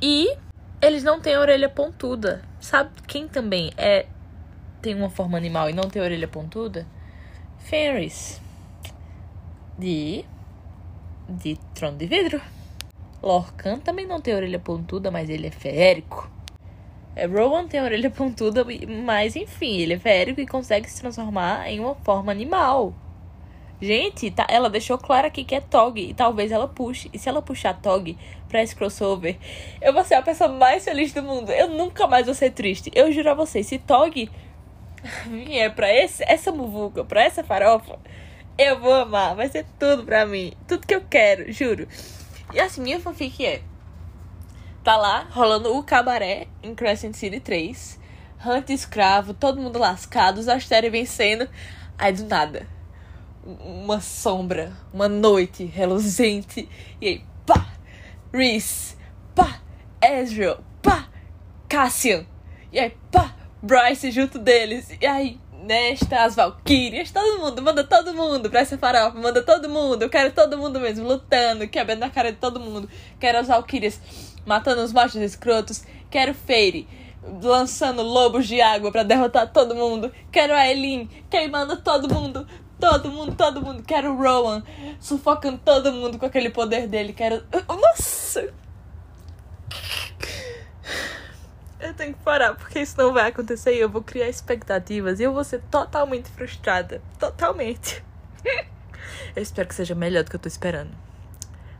E 0.01 0.33
eles 0.81 1.03
não 1.03 1.19
têm 1.19 1.37
orelha 1.37 1.67
pontuda. 1.67 2.41
Sabe 2.61 2.89
quem 3.05 3.27
também 3.27 3.73
é 3.77 4.05
tem 4.81 4.95
uma 4.95 5.09
forma 5.09 5.37
animal 5.37 5.69
e 5.69 5.73
não 5.73 5.89
tem 5.89 6.01
orelha 6.01 6.27
pontuda? 6.27 6.87
Fenris. 7.59 8.39
De. 9.77 10.23
De 11.27 11.59
Trono 11.73 11.97
de 11.97 12.05
Vidro. 12.05 12.41
Lorcan 13.21 13.79
também 13.79 14.07
não 14.07 14.21
tem 14.21 14.33
orelha 14.33 14.59
pontuda, 14.59 15.11
mas 15.11 15.29
ele 15.29 15.47
é 15.47 15.51
férico. 15.51 16.31
É, 17.13 17.25
Rowan 17.25 17.67
tem 17.67 17.81
orelha 17.81 18.09
pontuda, 18.09 18.65
mas 19.03 19.35
enfim, 19.35 19.79
ele 19.79 19.95
é 19.95 19.99
férico 19.99 20.39
e 20.39 20.47
consegue 20.47 20.89
se 20.89 21.01
transformar 21.01 21.69
em 21.69 21.81
uma 21.81 21.95
forma 21.95 22.31
animal. 22.31 22.93
Gente, 23.81 24.31
tá, 24.31 24.47
ela 24.49 24.69
deixou 24.69 24.97
claro 24.97 25.27
aqui 25.27 25.43
que 25.43 25.53
é 25.53 25.59
Tog 25.59 25.99
e 25.99 26.13
talvez 26.13 26.51
ela 26.51 26.67
puxe. 26.67 27.09
E 27.13 27.19
se 27.19 27.27
ela 27.27 27.41
puxar 27.41 27.73
Tog 27.81 28.17
pra 28.47 28.63
esse 28.63 28.75
crossover, 28.75 29.37
eu 29.81 29.93
vou 29.93 30.03
ser 30.03 30.15
a 30.15 30.21
pessoa 30.21 30.49
mais 30.49 30.85
feliz 30.85 31.11
do 31.13 31.21
mundo. 31.21 31.51
Eu 31.51 31.69
nunca 31.69 32.07
mais 32.07 32.25
vou 32.25 32.33
ser 32.33 32.51
triste. 32.51 32.89
Eu 32.95 33.11
juro 33.11 33.31
a 33.31 33.33
vocês, 33.33 33.67
se 33.67 33.77
Tog 33.77 34.29
vier 35.27 35.75
pra 35.75 35.93
esse, 35.93 36.23
essa 36.25 36.51
muvuca, 36.51 37.03
pra 37.03 37.23
essa 37.23 37.43
farofa, 37.43 37.99
eu 38.57 38.79
vou 38.79 38.93
amar. 38.93 39.35
Vai 39.35 39.49
ser 39.49 39.65
tudo 39.77 40.03
pra 40.03 40.25
mim. 40.25 40.53
Tudo 40.67 40.87
que 40.87 40.95
eu 40.95 41.01
quero, 41.01 41.51
juro. 41.51 41.87
E 42.53 42.59
assim, 42.59 42.81
minha 42.81 42.99
fanfic 42.99 43.45
é. 43.45 43.61
Tá 44.83 44.95
lá, 44.95 45.27
rolando 45.31 45.75
o 45.75 45.83
cabaré 45.83 46.47
em 46.63 46.73
Crescent 46.73 47.15
City 47.15 47.39
3. 47.39 47.99
Hunt 48.45 48.69
escravo, 48.69 49.33
todo 49.33 49.59
mundo 49.59 49.79
lascado, 49.79 50.37
os 50.37 50.47
Astéria 50.47 50.89
vencendo. 50.89 51.49
Aí 51.97 52.13
do 52.13 52.25
nada. 52.25 52.74
Uma 53.45 54.01
sombra, 54.01 54.73
uma 54.91 55.07
noite 55.07 55.65
reluzente. 55.65 56.67
E 56.99 57.07
aí, 57.07 57.23
pá! 57.45 57.67
Reese, 58.33 58.95
pá! 59.35 59.61
Ezreal, 60.01 60.63
pá! 60.81 61.07
Cassian. 61.69 62.25
E 62.71 62.79
aí, 62.79 62.93
pá! 63.11 63.35
Bryce 63.61 64.09
junto 64.11 64.39
deles. 64.39 64.89
E 64.99 65.05
aí, 65.05 65.39
Nesta, 65.65 66.23
as 66.23 66.35
Valkyrias, 66.35 67.09
todo 67.09 67.39
mundo, 67.39 67.59
manda 67.59 67.83
todo 67.83 68.13
mundo 68.13 68.51
pra 68.51 68.59
essa 68.59 68.77
farofa, 68.77 69.17
manda 69.19 69.41
todo 69.41 69.67
mundo, 69.67 70.03
eu 70.03 70.09
quero 70.11 70.31
todo 70.31 70.55
mundo 70.59 70.79
mesmo, 70.79 71.07
lutando, 71.07 71.67
quebrando 71.67 72.03
a 72.03 72.09
cara 72.09 72.31
de 72.31 72.37
todo 72.37 72.59
mundo. 72.59 72.87
Quero 73.19 73.39
as 73.39 73.47
Valkyrias 73.47 73.99
matando 74.45 74.83
os 74.83 74.93
machos 74.93 75.19
escrotos, 75.21 75.83
quero 76.11 76.35
Feire 76.35 76.87
lançando 77.41 78.03
lobos 78.03 78.47
de 78.47 78.61
água 78.61 78.91
para 78.91 79.01
derrotar 79.01 79.51
todo 79.51 79.73
mundo, 79.73 80.11
quero 80.31 80.53
a 80.53 80.67
Elin 80.67 81.09
queimando 81.31 81.81
todo 81.81 82.13
mundo, 82.13 82.47
todo 82.79 83.11
mundo, 83.11 83.35
todo 83.35 83.61
mundo, 83.61 83.83
quero 83.83 84.11
o 84.11 84.17
Rowan 84.17 84.63
sufocando 84.99 85.57
todo 85.57 85.91
mundo 85.91 86.17
com 86.17 86.25
aquele 86.25 86.49
poder 86.49 86.87
dele, 86.87 87.13
quero... 87.13 87.43
Nossa! 87.67 88.53
eu 91.79 91.93
tenho 91.93 92.13
que 92.13 92.23
parar, 92.23 92.55
porque 92.55 92.79
isso 92.79 92.97
não 92.97 93.13
vai 93.13 93.29
acontecer 93.29 93.75
e 93.75 93.79
eu 93.79 93.89
vou 93.89 94.01
criar 94.01 94.27
expectativas 94.27 95.19
e 95.19 95.23
eu 95.23 95.33
vou 95.33 95.43
ser 95.43 95.61
totalmente 95.69 96.29
frustrada. 96.29 97.01
Totalmente. 97.19 98.03
eu 99.35 99.41
espero 99.41 99.67
que 99.67 99.75
seja 99.75 99.95
melhor 99.95 100.23
do 100.23 100.29
que 100.29 100.35
eu 100.35 100.39
tô 100.39 100.47
esperando. 100.47 100.91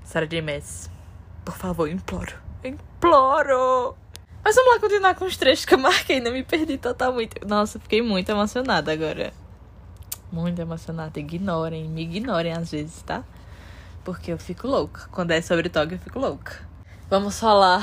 Sarah 0.04 0.28
J. 0.28 0.41
Maas, 0.41 0.89
por 1.43 1.56
favor, 1.56 1.89
imploro. 1.89 2.36
Imploro! 2.64 3.96
Mas 4.43 4.56
vamos 4.56 4.76
lá 4.76 4.80
continuar 4.80 5.16
com 5.16 5.26
os 5.26 5.38
trechos 5.38 5.66
que 5.66 5.74
eu 5.74 5.80
marquei, 5.80 6.20
não 6.20 6.32
me 6.32 6.43
perdi 6.43 6.78
totalmente. 6.78 7.34
Nossa, 7.46 7.80
fiquei 7.80 8.02
muito 8.02 8.30
emocionada 8.30 8.91
agora. 8.91 9.34
Muito 10.36 10.62
emocionada. 10.62 11.18
Ignorem, 11.18 11.88
me 11.88 12.02
ignorem 12.02 12.52
às 12.52 12.70
vezes, 12.70 13.02
tá? 13.04 13.24
Porque 14.04 14.34
eu 14.34 14.38
fico 14.38 14.68
louca. 14.68 15.08
Quando 15.10 15.32
é 15.32 15.42
sobre 15.42 15.70
Tog, 15.70 15.94
eu 15.94 15.98
fico 15.98 16.20
louca. 16.20 16.60
Vamos 17.10 17.40
falar 17.40 17.82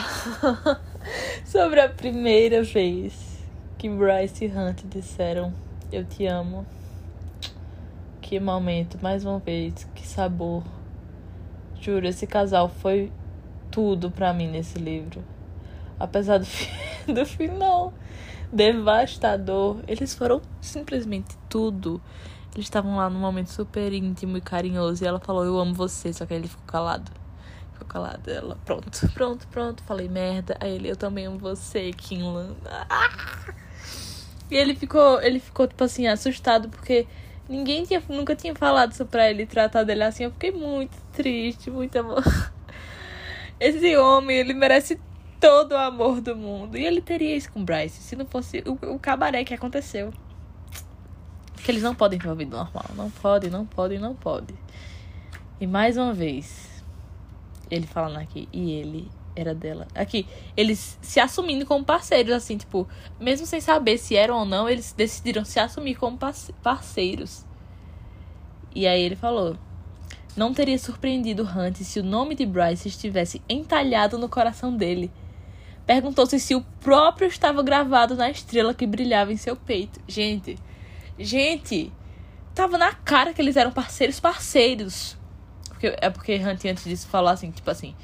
sobre 1.47 1.81
a 1.81 1.89
primeira 1.89 2.63
vez 2.63 3.39
que 3.79 3.89
Bryce 3.89 4.45
e 4.45 4.49
Hunt 4.49 4.83
disseram 4.85 5.55
eu 5.91 6.05
te 6.05 6.27
amo. 6.27 6.67
Que 8.21 8.39
momento, 8.39 8.99
mais 9.01 9.25
uma 9.25 9.39
vez, 9.39 9.89
que 9.95 10.07
sabor. 10.07 10.63
Juro, 11.81 12.07
esse 12.07 12.27
casal 12.27 12.69
foi 12.69 13.11
tudo 13.71 14.11
para 14.11 14.31
mim 14.35 14.49
nesse 14.49 14.79
livro. 14.79 15.25
Apesar 15.99 16.39
do, 16.39 16.47
do 17.15 17.25
final 17.25 17.95
devastador, 18.53 19.79
eles 19.89 20.15
foram 20.15 20.43
simplesmente 20.61 21.35
tudo. 21.49 21.99
Eles 22.55 22.67
estavam 22.67 22.97
lá 22.97 23.09
num 23.09 23.21
momento 23.21 23.51
super 23.51 23.93
íntimo 23.93 24.37
e 24.37 24.41
carinhoso 24.41 25.03
e 25.03 25.07
ela 25.07 25.19
falou 25.19 25.45
eu 25.45 25.59
amo 25.59 25.75
você, 25.75 26.13
só 26.13 26.27
que 26.27 26.35
ele 26.35 26.49
ficou 26.49 26.67
calado 26.67 27.11
ficou 27.83 27.87
calada. 27.87 28.31
Ela, 28.31 28.57
pronto, 28.65 28.91
pronto, 29.13 29.47
pronto. 29.49 29.83
Falei 29.83 30.09
merda. 30.09 30.57
Aí 30.61 30.73
ele, 30.73 30.89
eu 30.89 30.97
também 30.97 31.27
amo 31.27 31.39
você, 31.39 31.91
Kinlan. 31.93 32.55
Ah! 32.89 33.55
E 34.51 34.57
ele 34.57 34.75
ficou, 34.75 35.21
ele 35.23 35.41
ficou, 35.41 35.67
tipo 35.67 35.83
assim, 35.83 36.07
assustado 36.07 36.69
porque 36.69 37.07
ninguém 37.49 37.85
tinha, 37.85 38.03
nunca 38.09 38.37
tinha 38.37 38.55
falado 38.55 38.93
isso 38.93 39.05
pra 39.07 39.31
ele, 39.31 39.47
tratado 39.47 39.91
ele 39.91 40.03
assim. 40.05 40.25
Eu 40.25 40.31
fiquei 40.33 40.53
muito 40.53 40.97
triste, 41.13 41.71
muito 41.71 41.99
amor. 41.99 42.23
Esse 43.59 43.97
homem, 43.97 44.37
ele 44.37 44.53
merece 44.55 45.01
todo 45.41 45.73
o 45.73 45.79
amor 45.79 46.21
do 46.21 46.37
mundo. 46.37 46.77
E 46.77 46.85
ele 46.85 47.01
teria 47.01 47.37
isso 47.37 47.51
com 47.51 47.65
Bryce, 47.65 48.03
se 48.03 48.17
não 48.17 48.27
fosse 48.27 48.63
o, 48.67 48.95
o 48.95 48.99
cabaré 48.99 49.45
que 49.45 49.55
aconteceu. 49.55 50.13
Porque 51.63 51.71
eles 51.71 51.83
não 51.85 51.95
podem 51.95 52.19
ter 52.19 52.27
uma 52.27 52.35
vida 52.35 52.57
normal. 52.57 52.85
Não 52.97 53.09
pode, 53.09 53.49
não 53.49 53.65
pode, 53.65 53.97
não 53.97 54.17
pode. 54.17 54.53
E 55.61 55.67
mais 55.67 55.97
uma 55.97 56.13
vez, 56.13 56.83
ele 57.71 57.87
falando 57.87 58.17
aqui, 58.17 58.49
e 58.53 58.73
ele 58.73 59.09
era 59.37 59.55
dela. 59.55 59.87
Aqui, 59.95 60.27
eles 60.57 60.99
se 61.01 61.21
assumindo 61.21 61.65
como 61.65 61.85
parceiros, 61.85 62.33
assim, 62.33 62.57
tipo, 62.57 62.89
mesmo 63.21 63.47
sem 63.47 63.61
saber 63.61 63.97
se 63.97 64.17
eram 64.17 64.41
ou 64.41 64.45
não, 64.45 64.69
eles 64.69 64.93
decidiram 64.93 65.45
se 65.45 65.61
assumir 65.61 65.95
como 65.95 66.19
parceiros. 66.65 67.47
E 68.75 68.85
aí 68.85 69.01
ele 69.01 69.15
falou: 69.15 69.57
Não 70.37 70.53
teria 70.53 70.81
surpreendido 70.81 71.45
Hunt 71.45 71.77
se 71.77 72.01
o 72.01 72.05
nome 72.05 72.35
de 72.35 72.45
Bryce 72.45 72.89
estivesse 72.89 73.41
entalhado 73.49 74.19
no 74.19 74.29
coração 74.29 74.77
dele. 74.77 75.13
Perguntou-se 75.87 76.41
se 76.41 76.57
o 76.57 76.63
próprio 76.81 77.29
estava 77.29 77.63
gravado 77.63 78.17
na 78.17 78.29
estrela 78.29 78.75
que 78.75 78.85
brilhava 78.85 79.33
em 79.33 79.37
seu 79.37 79.55
peito. 79.55 80.01
Gente, 80.09 80.59
gente, 81.23 81.93
tava 82.55 82.77
na 82.77 82.93
cara 82.93 83.33
que 83.33 83.41
eles 83.41 83.57
eram 83.57 83.73
parceiros, 83.73 84.21
parceiros. 84.21 85.17
Porque, 85.69 85.97
é 86.01 86.11
porque 86.11 86.37
Hunt 86.37 86.65
antes 86.65 86.85
disso 86.85 87.09
falou 87.09 87.31
assim, 87.31 87.51
tipo 87.51 87.71
assim, 87.71 87.95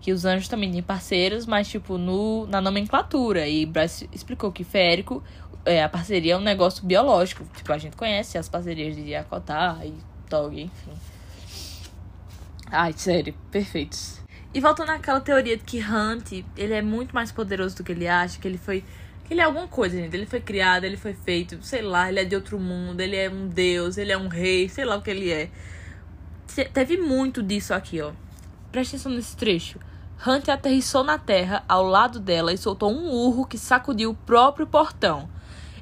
que 0.00 0.12
os 0.12 0.24
anjos 0.24 0.48
também 0.48 0.70
têm 0.70 0.82
parceiros, 0.82 1.46
mas 1.46 1.68
tipo, 1.68 1.96
no, 1.96 2.46
na 2.46 2.60
nomenclatura. 2.60 3.48
E 3.48 3.64
Bryce 3.64 4.08
explicou 4.12 4.50
que 4.52 4.64
férico, 4.64 5.22
é, 5.64 5.82
a 5.82 5.88
parceria 5.88 6.34
é 6.34 6.36
um 6.36 6.40
negócio 6.40 6.84
biológico. 6.84 7.44
Tipo, 7.56 7.72
a 7.72 7.78
gente 7.78 7.96
conhece 7.96 8.36
as 8.36 8.48
parcerias 8.48 8.96
de 8.96 9.10
Yakotá 9.10 9.78
e 9.84 9.94
Tog, 10.28 10.60
enfim. 10.60 10.92
Ai, 12.70 12.92
sério, 12.94 13.34
perfeitos. 13.50 14.20
E 14.54 14.60
voltando 14.60 14.90
àquela 14.90 15.20
teoria 15.20 15.56
de 15.56 15.62
que 15.64 15.78
Hunt, 15.78 16.44
ele 16.56 16.74
é 16.74 16.82
muito 16.82 17.14
mais 17.14 17.32
poderoso 17.32 17.76
do 17.76 17.84
que 17.84 17.92
ele 17.92 18.08
acha, 18.08 18.38
que 18.38 18.46
ele 18.46 18.58
foi. 18.58 18.84
Ele 19.32 19.40
é 19.40 19.44
alguma 19.44 19.66
coisa, 19.66 19.96
gente. 19.96 20.14
Ele 20.14 20.26
foi 20.26 20.40
criado, 20.40 20.84
ele 20.84 20.96
foi 20.96 21.14
feito, 21.14 21.58
sei 21.62 21.82
lá, 21.82 22.08
ele 22.08 22.20
é 22.20 22.24
de 22.24 22.34
outro 22.34 22.58
mundo, 22.58 23.00
ele 23.00 23.16
é 23.16 23.28
um 23.28 23.48
deus, 23.48 23.98
ele 23.98 24.12
é 24.12 24.16
um 24.16 24.28
rei, 24.28 24.68
sei 24.68 24.84
lá 24.84 24.96
o 24.96 25.02
que 25.02 25.10
ele 25.10 25.30
é 25.30 25.50
teve 26.72 26.98
muito 26.98 27.42
disso 27.42 27.72
aqui, 27.72 28.00
ó. 28.00 28.12
Presta 28.70 28.96
atenção 28.96 29.12
nesse 29.12 29.36
trecho. 29.36 29.78
Hunt 30.26 30.48
aterrissou 30.48 31.02
na 31.02 31.18
terra 31.18 31.64
ao 31.68 31.84
lado 31.84 32.20
dela 32.20 32.52
e 32.52 32.58
soltou 32.58 32.92
um 32.92 33.10
urro 33.10 33.46
que 33.46 33.58
sacudiu 33.58 34.10
o 34.10 34.14
próprio 34.14 34.66
portão. 34.66 35.28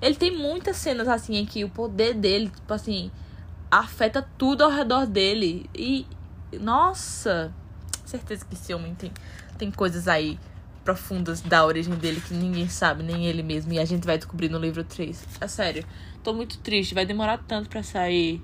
Ele 0.00 0.14
tem 0.14 0.36
muitas 0.36 0.76
cenas 0.76 1.08
assim 1.08 1.36
em 1.36 1.44
que 1.44 1.64
o 1.64 1.68
poder 1.68 2.14
dele, 2.14 2.48
tipo 2.48 2.72
assim, 2.72 3.10
afeta 3.70 4.26
tudo 4.38 4.64
ao 4.64 4.70
redor 4.70 5.06
dele. 5.06 5.68
E, 5.74 6.06
nossa, 6.58 7.52
certeza 8.04 8.44
que 8.44 8.54
esse 8.54 8.72
homem 8.72 8.94
tem, 8.94 9.12
tem 9.58 9.70
coisas 9.70 10.08
aí 10.08 10.38
profundas 10.84 11.40
da 11.40 11.64
origem 11.64 11.94
dele 11.94 12.20
que 12.20 12.34
ninguém 12.34 12.68
sabe, 12.68 13.02
nem 13.02 13.26
ele 13.26 13.42
mesmo. 13.42 13.72
E 13.72 13.78
a 13.78 13.84
gente 13.84 14.06
vai 14.06 14.16
descobrir 14.16 14.48
no 14.48 14.58
livro 14.58 14.82
3. 14.82 15.24
É 15.40 15.48
sério, 15.48 15.84
tô 16.22 16.32
muito 16.32 16.58
triste, 16.58 16.94
vai 16.94 17.06
demorar 17.06 17.38
tanto 17.38 17.68
para 17.68 17.82
sair 17.82 18.42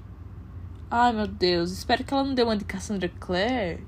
Ai, 0.89 1.13
meu 1.13 1.27
Deus. 1.27 1.73
Espero 1.73 2.05
que 2.05 2.15
ela 2.15 2.23
não 2.23 2.33
dê 2.33 2.45
uma 2.45 2.57
de 2.57 2.65
Cassandra 2.65 3.09
Clare 3.09 3.85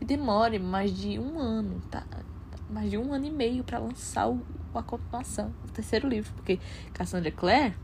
e 0.00 0.04
demore 0.04 0.58
mais 0.58 0.96
de 0.96 1.18
um 1.18 1.38
ano, 1.38 1.82
tá? 1.90 2.06
Mais 2.70 2.90
de 2.90 2.96
um 2.96 3.12
ano 3.12 3.26
e 3.26 3.30
meio 3.30 3.62
para 3.62 3.78
lançar 3.78 4.30
o, 4.30 4.40
a 4.74 4.82
continuação, 4.82 5.52
o 5.62 5.70
terceiro 5.70 6.08
livro. 6.08 6.32
Porque 6.32 6.58
Cassandra 6.94 7.30
Clare 7.30 7.74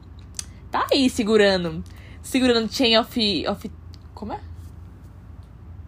tá 0.70 0.86
aí 0.90 1.10
segurando. 1.10 1.84
Segurando 2.22 2.72
Chain 2.72 2.96
of. 2.96 3.46
of 3.48 3.70
como 4.14 4.32
é? 4.32 4.40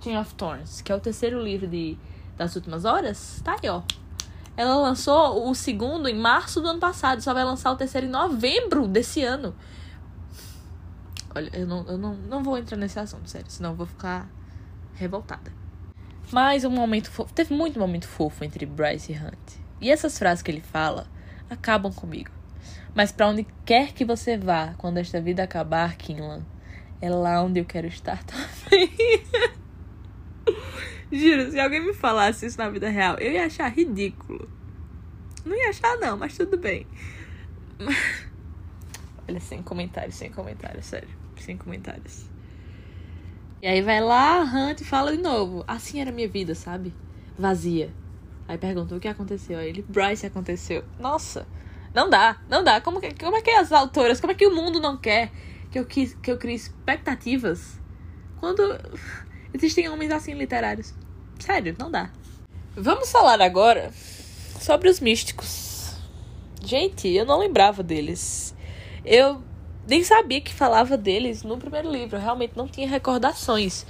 Chain 0.03 0.19
of 0.19 0.35
Thorns, 0.35 0.83
que 0.83 0.93
é 0.93 0.95
o 0.95 1.01
terceiro 1.01 1.43
livro 1.43 1.67
de, 1.67 1.97
das 2.41 2.57
últimas 2.57 2.87
horas. 2.87 3.43
Tá 3.45 3.57
aí, 3.63 3.69
ó. 3.69 3.83
Ela 4.57 4.75
lançou 4.77 5.49
o 5.49 5.55
segundo 5.55 6.09
em 6.09 6.15
março 6.15 6.61
do 6.61 6.69
ano 6.69 6.81
passado. 6.81 7.21
Só 7.21 7.35
vai 7.35 7.45
lançar 7.45 7.71
o 7.71 7.77
terceiro 7.77 8.07
em 8.07 8.11
novembro 8.11 8.89
desse 8.89 9.23
ano. 9.23 9.55
Olha, 11.35 11.51
eu 11.53 11.67
não, 11.67 11.87
eu 11.87 11.99
não, 11.99 12.15
não 12.15 12.43
vou 12.43 12.57
entrar 12.57 12.79
nesse 12.79 12.99
assunto, 12.99 13.29
sério, 13.29 13.49
senão 13.51 13.71
eu 13.71 13.77
vou 13.77 13.87
ficar 13.87 14.29
revoltada. 14.95 15.53
Mas 16.33 16.65
um 16.65 16.71
momento 16.71 17.11
fofo. 17.11 17.33
Teve 17.33 17.55
muito 17.55 17.79
momento 17.79 18.09
fofo 18.09 18.43
entre 18.43 18.65
Bryce 18.65 19.13
e 19.13 19.17
Hunt. 19.17 19.61
E 19.79 19.91
essas 19.91 20.19
frases 20.19 20.43
que 20.43 20.51
ele 20.51 20.63
fala 20.63 21.07
acabam 21.51 21.93
comigo. 21.93 22.31
Mas 22.95 23.13
para 23.13 23.29
onde 23.29 23.47
quer 23.67 23.93
que 23.93 24.05
você 24.05 24.37
vá 24.37 24.75
quando 24.79 24.97
esta 24.97 25.21
vida 25.21 25.43
acabar, 25.43 25.95
Kinlan, 25.97 26.41
é 27.03 27.11
lá 27.11 27.43
onde 27.43 27.61
eu 27.61 27.67
quero 27.67 27.87
estar 27.87 28.23
também. 28.25 28.91
Juro, 31.13 31.51
se 31.51 31.59
alguém 31.59 31.85
me 31.85 31.93
falasse 31.93 32.47
isso 32.47 32.59
na 32.59 32.69
vida 32.71 32.89
real, 32.89 33.17
eu 33.19 33.33
ia 33.33 33.47
achar 33.47 33.69
ridículo. 33.69 34.49
Não 35.45 35.57
ia 35.57 35.71
achar, 35.71 35.97
não, 35.97 36.17
mas 36.17 36.37
tudo 36.37 36.57
bem. 36.57 36.87
Olha, 39.29 39.41
sem 39.41 39.63
comentários, 39.63 40.15
sem 40.15 40.31
comentários, 40.31 40.87
sério. 40.87 41.09
Sem 41.39 41.57
comentários. 41.57 42.27
E 43.63 43.67
aí 43.67 43.83
vai 43.83 44.01
lá, 44.01 44.43
Hunt 44.43 44.81
e 44.81 44.85
fala 44.85 45.15
de 45.15 45.23
novo. 45.23 45.65
Assim 45.67 46.01
era 46.01 46.13
minha 46.13 46.29
vida, 46.29 46.55
sabe? 46.55 46.95
Vazia. 47.39 47.93
Aí 48.49 48.59
perguntou 48.59 48.99
o 48.99 49.01
que 49.01 49.09
aconteceu. 49.09 49.59
Aí 49.59 49.69
ele, 49.69 49.85
Bryce 49.89 50.27
aconteceu. 50.27 50.85
Nossa, 50.99 51.47
não 51.95 52.09
dá, 52.09 52.41
não 52.49 52.65
dá. 52.65 52.81
Como, 52.81 53.01
que, 53.01 53.15
como 53.15 53.37
é 53.37 53.43
que 53.43 53.51
as 53.51 53.73
autoras, 53.73 54.21
como 54.21 54.33
é 54.33 54.35
que 54.35 54.47
o 54.47 54.55
mundo 54.55 54.81
não 54.81 54.97
quer 54.97 55.31
que 55.71 55.79
eu, 55.79 55.87
que 55.87 56.15
eu 56.27 56.37
crie 56.37 56.55
expectativas 56.55 57.79
quando 58.39 58.63
existem 59.55 59.89
homens 59.89 60.11
assim 60.11 60.35
literários? 60.35 60.95
Sério, 61.41 61.75
não 61.79 61.91
dá. 61.91 62.11
Vamos 62.77 63.11
falar 63.11 63.41
agora 63.41 63.91
sobre 64.61 64.89
os 64.89 65.01
místicos. 65.01 65.95
Gente, 66.63 67.09
eu 67.09 67.25
não 67.25 67.39
lembrava 67.39 67.83
deles. 67.83 68.55
Eu 69.05 69.43
nem 69.89 70.05
sabia 70.05 70.41
que 70.41 70.53
falava 70.53 70.97
deles 70.97 71.43
no 71.43 71.57
primeiro 71.57 71.91
livro. 71.91 72.17
Eu 72.17 72.21
realmente 72.21 72.53
não 72.55 72.69
tinha 72.69 72.87
recordações. 72.87 73.87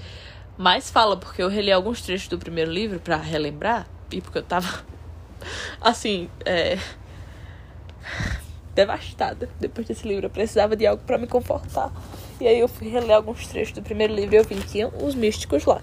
Mas 0.56 0.90
fala, 0.90 1.16
porque 1.16 1.42
eu 1.42 1.48
reli 1.48 1.72
alguns 1.72 2.00
trechos 2.00 2.28
do 2.28 2.38
primeiro 2.38 2.70
livro 2.70 3.00
para 3.00 3.16
relembrar. 3.16 3.86
E 4.12 4.20
porque 4.20 4.38
eu 4.38 4.42
tava, 4.42 4.84
assim, 5.80 6.30
é, 6.44 6.78
devastada 8.74 9.50
depois 9.58 9.86
desse 9.86 10.06
livro. 10.06 10.26
Eu 10.26 10.30
precisava 10.30 10.76
de 10.76 10.86
algo 10.86 11.02
para 11.04 11.18
me 11.18 11.26
confortar. 11.26 11.92
E 12.40 12.46
aí 12.46 12.58
eu 12.58 12.68
fui 12.68 12.88
reler 12.88 13.16
alguns 13.16 13.46
trechos 13.46 13.74
do 13.74 13.82
primeiro 13.82 14.14
livro 14.14 14.34
e 14.34 14.38
eu 14.38 14.44
vi 14.44 14.54
que 14.54 14.68
tinha 14.68 14.88
os 14.88 15.14
místicos 15.14 15.64
lá. 15.64 15.82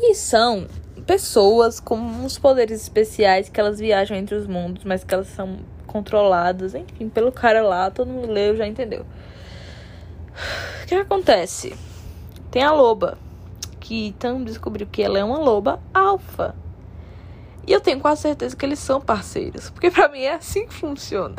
Que 0.00 0.14
são 0.14 0.66
pessoas 1.06 1.78
com 1.78 1.94
uns 1.94 2.38
poderes 2.38 2.80
especiais 2.80 3.50
que 3.50 3.60
elas 3.60 3.78
viajam 3.78 4.16
entre 4.16 4.34
os 4.34 4.46
mundos, 4.46 4.82
mas 4.82 5.04
que 5.04 5.12
elas 5.12 5.26
são 5.26 5.58
controladas, 5.86 6.74
enfim, 6.74 7.08
pelo 7.08 7.30
cara 7.30 7.60
lá, 7.60 7.90
todo 7.90 8.08
mundo 8.08 8.32
leu, 8.32 8.56
já 8.56 8.66
entendeu. 8.66 9.04
O 10.82 10.86
que 10.86 10.94
acontece? 10.94 11.76
Tem 12.50 12.62
a 12.62 12.72
loba, 12.72 13.18
que 13.78 14.14
Tam 14.18 14.42
descobriu 14.42 14.86
que 14.86 15.02
ela 15.02 15.18
é 15.18 15.22
uma 15.24 15.38
loba 15.38 15.78
alfa. 15.92 16.54
E 17.66 17.72
eu 17.72 17.80
tenho 17.80 18.00
quase 18.00 18.22
certeza 18.22 18.56
que 18.56 18.64
eles 18.64 18.78
são 18.78 19.02
parceiros. 19.02 19.68
Porque 19.68 19.90
pra 19.90 20.08
mim 20.08 20.22
é 20.22 20.34
assim 20.34 20.66
que 20.66 20.72
funciona. 20.72 21.36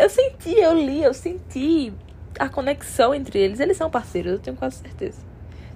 Eu 0.00 0.08
senti, 0.08 0.54
eu 0.54 0.72
li, 0.72 1.02
eu 1.02 1.12
senti 1.12 1.92
a 2.38 2.48
conexão 2.48 3.14
entre 3.14 3.38
eles. 3.38 3.60
Eles 3.60 3.76
são 3.76 3.90
parceiros, 3.90 4.32
eu 4.32 4.38
tenho 4.38 4.56
quase 4.56 4.78
certeza. 4.78 5.18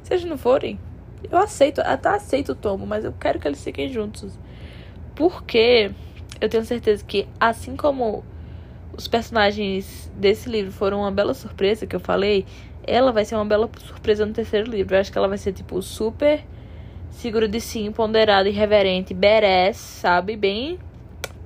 Se 0.02 0.14
eles 0.14 0.24
não 0.24 0.38
forem, 0.38 0.80
eu 1.30 1.38
aceito, 1.38 1.80
até 1.80 2.08
aceito 2.08 2.52
o 2.52 2.54
tomo, 2.54 2.86
mas 2.86 3.04
eu 3.04 3.12
quero 3.12 3.38
que 3.38 3.46
eles 3.46 3.62
fiquem 3.62 3.88
juntos. 3.88 4.38
Porque 5.14 5.90
eu 6.40 6.48
tenho 6.48 6.64
certeza 6.64 7.04
que, 7.04 7.26
assim 7.38 7.76
como 7.76 8.24
os 8.96 9.08
personagens 9.08 10.10
desse 10.16 10.48
livro 10.48 10.72
foram 10.72 11.00
uma 11.00 11.10
bela 11.10 11.34
surpresa 11.34 11.86
que 11.86 11.96
eu 11.96 12.00
falei, 12.00 12.46
ela 12.86 13.12
vai 13.12 13.24
ser 13.24 13.34
uma 13.34 13.44
bela 13.44 13.68
surpresa 13.78 14.24
no 14.26 14.32
terceiro 14.32 14.70
livro. 14.70 14.94
Eu 14.94 15.00
acho 15.00 15.10
que 15.10 15.18
ela 15.18 15.28
vai 15.28 15.38
ser, 15.38 15.52
tipo, 15.52 15.80
super 15.82 16.44
seguro 17.10 17.48
de 17.48 17.60
si, 17.60 17.90
ponderado, 17.90 18.48
irreverente, 18.48 19.14
badass, 19.14 19.76
sabe? 19.76 20.36
Bem 20.36 20.78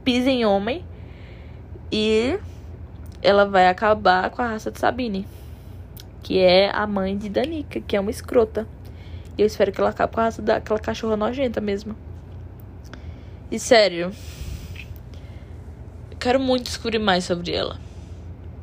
pisa 0.04 0.30
em 0.30 0.44
homem. 0.44 0.84
E 1.92 2.38
ela 3.22 3.44
vai 3.44 3.68
acabar 3.68 4.30
com 4.30 4.42
a 4.42 4.48
raça 4.48 4.70
de 4.70 4.78
Sabine, 4.78 5.26
que 6.22 6.38
é 6.38 6.70
a 6.70 6.86
mãe 6.86 7.16
de 7.16 7.28
Danica, 7.28 7.80
que 7.80 7.96
é 7.96 8.00
uma 8.00 8.10
escrota. 8.10 8.66
E 9.38 9.42
eu 9.42 9.46
espero 9.46 9.70
que 9.70 9.80
ela 9.80 9.90
acabe 9.90 10.12
com 10.12 10.20
a 10.20 10.24
raça 10.24 10.42
daquela 10.42 10.80
cachorra 10.80 11.16
nojenta 11.16 11.60
mesmo. 11.60 11.94
E 13.50 13.58
sério, 13.58 14.10
quero 16.18 16.40
muito 16.40 16.64
descobrir 16.64 16.98
mais 16.98 17.24
sobre 17.24 17.52
ela. 17.52 17.78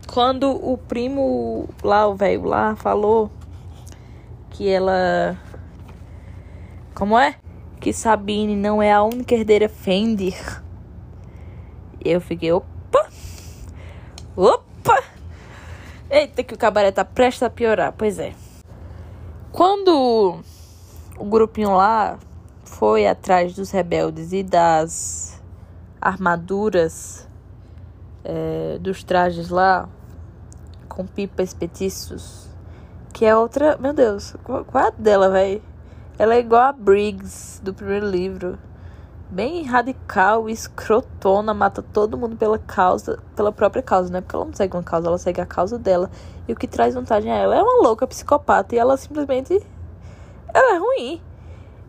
Quando 0.05 0.51
o 0.51 0.77
primo 0.77 1.69
lá, 1.81 2.05
o 2.07 2.15
velho 2.15 2.43
lá, 2.43 2.75
falou 2.75 3.31
que 4.51 4.67
ela 4.67 5.37
como 6.93 7.17
é? 7.17 7.35
Que 7.79 7.91
Sabine 7.91 8.55
não 8.55 8.81
é 8.81 8.91
a 8.91 9.03
única 9.03 9.33
herdeira 9.33 9.67
Fender. 9.67 10.61
Eu 12.03 12.21
fiquei, 12.21 12.51
opa! 12.51 13.09
Opa! 14.35 15.03
Eita, 16.09 16.43
que 16.43 16.53
o 16.53 16.57
cabaré 16.57 16.91
tá 16.91 17.03
prestes 17.03 17.43
a 17.43 17.49
piorar. 17.49 17.93
Pois 17.97 18.19
é. 18.19 18.33
Quando 19.51 20.39
o 21.17 21.25
grupinho 21.25 21.75
lá 21.75 22.17
foi 22.63 23.07
atrás 23.07 23.53
dos 23.53 23.71
rebeldes 23.71 24.33
e 24.33 24.43
das 24.43 25.41
armaduras 26.01 27.27
é, 28.23 28.77
dos 28.79 29.03
trajes 29.03 29.49
lá, 29.49 29.87
com 30.89 31.05
pipas 31.05 31.53
petiços, 31.53 32.49
que 33.13 33.25
é 33.25 33.35
outra. 33.35 33.77
Meu 33.77 33.93
Deus, 33.93 34.35
qual, 34.43 34.65
é 34.73 34.87
a 34.87 34.89
dela, 34.89 35.29
velho? 35.29 35.61
Ela 36.17 36.35
é 36.35 36.39
igual 36.39 36.63
a 36.63 36.71
Briggs 36.71 37.61
do 37.61 37.73
primeiro 37.73 38.07
livro. 38.07 38.57
Bem 39.29 39.63
radical, 39.63 40.47
escrotona, 40.49 41.53
mata 41.53 41.81
todo 41.81 42.17
mundo 42.17 42.37
pela 42.37 42.59
causa, 42.59 43.19
pela 43.35 43.51
própria 43.51 43.81
causa, 43.81 44.11
né? 44.11 44.21
Porque 44.21 44.35
ela 44.35 44.45
não 44.45 44.53
segue 44.53 44.77
uma 44.77 44.83
causa, 44.83 45.07
ela 45.07 45.17
segue 45.17 45.41
a 45.41 45.45
causa 45.45 45.77
dela. 45.77 46.09
E 46.47 46.53
o 46.53 46.55
que 46.55 46.67
traz 46.67 46.93
vantagem 46.93 47.31
a 47.31 47.35
ela 47.35 47.55
é 47.55 47.61
uma 47.61 47.81
louca 47.81 48.07
psicopata 48.07 48.75
e 48.75 48.77
ela 48.77 48.95
simplesmente. 48.97 49.61
Ela 50.55 50.75
é 50.75 50.77
ruim. 50.77 51.21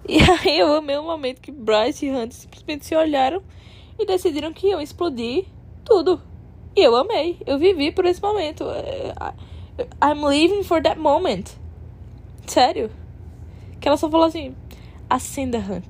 E 0.08 0.18
aí 0.28 0.58
eu 0.58 0.74
amei 0.74 0.96
o 0.96 1.04
momento 1.04 1.40
que 1.40 1.52
Bryce 1.52 2.06
e 2.06 2.10
Hunt 2.10 2.32
simplesmente 2.32 2.84
se 2.84 2.96
olharam 2.96 3.40
e 3.96 4.04
decidiram 4.04 4.52
que 4.52 4.66
iam 4.66 4.80
explodir 4.80 5.44
tudo. 5.84 6.20
E 6.74 6.82
eu 6.82 6.96
amei. 6.96 7.38
Eu 7.46 7.60
vivi 7.60 7.92
por 7.92 8.04
esse 8.04 8.20
momento. 8.20 8.64
É, 8.68 9.14
I'm 10.02 10.28
living 10.28 10.64
for 10.64 10.82
that 10.82 10.98
moment. 10.98 11.44
Sério. 12.44 12.90
Que 13.80 13.86
ela 13.86 13.96
só 13.96 14.10
falou 14.10 14.26
assim: 14.26 14.52
acenda 15.08 15.58
Hunt. 15.58 15.86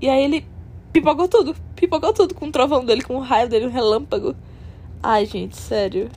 E 0.00 0.08
aí 0.08 0.24
ele 0.24 0.44
pipocou 0.92 1.28
tudo. 1.28 1.54
Pipocou 1.76 2.12
tudo 2.12 2.34
com 2.34 2.48
o 2.48 2.52
trovão 2.52 2.84
dele, 2.84 3.02
com 3.02 3.14
o 3.14 3.20
raio 3.20 3.48
dele, 3.48 3.66
o 3.66 3.70
relâmpago. 3.70 4.34
Ai, 5.00 5.24
gente, 5.24 5.56
sério. 5.56 6.10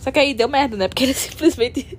Só 0.00 0.10
que 0.10 0.18
aí 0.18 0.34
deu 0.34 0.48
merda, 0.48 0.76
né? 0.76 0.88
Porque 0.88 1.04
eles 1.04 1.16
simplesmente 1.22 1.96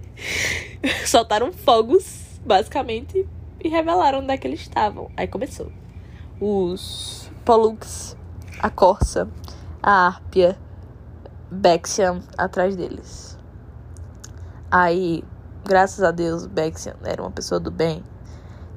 soltaram 1.08 1.54
fogos, 1.54 2.23
basicamente, 2.46 3.28
e 3.64 3.70
revelaram 3.70 4.20
onde 4.20 4.32
é 4.32 4.38
que 4.38 4.48
eles 4.48 4.62
estavam. 4.62 5.10
Aí 5.16 5.28
começou. 5.28 5.72
Os 6.40 7.32
Pollux, 7.46 8.18
a 8.60 8.70
Corsa, 8.70 9.30
a 9.82 10.08
Árpia, 10.08 10.58
Bexian 11.50 12.22
atrás 12.38 12.76
deles. 12.76 13.38
Aí 14.70 15.24
graças 15.64 16.04
a 16.04 16.12
Deus, 16.12 16.46
Bexian 16.46 16.96
era 17.04 17.22
uma 17.22 17.32
pessoa 17.32 17.60
do 17.60 17.72
bem. 17.72 18.04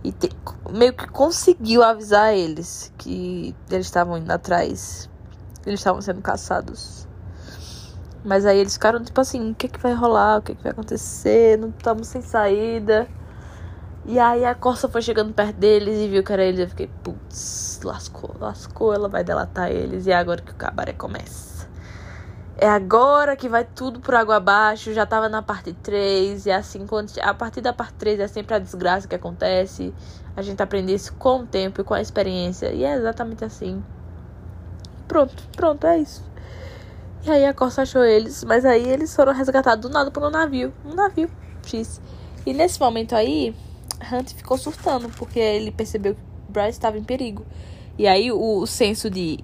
E 0.05 0.13
te, 0.13 0.31
meio 0.71 0.93
que 0.93 1.09
conseguiu 1.09 1.83
avisar 1.83 2.35
eles 2.35 2.93
que 2.97 3.55
eles 3.71 3.87
estavam 3.87 4.17
indo 4.19 4.31
atrás. 4.31 5.11
Eles 5.67 5.81
estavam 5.81 6.01
sendo 6.01 6.23
caçados. 6.23 7.09
Mas 8.25 8.47
aí 8.47 8.59
eles 8.59 8.75
ficaram 8.75 9.03
tipo 9.03 9.21
assim: 9.21 9.51
o 9.51 9.55
que, 9.55 9.69
que 9.69 9.81
vai 9.81 9.95
rolar? 9.95 10.39
O 10.39 10.43
que, 10.43 10.55
que 10.55 10.63
vai 10.63 10.73
acontecer? 10.73 11.59
Não 11.59 11.71
estamos 11.71 12.07
sem 12.07 12.23
saída. 12.23 13.09
E 14.09 14.21
aí 14.21 14.45
a 14.45 14.55
Corsa 14.55 14.89
foi 14.89 15.03
chegando 15.03 15.35
perto 15.35 15.57
deles 15.57 15.99
e 15.99 16.07
viu 16.07 16.23
que 16.23 16.33
era 16.33 16.45
eles. 16.45 16.61
Eu 16.61 16.69
fiquei: 16.69 16.89
putz, 17.03 17.81
lascou, 17.83 18.37
lascou. 18.39 18.95
Ela 18.95 19.09
vai 19.09 19.25
delatar 19.25 19.71
eles. 19.71 20.07
E 20.07 20.13
é 20.13 20.15
agora 20.15 20.41
que 20.41 20.53
o 20.53 20.55
cabaré 20.55 20.93
começa. 20.93 21.69
É 22.57 22.69
agora 22.69 23.37
que 23.37 23.49
vai 23.49 23.65
tudo 23.65 23.99
por 23.99 24.15
água 24.15 24.37
abaixo. 24.37 24.93
Já 24.93 25.05
tava 25.05 25.29
na 25.29 25.43
parte 25.43 25.73
3. 25.73 26.47
E 26.47 26.53
assim, 26.53 26.87
quando, 26.87 27.11
a 27.21 27.35
partir 27.35 27.61
da 27.61 27.73
parte 27.73 27.95
3 27.95 28.21
é 28.21 28.29
sempre 28.29 28.55
a 28.55 28.61
desgraça 28.61 29.09
que 29.09 29.15
acontece. 29.17 29.93
A 30.37 30.43
gente 30.43 30.63
aprende 30.63 30.95
isso 30.95 31.13
com 31.15 31.41
o 31.41 31.47
tempo 31.47 31.81
e 31.81 31.85
com 31.85 31.95
a 31.95 32.01
experiência. 32.01 32.73
E 32.73 32.85
é 32.85 32.95
exatamente 32.95 33.45
assim. 33.45 33.83
Pronto, 35.09 35.43
pronto, 35.57 35.85
é 35.85 35.99
isso. 35.99 36.25
E 37.25 37.31
aí 37.31 37.45
a 37.45 37.53
Costa 37.53 37.83
achou 37.83 38.05
eles. 38.05 38.45
Mas 38.45 38.65
aí 38.65 38.89
eles 38.89 39.15
foram 39.17 39.33
resgatados 39.33 39.83
do 39.83 39.93
nada 39.93 40.13
por 40.13 40.23
um 40.23 40.31
navio. 40.31 40.73
Um 40.85 40.95
navio 40.95 41.29
X. 41.65 42.01
E 42.47 42.55
nesse 42.55 42.79
momento 42.79 43.13
aí, 43.17 43.53
Hunt 44.13 44.35
ficou 44.35 44.57
surtando. 44.59 45.09
Porque 45.11 45.39
ele 45.39 45.71
percebeu 45.71 46.15
que 46.15 46.21
Bryce 46.49 46.71
estava 46.71 46.99
em 46.99 47.05
perigo. 47.05 47.45
E 47.99 48.07
aí 48.07 48.31
o, 48.31 48.67
senso 48.67 49.11
de 49.11 49.39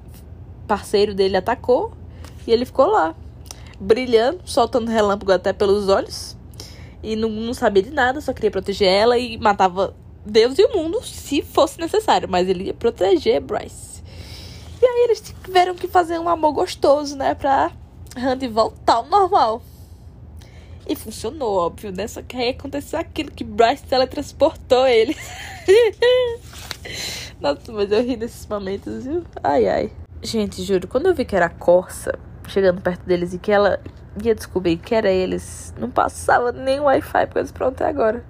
parceiro 0.66 1.14
dele 1.14 1.36
atacou 1.36 1.92
e 2.46 2.52
ele 2.52 2.64
ficou 2.64 2.86
lá. 2.86 3.14
brilhando, 3.80 4.40
soltando 4.44 4.90
relâmpago 4.90 5.32
até 5.32 5.52
pelos 5.52 5.88
olhos. 5.88 6.36
E 7.02 7.16
não, 7.16 7.28
não 7.28 7.54
sabia 7.54 7.82
de 7.82 7.90
nada, 7.90 8.20
só 8.20 8.32
queria 8.32 8.50
proteger 8.50 8.88
ela 8.88 9.18
e 9.18 9.36
matava 9.38 9.94
Deus 10.24 10.56
e 10.58 10.64
o 10.64 10.72
mundo 10.72 11.02
se 11.02 11.42
fosse 11.42 11.80
necessário. 11.80 12.28
Mas 12.28 12.48
ele 12.48 12.64
ia 12.64 12.74
proteger 12.74 13.40
Bryce. 13.40 14.02
E 14.80 14.84
aí 14.84 15.04
eles 15.04 15.34
tiveram 15.44 15.74
que 15.74 15.88
fazer 15.88 16.18
um 16.18 16.28
amor 16.28 16.52
gostoso, 16.52 17.16
né? 17.16 17.34
Pra 17.34 17.72
Randy 18.16 18.48
voltar 18.48 18.94
ao 18.94 19.06
normal. 19.06 19.62
E 20.92 20.94
funcionou, 20.94 21.56
óbvio, 21.56 21.90
né? 21.90 22.06
Só 22.06 22.20
que 22.20 22.36
aí 22.36 22.50
aconteceu 22.50 22.98
aquilo 22.98 23.30
que 23.30 23.42
Bryce 23.42 23.82
teletransportou 23.84 24.86
ele. 24.86 25.16
Nossa, 27.40 27.72
mas 27.72 27.90
eu 27.90 28.02
ri 28.02 28.14
nesses 28.14 28.46
momentos, 28.46 29.04
viu? 29.04 29.24
Ai, 29.42 29.66
ai. 29.66 29.92
Gente, 30.22 30.62
juro, 30.62 30.86
quando 30.86 31.06
eu 31.06 31.14
vi 31.14 31.24
que 31.24 31.34
era 31.34 31.46
a 31.46 31.48
Corsa 31.48 32.18
chegando 32.46 32.82
perto 32.82 33.06
deles 33.06 33.32
e 33.32 33.38
que 33.38 33.50
ela 33.50 33.80
ia 34.22 34.34
descobrir 34.34 34.76
que 34.76 34.94
era 34.94 35.10
eles, 35.10 35.72
não 35.78 35.90
passava 35.90 36.52
nem 36.52 36.78
Wi-Fi 36.78 37.26
pra 37.26 37.40
eles 37.40 37.50
pronto 37.50 37.82
agora. 37.82 38.22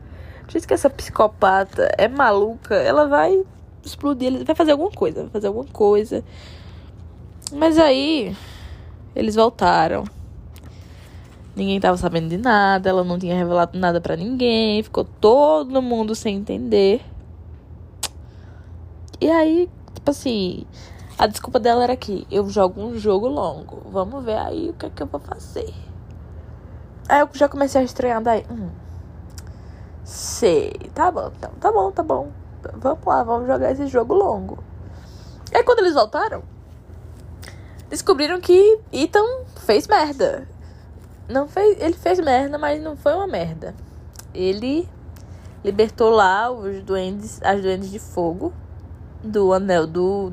Diz 0.46 0.64
que 0.64 0.72
essa 0.72 0.88
psicopata 0.88 1.92
é 1.98 2.06
maluca, 2.06 2.76
ela 2.76 3.08
vai 3.08 3.42
explodir, 3.84 4.28
ele 4.28 4.44
vai 4.44 4.54
fazer 4.54 4.70
alguma 4.70 4.92
coisa, 4.92 5.22
vai 5.22 5.30
fazer 5.30 5.48
alguma 5.48 5.66
coisa. 5.66 6.22
Mas 7.50 7.76
aí 7.76 8.36
eles 9.16 9.34
voltaram. 9.34 10.04
Ninguém 11.54 11.78
tava 11.78 11.96
sabendo 11.98 12.28
de 12.28 12.38
nada, 12.38 12.88
ela 12.88 13.04
não 13.04 13.18
tinha 13.18 13.36
revelado 13.36 13.78
nada 13.78 14.00
para 14.00 14.16
ninguém, 14.16 14.82
ficou 14.82 15.04
todo 15.04 15.82
mundo 15.82 16.14
sem 16.14 16.36
entender. 16.36 17.02
E 19.20 19.30
aí, 19.30 19.70
tipo 19.94 20.10
assim, 20.10 20.66
a 21.18 21.26
desculpa 21.26 21.60
dela 21.60 21.84
era 21.84 21.96
que 21.96 22.26
eu 22.30 22.48
jogo 22.48 22.80
um 22.80 22.98
jogo 22.98 23.28
longo. 23.28 23.82
Vamos 23.90 24.24
ver 24.24 24.36
aí 24.36 24.70
o 24.70 24.72
que 24.72 24.86
é 24.86 24.90
que 24.90 25.02
eu 25.02 25.06
vou 25.06 25.20
fazer. 25.20 25.72
Aí 27.08 27.20
eu 27.20 27.28
já 27.34 27.48
comecei 27.48 27.82
a 27.82 27.84
estranhar 27.84 28.22
daí. 28.22 28.46
Hum, 28.50 28.70
sei, 30.02 30.72
tá 30.94 31.10
bom, 31.10 31.30
então, 31.36 31.50
tá 31.60 31.70
bom, 31.70 31.90
tá 31.92 32.02
bom. 32.02 32.28
Vamos 32.76 33.04
lá, 33.04 33.22
vamos 33.22 33.46
jogar 33.46 33.72
esse 33.72 33.86
jogo 33.88 34.14
longo. 34.14 34.58
E 35.52 35.56
aí 35.56 35.62
quando 35.62 35.80
eles 35.80 35.94
voltaram, 35.94 36.42
descobriram 37.90 38.40
que 38.40 38.80
Ethan 38.90 39.44
fez 39.56 39.86
merda. 39.86 40.48
Não 41.28 41.48
fez, 41.48 41.80
ele 41.80 41.94
fez 41.94 42.18
merda, 42.20 42.58
mas 42.58 42.82
não 42.82 42.96
foi 42.96 43.14
uma 43.14 43.26
merda. 43.26 43.74
Ele 44.34 44.88
libertou 45.64 46.10
lá 46.10 46.50
os 46.50 46.82
duendes, 46.82 47.40
as 47.42 47.60
duendes 47.62 47.90
de 47.90 47.98
fogo 47.98 48.52
do 49.22 49.52
anel 49.52 49.86
do 49.86 50.32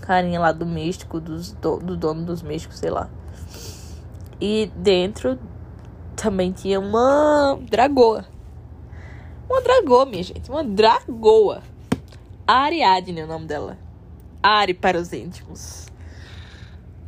carinha 0.00 0.40
lá 0.40 0.52
do 0.52 0.66
místico, 0.66 1.20
dos, 1.20 1.52
do, 1.52 1.78
do 1.78 1.96
dono 1.96 2.24
dos 2.24 2.42
místicos, 2.42 2.78
sei 2.78 2.90
lá. 2.90 3.08
E 4.40 4.70
dentro 4.76 5.38
também 6.14 6.52
tinha 6.52 6.78
uma 6.80 7.58
dragoa. 7.68 8.24
Uma 9.48 9.62
dragoa, 9.62 10.06
minha 10.06 10.22
gente. 10.22 10.50
Uma 10.50 10.64
dragoa. 10.64 11.62
Ariadne 12.46 13.20
é 13.20 13.24
o 13.24 13.28
nome 13.28 13.46
dela. 13.46 13.78
Ari 14.42 14.74
para 14.74 14.98
os 14.98 15.12
íntimos. 15.12 15.86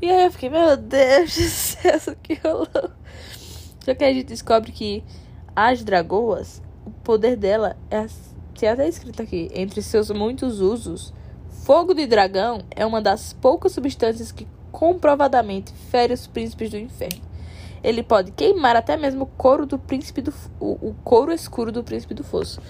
E 0.01 0.09
aí 0.09 0.25
eu 0.25 0.33
fiquei, 0.33 0.49
meu 0.49 0.77
Deus 0.77 1.35
do 1.35 1.43
céu, 1.43 2.17
que 2.23 2.35
rolou. 2.35 2.98
Só 3.89 3.95
que 3.95 4.05
a 4.05 4.13
gente 4.13 4.27
descobre 4.27 4.71
que 4.71 5.03
as 5.57 5.83
dragoas, 5.83 6.61
o 6.85 6.91
poder 6.91 7.37
dela 7.37 7.75
é. 7.91 8.05
Tem 8.61 8.69
até 8.69 8.87
escrito 8.87 9.23
aqui, 9.23 9.49
entre 9.55 9.81
seus 9.81 10.11
muitos 10.11 10.61
usos, 10.61 11.15
fogo 11.65 11.95
de 11.95 12.07
dragão 12.07 12.61
é 12.71 12.85
uma 12.85 13.01
das 13.01 13.33
poucas 13.33 13.73
substâncias 13.73 14.31
que 14.31 14.47
comprovadamente 14.71 15.73
fere 15.91 16.13
os 16.13 16.27
príncipes 16.27 16.71
do 16.71 16.77
inferno. 16.77 17.23
Ele 17.83 18.03
pode 18.03 18.31
queimar 18.33 18.77
até 18.77 18.95
mesmo 18.95 19.23
o 19.23 19.27
couro 19.27 19.65
do 19.65 19.79
príncipe 19.79 20.21
do 20.21 20.35
o, 20.61 20.89
o 20.89 20.95
couro 21.03 21.33
escuro 21.33 21.73
do 21.73 21.83
príncipe 21.83 22.13
do 22.13 22.23
fosso. 22.23 22.61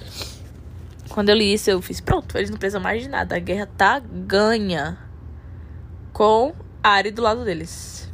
Quando 1.09 1.31
eu 1.31 1.35
li 1.35 1.53
isso, 1.53 1.69
eu 1.69 1.83
fiz, 1.83 2.01
pronto, 2.01 2.39
eles 2.39 2.49
não 2.49 2.59
precisam 2.59 2.81
mais 2.81 3.03
de 3.03 3.09
nada. 3.09 3.35
A 3.35 3.41
guerra 3.41 3.69
tá 3.77 3.99
ganha 3.99 4.97
com 6.13 6.55
Ari 6.81 7.11
do 7.11 7.23
lado 7.23 7.45
deles. 7.45 8.08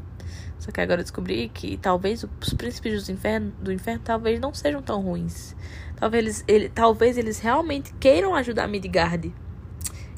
Só 0.64 0.72
que 0.72 0.80
agora 0.80 1.02
eu 1.02 1.04
descobri 1.04 1.50
que 1.52 1.76
talvez 1.76 2.24
os 2.24 2.54
príncipes 2.54 3.04
do 3.04 3.12
inferno, 3.12 3.52
do 3.60 3.70
inferno 3.70 4.00
talvez 4.02 4.40
não 4.40 4.54
sejam 4.54 4.80
tão 4.80 5.02
ruins. 5.02 5.54
Talvez 5.94 6.24
eles, 6.24 6.44
ele, 6.48 6.68
talvez 6.70 7.18
eles 7.18 7.38
realmente 7.38 7.92
queiram 8.00 8.34
ajudar 8.34 8.66
Midgard. 8.66 9.30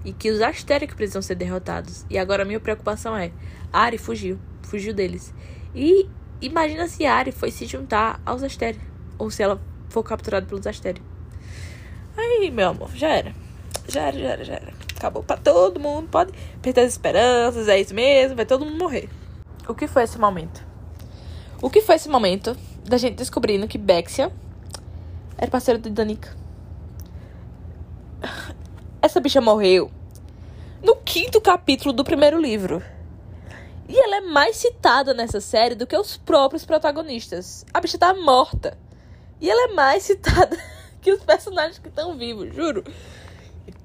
E 0.04 0.12
que 0.12 0.30
os 0.30 0.40
Astérios 0.40 0.94
precisam 0.94 1.20
ser 1.20 1.34
derrotados. 1.34 2.06
E 2.08 2.16
agora 2.16 2.44
a 2.44 2.46
minha 2.46 2.60
preocupação 2.60 3.16
é: 3.16 3.32
Ari 3.72 3.98
fugiu. 3.98 4.38
Fugiu 4.62 4.94
deles. 4.94 5.34
E 5.74 6.08
imagina 6.40 6.86
se 6.86 7.04
Ari 7.04 7.32
foi 7.32 7.50
se 7.50 7.66
juntar 7.66 8.20
aos 8.24 8.44
Astérios. 8.44 8.84
Ou 9.18 9.32
se 9.32 9.42
ela 9.42 9.60
for 9.88 10.04
capturada 10.04 10.46
pelos 10.46 10.64
Astérios. 10.64 11.04
Aí, 12.16 12.52
meu 12.52 12.68
amor, 12.68 12.90
já 12.94 13.08
era. 13.08 13.34
Já 13.88 14.02
era, 14.02 14.16
já 14.16 14.28
era, 14.28 14.44
já 14.44 14.54
era. 14.54 14.72
Acabou 14.96 15.24
pra 15.24 15.36
todo 15.36 15.80
mundo. 15.80 16.06
Pode 16.08 16.32
perder 16.62 16.82
as 16.82 16.92
esperanças, 16.92 17.66
é 17.66 17.80
isso 17.80 17.92
mesmo. 17.92 18.36
Vai 18.36 18.46
todo 18.46 18.64
mundo 18.64 18.78
morrer. 18.78 19.08
O 19.68 19.74
que 19.74 19.86
foi 19.86 20.04
esse 20.04 20.18
momento? 20.18 20.64
O 21.60 21.68
que 21.68 21.80
foi 21.80 21.96
esse 21.96 22.08
momento 22.08 22.56
da 22.84 22.96
gente 22.96 23.16
descobrindo 23.16 23.66
que 23.66 23.78
Bexia 23.78 24.30
era 25.36 25.50
parceiro 25.50 25.80
de 25.80 25.90
Danica? 25.90 26.36
Essa 29.02 29.20
bicha 29.20 29.40
morreu 29.40 29.90
no 30.82 30.96
quinto 30.96 31.40
capítulo 31.40 31.92
do 31.92 32.04
primeiro 32.04 32.40
livro. 32.40 32.82
E 33.88 33.98
ela 33.98 34.16
é 34.16 34.20
mais 34.20 34.56
citada 34.56 35.14
nessa 35.14 35.40
série 35.40 35.74
do 35.74 35.86
que 35.86 35.96
os 35.96 36.16
próprios 36.16 36.64
protagonistas. 36.64 37.64
A 37.72 37.80
bicha 37.80 37.98
tá 37.98 38.14
morta. 38.14 38.76
E 39.40 39.50
ela 39.50 39.70
é 39.70 39.74
mais 39.74 40.04
citada 40.04 40.56
que 41.00 41.12
os 41.12 41.22
personagens 41.22 41.78
que 41.78 41.88
estão 41.88 42.16
vivos, 42.16 42.54
juro. 42.54 42.84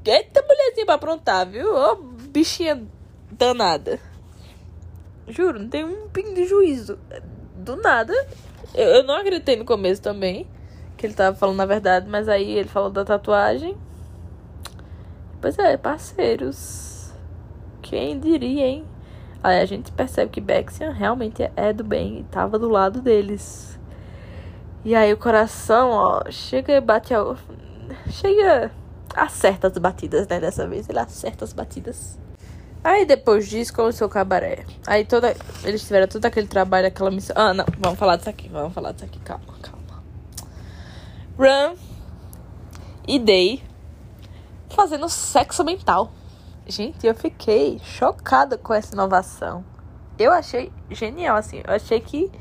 Eita 0.06 0.44
mulherzinha 0.48 0.86
pra 0.86 0.96
aprontar, 0.96 1.48
viu? 1.48 1.76
Ô, 1.76 1.96
bichinha 1.96 2.84
danada. 3.32 4.00
Juro, 5.32 5.60
não 5.60 5.70
tem 5.70 5.84
um 5.84 6.08
pingo 6.10 6.34
de 6.34 6.46
juízo. 6.46 6.98
Do 7.56 7.76
nada. 7.76 8.14
Eu, 8.74 8.88
eu 8.88 9.04
não 9.04 9.16
acreditei 9.16 9.56
no 9.56 9.66
começo 9.66 10.02
também. 10.02 10.48
Que 10.98 11.08
ele 11.08 11.14
tava 11.14 11.36
falando 11.36 11.62
a 11.62 11.66
verdade, 11.66 12.08
mas 12.08 12.30
aí 12.30 12.52
ele 12.52 12.68
falou 12.68 12.90
da 12.90 13.04
tatuagem. 13.04 13.76
Pois 15.42 15.58
é, 15.58 15.76
parceiros. 15.78 17.12
Quem 17.82 18.20
diria, 18.20 18.68
hein? 18.68 18.86
Aí 19.44 19.60
a 19.60 19.66
gente 19.66 19.92
percebe 19.92 20.32
que 20.32 20.40
Bexian 20.40 20.92
realmente 20.92 21.50
é 21.56 21.74
do 21.74 21.84
bem 21.84 22.20
e 22.20 22.24
tava 22.26 22.60
do 22.60 22.70
lado 22.70 23.02
deles. 23.02 23.80
E 24.86 24.94
aí 24.94 25.12
o 25.12 25.18
coração, 25.18 25.90
ó, 25.90 26.24
chega 26.30 26.74
e 26.74 26.82
bate 26.82 27.14
ao. 27.14 27.36
Chega. 28.10 28.72
Acerta 29.16 29.68
as 29.68 29.78
batidas, 29.78 30.28
né? 30.28 30.40
Dessa 30.40 30.68
vez 30.68 30.88
ele 30.88 31.00
acerta 31.00 31.44
as 31.44 31.54
batidas. 31.54 32.20
Aí 32.84 33.06
depois 33.06 33.48
disso 33.48 33.74
começou 33.74 34.08
o 34.08 34.10
cabaré. 34.10 34.66
Aí 34.88 35.06
toda. 35.06 35.36
Eles 35.64 35.84
tiveram 35.84 36.08
todo 36.08 36.26
aquele 36.26 36.48
trabalho, 36.48 36.88
aquela 36.88 37.12
missão. 37.12 37.36
Ah, 37.38 37.54
não, 37.54 37.66
vamos 37.78 38.00
falar 38.00 38.16
disso 38.16 38.30
aqui, 38.30 38.50
vamos 38.50 38.74
falar 38.74 38.92
disso 38.92 39.06
aqui, 39.06 39.20
calma, 39.20 39.54
calma. 39.62 40.04
Run 41.38 41.76
e 43.08 43.20
Day 43.20 43.64
fazendo 44.70 45.08
sexo 45.10 45.64
mental. 45.64 46.12
Gente, 46.66 47.06
eu 47.06 47.14
fiquei 47.14 47.80
chocada 47.84 48.58
com 48.58 48.74
essa 48.74 48.94
inovação. 48.94 49.64
Eu 50.18 50.32
achei 50.32 50.72
genial, 50.90 51.38
assim. 51.38 51.62
Eu 51.66 51.74
achei 51.74 52.00
que. 52.00 52.32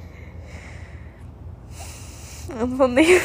Eu 2.49 2.67
não 2.67 2.77
vou 2.77 2.89
nem. 2.89 3.07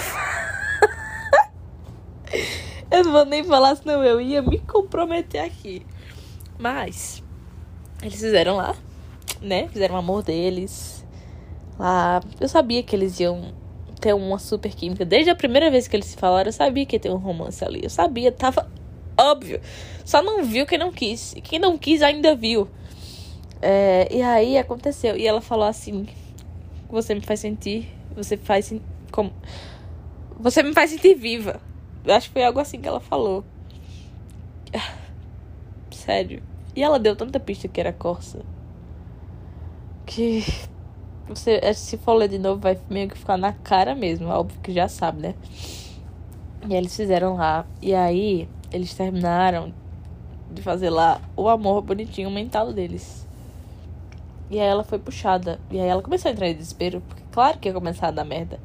eu 2.92 3.04
não 3.04 3.12
vou 3.12 3.26
nem 3.26 3.44
falar, 3.44 3.76
senão 3.76 4.04
eu 4.04 4.20
ia 4.20 4.42
me 4.42 4.60
comprometer 4.60 5.44
aqui. 5.44 5.86
Mas 6.58 7.24
eles 8.02 8.20
fizeram 8.20 8.56
lá, 8.58 8.76
né? 9.42 9.68
Fizeram 9.68 9.96
o 9.96 9.98
amor 9.98 10.24
deles. 10.24 11.06
Lá. 11.78 12.22
Eu 12.40 12.48
sabia 12.48 12.82
que 12.84 12.96
eles 12.96 13.20
iam 13.20 13.54
ter 14.00 14.14
uma 14.14 14.40
super 14.40 14.74
química. 14.74 15.06
Desde 15.06 15.30
a 15.30 15.36
primeira 15.36 15.70
vez 15.70 15.88
que 15.88 15.96
eles 15.96 16.06
se 16.06 16.18
falaram, 16.18 16.48
eu 16.48 16.54
sabia 16.54 16.86
que 16.86 16.96
ia 16.96 17.00
ter 17.00 17.12
um 17.12 17.18
romance 17.18 17.64
ali. 17.64 17.82
Eu 17.84 17.90
sabia, 17.90 18.32
tava 18.32 18.70
óbvio. 19.18 19.60
Só 20.04 20.22
não 20.22 20.44
viu 20.44 20.66
quem 20.66 20.78
não 20.78 20.92
quis. 20.92 21.34
E 21.34 21.42
quem 21.42 21.60
não 21.60 21.78
quis 21.78 22.02
ainda 22.02 22.36
viu. 22.36 22.68
É, 23.62 24.08
e 24.12 24.22
aí 24.22 24.58
aconteceu. 24.58 25.18
E 25.18 25.26
ela 25.26 25.42
falou 25.42 25.66
assim: 25.66 26.08
Você 26.90 27.16
me 27.16 27.22
faz 27.22 27.40
sentir. 27.40 27.90
Você 28.16 28.38
faz 28.38 28.74
como. 29.12 29.34
Você 30.40 30.62
me 30.62 30.74
faz 30.74 30.92
sentir 30.92 31.16
viva. 31.16 31.60
Eu 32.04 32.14
acho 32.14 32.28
que 32.28 32.34
foi 32.34 32.44
algo 32.44 32.60
assim 32.60 32.80
que 32.80 32.88
ela 32.88 33.00
falou. 33.00 33.44
Sério. 36.06 36.44
E 36.76 36.84
ela 36.84 37.00
deu 37.00 37.16
tanta 37.16 37.40
pista 37.40 37.68
que 37.68 37.80
era 37.80 37.92
Corsa. 37.92 38.46
Que. 40.06 40.44
Você, 41.28 41.60
é, 41.64 41.74
se 41.74 41.98
for 41.98 42.14
ler 42.14 42.30
de 42.30 42.38
novo, 42.38 42.62
vai 42.62 42.78
meio 42.88 43.10
que 43.10 43.18
ficar 43.18 43.38
na 43.38 43.52
cara 43.52 43.96
mesmo. 43.96 44.28
Óbvio 44.28 44.60
que 44.62 44.72
já 44.72 44.88
sabe, 44.88 45.22
né? 45.22 45.36
E 46.70 46.76
eles 46.76 46.96
fizeram 46.96 47.36
lá. 47.38 47.66
E 47.82 47.96
aí, 47.96 48.48
eles 48.72 48.94
terminaram 48.94 49.74
de 50.52 50.62
fazer 50.62 50.92
lá 50.92 51.20
o 51.36 51.50
amor 51.50 51.82
bonitinho 51.82 52.30
mental 52.30 52.72
deles. 52.72 53.28
E 54.52 54.60
aí 54.60 54.68
ela 54.68 54.84
foi 54.84 55.00
puxada. 55.00 55.60
E 55.72 55.80
aí 55.80 55.88
ela 55.88 56.04
começou 56.04 56.30
a 56.30 56.34
entrar 56.34 56.48
em 56.48 56.54
desespero, 56.54 57.02
porque 57.02 57.24
claro 57.32 57.58
que 57.58 57.68
ia 57.68 57.74
começar 57.74 58.10
a 58.10 58.12
dar 58.12 58.26
merda. 58.26 58.60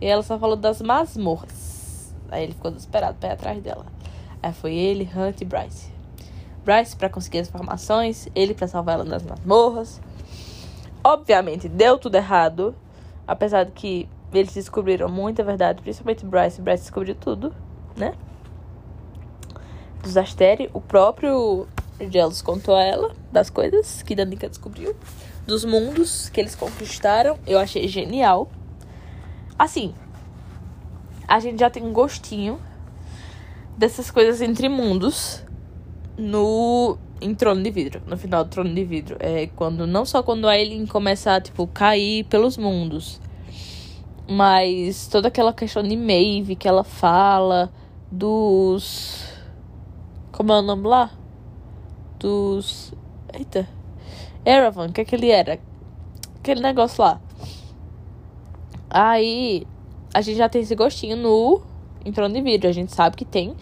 E 0.00 0.06
ela 0.06 0.22
só 0.22 0.38
falou 0.38 0.54
das 0.54 0.80
masmorras. 0.80 2.14
Aí 2.30 2.44
ele 2.44 2.52
ficou 2.52 2.70
desesperado 2.70 3.16
pra 3.18 3.30
ir 3.30 3.32
atrás 3.32 3.60
dela. 3.60 3.86
Aí 4.40 4.52
foi 4.52 4.74
ele, 4.74 5.10
Hunt 5.16 5.40
e 5.40 5.44
Bryce. 5.44 5.93
Bryce 6.64 6.96
para 6.96 7.08
conseguir 7.08 7.40
as 7.40 7.48
informações, 7.48 8.28
ele 8.34 8.54
para 8.54 8.66
salvar 8.66 8.94
ela 8.94 9.04
das 9.04 9.22
masmorras. 9.22 10.00
Obviamente 11.02 11.68
deu 11.68 11.98
tudo 11.98 12.14
errado, 12.14 12.74
apesar 13.26 13.64
de 13.64 13.72
que 13.72 14.08
eles 14.32 14.54
descobriram 14.54 15.08
muita 15.08 15.44
verdade, 15.44 15.82
principalmente 15.82 16.24
Bryce. 16.24 16.60
Bryce 16.60 16.84
descobriu 16.84 17.14
tudo, 17.14 17.54
né? 17.96 18.14
Dos 20.02 20.16
Asteri, 20.16 20.70
o 20.72 20.80
próprio 20.80 21.68
Gelos 22.10 22.42
contou 22.42 22.74
a 22.74 22.82
ela 22.82 23.14
das 23.30 23.48
coisas 23.50 24.02
que 24.02 24.14
Danica 24.14 24.48
descobriu, 24.48 24.96
dos 25.46 25.64
mundos 25.64 26.28
que 26.28 26.40
eles 26.40 26.54
conquistaram. 26.54 27.38
Eu 27.46 27.58
achei 27.58 27.86
genial. 27.86 28.48
Assim, 29.58 29.94
a 31.28 31.38
gente 31.38 31.60
já 31.60 31.70
tem 31.70 31.82
um 31.82 31.92
gostinho 31.92 32.58
dessas 33.76 34.10
coisas 34.10 34.40
entre 34.40 34.68
mundos 34.68 35.43
no 36.16 36.96
em 37.20 37.34
Trono 37.34 37.62
de 37.62 37.70
Vidro, 37.70 38.02
no 38.06 38.16
final 38.16 38.44
do 38.44 38.50
Trono 38.50 38.74
de 38.74 38.84
Vidro. 38.84 39.16
É 39.20 39.48
quando 39.56 39.86
não 39.86 40.04
só 40.04 40.22
quando 40.22 40.48
a 40.48 40.52
Aileen 40.52 40.86
começa 40.86 41.34
a 41.34 41.40
tipo 41.40 41.66
cair 41.66 42.24
pelos 42.24 42.56
mundos, 42.56 43.20
mas 44.28 45.08
toda 45.08 45.28
aquela 45.28 45.52
questão 45.52 45.82
de 45.82 45.96
Maeve 45.96 46.56
que 46.56 46.68
ela 46.68 46.84
fala 46.84 47.72
dos 48.10 49.24
como 50.32 50.52
é 50.52 50.58
o 50.58 50.62
nome 50.62 50.86
lá? 50.88 51.10
Dos 52.18 52.92
eita, 53.32 53.68
Erevan, 54.44 54.90
que 54.90 55.00
é 55.00 55.04
que 55.04 55.14
ele 55.14 55.30
era? 55.30 55.58
Aquele 56.38 56.60
negócio 56.60 57.02
lá. 57.02 57.20
Aí 58.90 59.66
a 60.12 60.20
gente 60.20 60.36
já 60.36 60.48
tem 60.48 60.62
esse 60.62 60.74
gostinho 60.74 61.16
no 61.16 61.62
em 62.04 62.12
Trono 62.12 62.34
de 62.34 62.42
Vidro, 62.42 62.68
a 62.68 62.72
gente 62.72 62.92
sabe 62.92 63.16
que 63.16 63.24
tem 63.24 63.54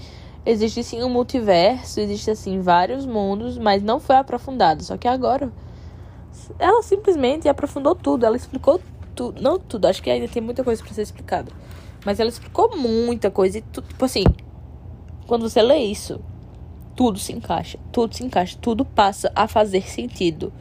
Existe 0.45 0.83
sim 0.83 1.03
um 1.05 1.09
multiverso, 1.09 2.01
existe 2.01 2.31
assim 2.31 2.61
vários 2.61 3.07
mundos, 3.07 3.57
mas 3.57 3.83
não 3.83 4.01
foi 4.01 4.17
aprofundado. 4.17 4.83
Só 4.83 4.97
que 4.97 5.07
agora 5.07 5.53
ela 6.59 6.83
simplesmente 6.83 7.49
aprofundou 7.49 7.95
tudo, 7.95 8.27
ela 8.27 8.37
explicou 8.37 8.81
tudo, 9.15 9.41
não 9.41 9.59
tudo, 9.59 9.87
acho 9.87 10.03
que 10.03 10.11
ainda 10.11 10.27
tem 10.27 10.43
muita 10.43 10.65
coisa 10.65 10.83
para 10.83 10.93
ser 10.93 11.03
explicada. 11.03 11.53
Mas 12.05 12.19
ela 12.19 12.29
explicou 12.29 12.77
muita 12.77 13.31
coisa 13.31 13.59
e 13.59 13.63
tudo, 13.63 13.87
tipo 13.87 14.05
assim, 14.05 14.25
quando 15.27 15.49
você 15.49 15.63
lê 15.63 15.79
isso, 15.79 16.21
tudo 16.97 17.19
se 17.19 17.33
encaixa, 17.33 17.79
tudo 17.93 18.15
se 18.15 18.25
encaixa, 18.25 18.59
tudo 18.61 18.85
passa 18.85 19.31
a 19.35 19.47
fazer 19.47 19.83
sentido. 19.83 20.53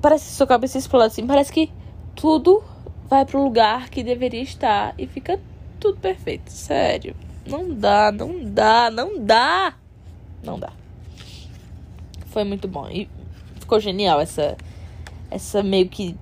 Parece 0.00 0.26
que 0.26 0.32
sua 0.32 0.46
cabeça 0.46 0.78
explode 0.78 1.06
assim, 1.06 1.26
parece 1.26 1.52
que 1.52 1.70
tudo 2.14 2.62
vai 3.08 3.24
pro 3.24 3.42
lugar 3.42 3.90
que 3.90 4.02
deveria 4.02 4.42
estar 4.42 4.94
e 4.98 5.06
fica 5.06 5.38
tudo 5.78 5.98
perfeito, 5.98 6.50
sério. 6.50 7.14
Não 7.46 7.74
dá, 7.74 8.10
não 8.10 8.44
dá, 8.44 8.90
não 8.90 9.18
dá. 9.22 9.74
Não 10.42 10.58
dá. 10.58 10.72
Foi 12.26 12.44
muito 12.44 12.66
bom. 12.66 12.88
E 12.88 13.08
ficou 13.60 13.78
genial 13.78 14.20
essa, 14.20 14.56
essa 15.30 15.62
meio 15.62 15.88
que 15.88 16.16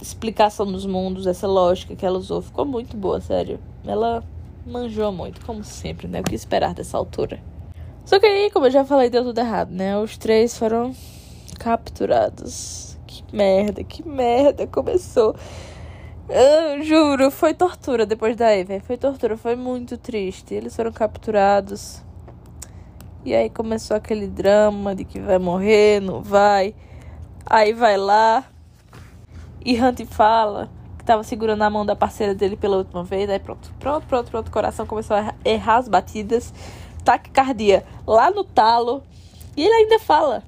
explicação 0.00 0.66
dos 0.66 0.84
mundos, 0.84 1.26
essa 1.26 1.46
lógica 1.46 1.94
que 1.94 2.04
ela 2.04 2.18
usou. 2.18 2.42
Ficou 2.42 2.64
muito 2.64 2.96
boa, 2.96 3.20
sério. 3.20 3.60
Ela 3.86 4.24
manjou 4.66 5.12
muito, 5.12 5.44
como 5.44 5.62
sempre, 5.62 6.08
né? 6.08 6.20
O 6.20 6.24
que 6.24 6.34
esperar 6.34 6.74
dessa 6.74 6.96
altura. 6.96 7.40
Só 8.04 8.18
que 8.18 8.26
aí, 8.26 8.50
como 8.50 8.66
eu 8.66 8.70
já 8.70 8.84
falei, 8.84 9.08
deu 9.08 9.22
tudo 9.22 9.38
errado, 9.38 9.70
né? 9.70 9.96
Os 9.96 10.16
três 10.16 10.58
foram 10.58 10.94
capturados. 11.58 12.98
Que 13.06 13.24
merda, 13.32 13.84
que 13.84 14.06
merda. 14.06 14.66
Começou. 14.66 15.36
Eu 16.28 16.82
juro, 16.82 17.30
foi 17.30 17.52
tortura 17.52 18.06
depois 18.06 18.36
daí, 18.36 18.64
velho. 18.64 18.82
Foi 18.82 18.96
tortura, 18.96 19.36
foi 19.36 19.56
muito 19.56 19.98
triste. 19.98 20.54
Eles 20.54 20.74
foram 20.74 20.92
capturados. 20.92 22.02
E 23.24 23.34
aí 23.34 23.50
começou 23.50 23.96
aquele 23.96 24.26
drama 24.26 24.94
de 24.94 25.04
que 25.04 25.20
vai 25.20 25.38
morrer, 25.38 26.00
não 26.00 26.22
vai. 26.22 26.74
Aí 27.44 27.72
vai 27.72 27.96
lá. 27.96 28.44
E 29.64 29.80
Hunt 29.80 30.04
fala 30.06 30.70
que 30.98 31.04
tava 31.04 31.22
segurando 31.22 31.62
a 31.62 31.70
mão 31.70 31.84
da 31.84 31.96
parceira 31.96 32.34
dele 32.34 32.56
pela 32.56 32.76
última 32.76 33.04
vez. 33.04 33.28
Aí 33.28 33.38
pronto, 33.38 33.72
pronto, 33.78 34.06
pronto, 34.06 34.30
pronto. 34.30 34.48
O 34.48 34.52
coração 34.52 34.86
começou 34.86 35.16
a 35.16 35.34
errar 35.44 35.76
as 35.76 35.88
batidas. 35.88 36.52
Taquicardia 37.04 37.84
lá 38.06 38.30
no 38.30 38.44
talo. 38.44 39.02
E 39.56 39.64
ele 39.64 39.74
ainda 39.74 39.98
fala 39.98 40.42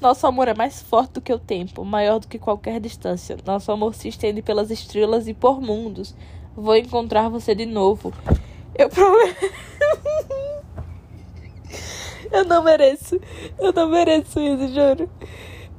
nosso 0.00 0.26
amor 0.26 0.48
é 0.48 0.54
mais 0.54 0.80
forte 0.80 1.14
do 1.14 1.20
que 1.20 1.32
o 1.32 1.38
tempo, 1.38 1.84
maior 1.84 2.20
do 2.20 2.28
que 2.28 2.38
qualquer 2.38 2.80
distância. 2.80 3.36
Nosso 3.44 3.72
amor 3.72 3.94
se 3.94 4.08
estende 4.08 4.42
pelas 4.42 4.70
estrelas 4.70 5.26
e 5.26 5.34
por 5.34 5.60
mundos. 5.60 6.14
Vou 6.54 6.76
encontrar 6.76 7.28
você 7.28 7.54
de 7.54 7.66
novo. 7.66 8.12
Eu 8.74 8.88
prometo. 8.88 9.52
Eu 12.30 12.44
não 12.44 12.62
mereço. 12.62 13.20
Eu 13.58 13.72
não 13.72 13.88
mereço 13.88 14.38
isso, 14.38 14.68
juro. 14.68 15.10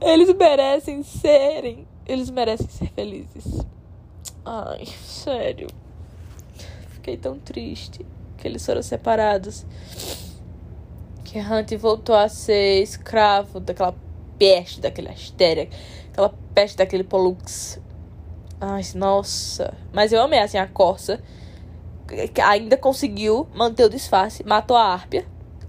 Eles 0.02 0.34
merecem 0.34 1.04
serem. 1.04 1.88
Eles 2.06 2.30
merecem 2.30 2.68
ser 2.68 2.90
felizes. 2.90 3.66
Ai, 4.44 4.86
sério. 4.86 5.68
Fiquei 6.90 7.18
tão 7.18 7.38
triste 7.40 8.06
que 8.38 8.48
eles 8.48 8.66
foram 8.66 8.82
separados. 8.82 9.66
Que 11.24 11.40
Hunt 11.40 11.72
voltou 11.78 12.16
a 12.16 12.28
ser 12.28 12.82
escravo 12.82 13.60
daquela 13.60 13.94
peste 14.40 14.80
daquele 14.80 15.10
Astéria, 15.10 15.70
aquela 16.12 16.34
peste 16.56 16.78
daquele 16.78 17.04
Pollux. 17.04 17.80
Ai, 18.62 18.82
nossa. 18.96 19.74
Mas 19.94 20.12
eu 20.12 20.22
amei, 20.22 20.40
assim, 20.40 20.58
a 20.58 20.68
Corsa. 20.68 21.22
Que 22.34 22.42
ainda 22.42 22.76
conseguiu 22.76 23.48
manter 23.54 23.86
o 23.86 23.90
disfarce. 23.90 24.44
Matou 24.44 24.76
a 24.76 24.84
Árpia. 24.84 25.26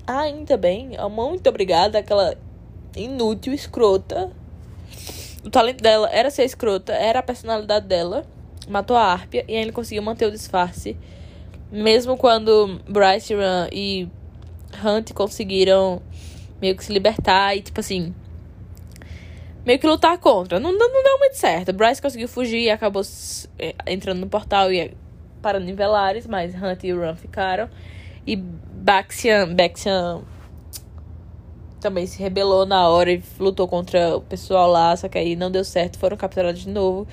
Ainda 0.07 0.57
bem. 0.57 0.97
Muito 1.11 1.49
obrigada. 1.49 1.99
Aquela 1.99 2.37
inútil, 2.97 3.53
escrota. 3.53 4.33
O 5.45 5.51
talento 5.51 5.83
dela 5.83 6.09
era 6.11 6.31
ser 6.31 6.45
escrota. 6.45 6.93
Era 6.93 7.21
a 7.21 7.23
personalidade 7.23 7.87
dela. 7.87 8.27
Matou 8.69 8.97
a 8.97 9.05
Árpia. 9.05 9.45
E 9.47 9.57
ainda 9.57 9.73
conseguiu 9.73 10.03
manter 10.03 10.27
o 10.27 10.31
disfarce. 10.33 10.97
Mesmo 11.71 12.17
quando 12.17 12.81
Bryce 12.89 13.35
Run 13.35 13.69
e 13.71 14.09
Hunt 14.85 15.13
conseguiram 15.13 16.03
meio 16.61 16.75
que 16.75 16.85
se 16.85 16.93
libertar. 16.93 17.57
E, 17.57 17.63
tipo 17.63 17.79
assim 17.79 18.13
meio 19.65 19.79
que 19.79 19.87
lutar 19.87 20.19
contra. 20.19 20.59
Não, 20.59 20.73
não, 20.73 21.03
deu 21.03 21.19
muito 21.19 21.37
certo. 21.37 21.73
Bryce 21.73 22.01
conseguiu 22.01 22.29
fugir 22.29 22.61
e 22.61 22.71
acabou 22.71 23.03
é, 23.59 23.75
entrando 23.87 24.21
no 24.21 24.29
portal 24.29 24.73
e 24.73 24.97
parando 25.41 25.69
em 25.69 25.75
Velares, 25.75 26.27
mas 26.27 26.55
Hunt 26.55 26.85
e 26.85 26.93
Run 26.93 27.15
ficaram. 27.17 27.69
E 28.27 28.37
Baxian, 28.37 29.55
Baxian 29.55 30.23
também 31.81 32.07
se 32.07 32.23
rebelou 32.23 32.67
na 32.67 32.89
hora 32.89 33.11
e 33.11 33.23
lutou 33.39 33.67
contra 33.67 34.17
o 34.17 34.21
pessoal 34.21 34.71
lá, 34.71 34.95
só 34.97 35.09
que 35.09 35.17
aí 35.17 35.35
não 35.35 35.51
deu 35.51 35.65
certo, 35.65 35.99
foram 35.99 36.17
capturados 36.17 36.61
de 36.61 36.69
novo. 36.69 37.07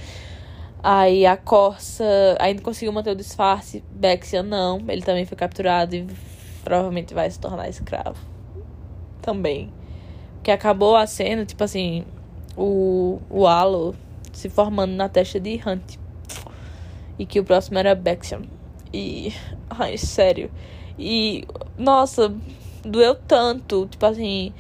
Aí 0.84 1.26
a 1.26 1.36
Corsa 1.36 2.04
ainda 2.39 2.62
conseguiu 2.62 2.93
manter 2.93 3.12
o 3.12 3.16
disfarce, 3.16 3.84
Baxian 3.91 4.43
não, 4.43 4.80
ele 4.88 5.02
também 5.02 5.26
foi 5.26 5.38
capturado 5.38 5.95
e 5.95 6.06
provavelmente 6.64 7.14
vai 7.14 7.30
se 7.32 7.39
tornar 7.39 7.70
escravo. 7.70 8.20
Também. 9.22 9.72
Que 10.43 10.52
acabou 10.52 10.95
a 10.95 11.08
cena, 11.08 11.45
tipo 11.45 11.64
assim, 11.64 12.06
o, 12.58 13.22
o 13.30 13.45
halo 13.45 13.95
se 14.34 14.49
formando 14.49 14.93
na 14.93 15.08
testa 15.08 15.39
de 15.39 15.62
Hunt. 15.66 15.97
E 17.20 17.26
que 17.26 17.39
o 17.39 17.43
próximo 17.43 17.78
era 17.78 17.95
Bexian. 17.95 18.41
E. 18.93 19.34
Ai, 19.70 19.97
sério. 19.97 20.51
E. 20.97 21.45
Nossa, 21.78 22.34
doeu 22.84 23.16
tanto. 23.16 23.88
Tipo 23.89 24.05
assim. 24.05 24.53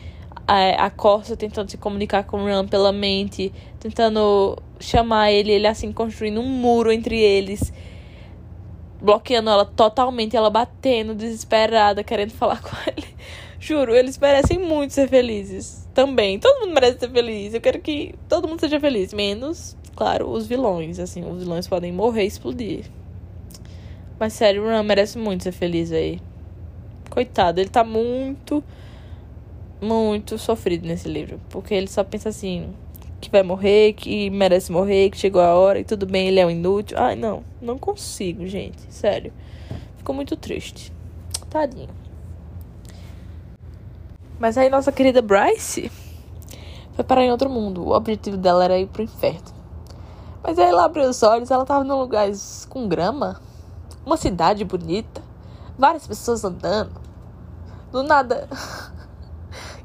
A, 0.47 0.85
a 0.85 0.89
Corsa 0.89 1.35
tentando 1.35 1.69
se 1.69 1.77
comunicar 1.77 2.23
com 2.23 2.43
o 2.43 2.45
Ram 2.45 2.67
pela 2.67 2.91
mente. 2.91 3.51
Tentando 3.79 4.57
chamar 4.79 5.31
ele. 5.31 5.51
Ele 5.51 5.67
assim 5.67 5.91
construindo 5.91 6.39
um 6.39 6.47
muro 6.47 6.91
entre 6.91 7.19
eles. 7.19 7.73
Bloqueando 9.01 9.49
ela 9.49 9.65
totalmente. 9.65 10.35
Ela 10.35 10.49
batendo, 10.49 11.13
desesperada, 11.13 12.03
querendo 12.03 12.31
falar 12.31 12.61
com 12.63 12.75
ele. 12.87 13.07
Juro, 13.59 13.95
eles 13.95 14.17
merecem 14.17 14.59
muito 14.59 14.93
ser 14.93 15.07
felizes. 15.07 15.86
Também. 15.97 16.37
Todo 16.37 16.59
mundo 16.59 16.75
merece 16.75 16.99
ser 16.99 17.09
feliz. 17.09 17.55
Eu 17.55 17.59
quero 17.59 17.79
que 17.81 18.13
todo 18.29 18.47
mundo 18.47 18.59
seja 18.59 18.79
feliz. 18.79 19.11
Menos, 19.11 19.75
claro, 19.95 20.29
os 20.29 20.45
vilões. 20.45 20.99
Assim, 20.99 21.27
os 21.27 21.39
vilões 21.39 21.67
podem 21.67 21.91
morrer 21.91 22.25
e 22.25 22.27
explodir. 22.27 22.85
Mas 24.19 24.33
sério, 24.33 24.61
o 24.61 24.67
Ram 24.67 24.83
merece 24.83 25.17
muito 25.17 25.43
ser 25.43 25.53
feliz 25.53 25.91
aí. 25.91 26.19
Coitado, 27.09 27.59
ele 27.59 27.69
tá 27.69 27.83
muito, 27.83 28.63
muito 29.81 30.37
sofrido 30.37 30.87
nesse 30.87 31.09
livro. 31.09 31.41
Porque 31.49 31.73
ele 31.73 31.87
só 31.87 32.03
pensa 32.03 32.29
assim: 32.29 32.69
que 33.19 33.31
vai 33.31 33.41
morrer, 33.41 33.93
que 33.93 34.29
merece 34.29 34.71
morrer, 34.71 35.09
que 35.09 35.17
chegou 35.17 35.41
a 35.41 35.55
hora 35.55 35.79
e 35.79 35.83
tudo 35.83 36.05
bem, 36.05 36.27
ele 36.27 36.39
é 36.39 36.45
um 36.45 36.51
inútil. 36.51 36.95
Ai, 36.99 37.15
não, 37.15 37.43
não 37.59 37.79
consigo, 37.79 38.45
gente. 38.45 38.83
Sério. 38.93 39.33
Ficou 39.97 40.13
muito 40.13 40.37
triste. 40.37 40.93
Tadinho. 41.49 41.89
Mas 44.39 44.57
aí 44.57 44.69
nossa 44.69 44.91
querida 44.91 45.21
Bryce 45.21 45.91
foi 46.93 47.03
parar 47.03 47.23
em 47.23 47.31
outro 47.31 47.49
mundo. 47.49 47.83
O 47.85 47.95
objetivo 47.95 48.37
dela 48.37 48.63
era 48.63 48.77
ir 48.77 48.87
pro 48.87 49.03
inferno. 49.03 49.55
Mas 50.43 50.57
aí 50.57 50.69
ela 50.69 50.85
abriu 50.85 51.09
os 51.09 51.21
olhos, 51.23 51.51
ela 51.51 51.65
tava 51.65 51.83
num 51.83 51.99
lugar 51.99 52.27
com 52.69 52.87
grama, 52.87 53.41
uma 54.05 54.15
cidade 54.15 54.63
bonita, 54.63 55.21
várias 55.77 56.07
pessoas 56.07 56.43
andando. 56.43 57.01
Do 57.91 58.03
nada. 58.03 58.47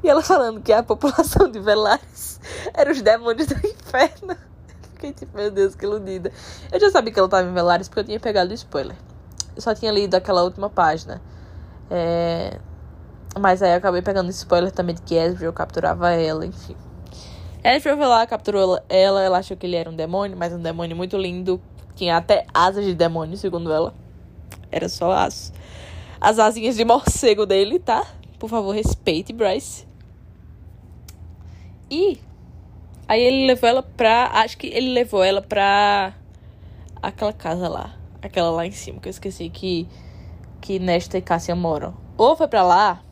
E 0.03 0.09
ela 0.09 0.21
falando 0.21 0.59
que 0.59 0.73
a 0.73 0.83
população 0.83 1.49
de 1.49 1.61
Velares 1.61 2.37
era 2.73 2.91
os 2.91 3.01
demônios 3.01 3.47
do 3.47 3.55
inferno. 3.55 4.35
Fiquei 4.95 5.13
tipo, 5.13 5.33
meu 5.33 5.49
Deus, 5.49 5.75
que 5.75 5.85
iludida. 5.85 6.29
Eu 6.69 6.77
já 6.77 6.91
sabia 6.91 7.13
que 7.13 7.17
ela 7.17 7.29
tava 7.29 7.47
em 7.47 7.53
Velares 7.53 7.87
porque 7.87 8.01
eu 8.01 8.03
tinha 8.03 8.19
pegado 8.19 8.51
o 8.51 8.53
spoiler. 8.53 8.97
Eu 9.55 9.61
só 9.61 9.73
tinha 9.73 9.93
lido 9.93 10.13
aquela 10.15 10.43
última 10.43 10.69
página. 10.69 11.21
É... 11.89 12.59
Mas 13.39 13.63
aí 13.63 13.71
eu 13.71 13.77
acabei 13.77 14.01
pegando 14.01 14.29
spoiler 14.29 14.71
também 14.71 14.95
de 14.95 15.01
que 15.01 15.15
Ezreal 15.15 15.53
capturava 15.53 16.11
ela, 16.11 16.45
enfim. 16.45 16.75
Ezreal 17.63 17.97
foi 17.97 18.05
lá, 18.05 18.27
capturou 18.27 18.79
ela, 18.87 19.21
ela 19.21 19.37
achou 19.39 19.57
que 19.57 19.65
ele 19.65 19.75
era 19.75 19.89
um 19.89 19.95
demônio, 19.95 20.37
mas 20.37 20.53
um 20.53 20.61
demônio 20.61 20.95
muito 20.95 21.17
lindo. 21.17 21.61
Tinha 21.95 22.17
até 22.17 22.45
asas 22.53 22.85
de 22.85 22.93
demônio, 22.93 23.37
segundo 23.37 23.71
ela. 23.71 23.93
Era 24.71 24.89
só 24.89 25.11
as, 25.11 25.53
as 26.19 26.39
asinhas 26.39 26.75
de 26.75 26.83
morcego 26.83 27.45
dele, 27.45 27.79
tá? 27.79 28.05
Por 28.39 28.49
favor, 28.49 28.73
respeite 28.73 29.31
Bryce. 29.31 29.87
E 31.89 32.19
aí 33.07 33.21
ele 33.21 33.45
levou 33.45 33.69
ela 33.69 33.83
pra. 33.83 34.31
Acho 34.33 34.57
que 34.57 34.67
ele 34.67 34.93
levou 34.93 35.23
ela 35.23 35.41
pra 35.41 36.13
aquela 37.01 37.33
casa 37.33 37.67
lá. 37.67 37.95
Aquela 38.21 38.49
lá 38.49 38.65
em 38.65 38.71
cima, 38.71 38.99
que 38.99 39.07
eu 39.07 39.11
esqueci 39.11 39.49
que, 39.49 39.87
que 40.59 40.79
Nesta 40.79 41.17
e 41.17 41.21
Cássia 41.21 41.55
moram. 41.55 41.93
Ou 42.17 42.35
foi 42.35 42.47
pra 42.47 42.63
lá, 42.63 43.02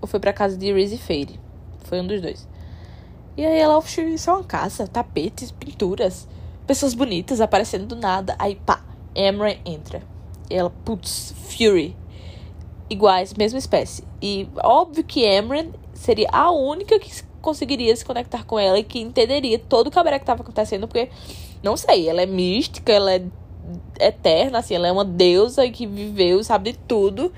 ou 0.00 0.08
foi 0.08 0.20
pra 0.20 0.32
casa 0.32 0.56
de 0.56 0.72
Reese 0.72 0.94
e 0.94 0.98
Fade. 0.98 1.40
Foi 1.84 2.00
um 2.00 2.06
dos 2.06 2.20
dois. 2.20 2.48
E 3.36 3.44
aí 3.44 3.58
ela, 3.58 3.78
isso 3.78 4.30
é 4.30 4.32
uma 4.32 4.44
casa, 4.44 4.86
tapetes, 4.86 5.50
pinturas, 5.50 6.28
pessoas 6.66 6.94
bonitas 6.94 7.40
aparecendo 7.40 7.86
do 7.86 7.96
nada. 7.96 8.34
Aí 8.38 8.56
pá, 8.56 8.82
Emran 9.14 9.56
entra. 9.64 10.02
E 10.48 10.54
ela, 10.54 10.70
putz, 10.70 11.34
Fury. 11.48 11.96
Iguais, 12.88 13.32
mesma 13.34 13.58
espécie. 13.58 14.02
E 14.20 14.48
óbvio 14.62 15.04
que 15.04 15.22
Emran 15.24 15.68
seria 15.94 16.28
a 16.32 16.50
única 16.50 16.98
que 16.98 17.22
conseguiria 17.40 17.94
se 17.94 18.04
conectar 18.04 18.44
com 18.44 18.58
ela 18.58 18.78
e 18.78 18.84
que 18.84 19.00
entenderia 19.00 19.58
todo 19.58 19.86
o 19.86 19.90
cabaré 19.90 20.18
que 20.18 20.24
estava 20.24 20.42
acontecendo, 20.42 20.88
porque, 20.88 21.08
não 21.62 21.76
sei, 21.76 22.08
ela 22.08 22.20
é 22.20 22.26
mística, 22.26 22.92
ela 22.92 23.12
é 23.14 23.22
eterna, 24.00 24.58
assim, 24.58 24.74
ela 24.74 24.88
é 24.88 24.92
uma 24.92 25.04
deusa 25.04 25.68
que 25.70 25.86
viveu, 25.86 26.42
sabe 26.42 26.72
de 26.72 26.78
tudo. 26.78 27.32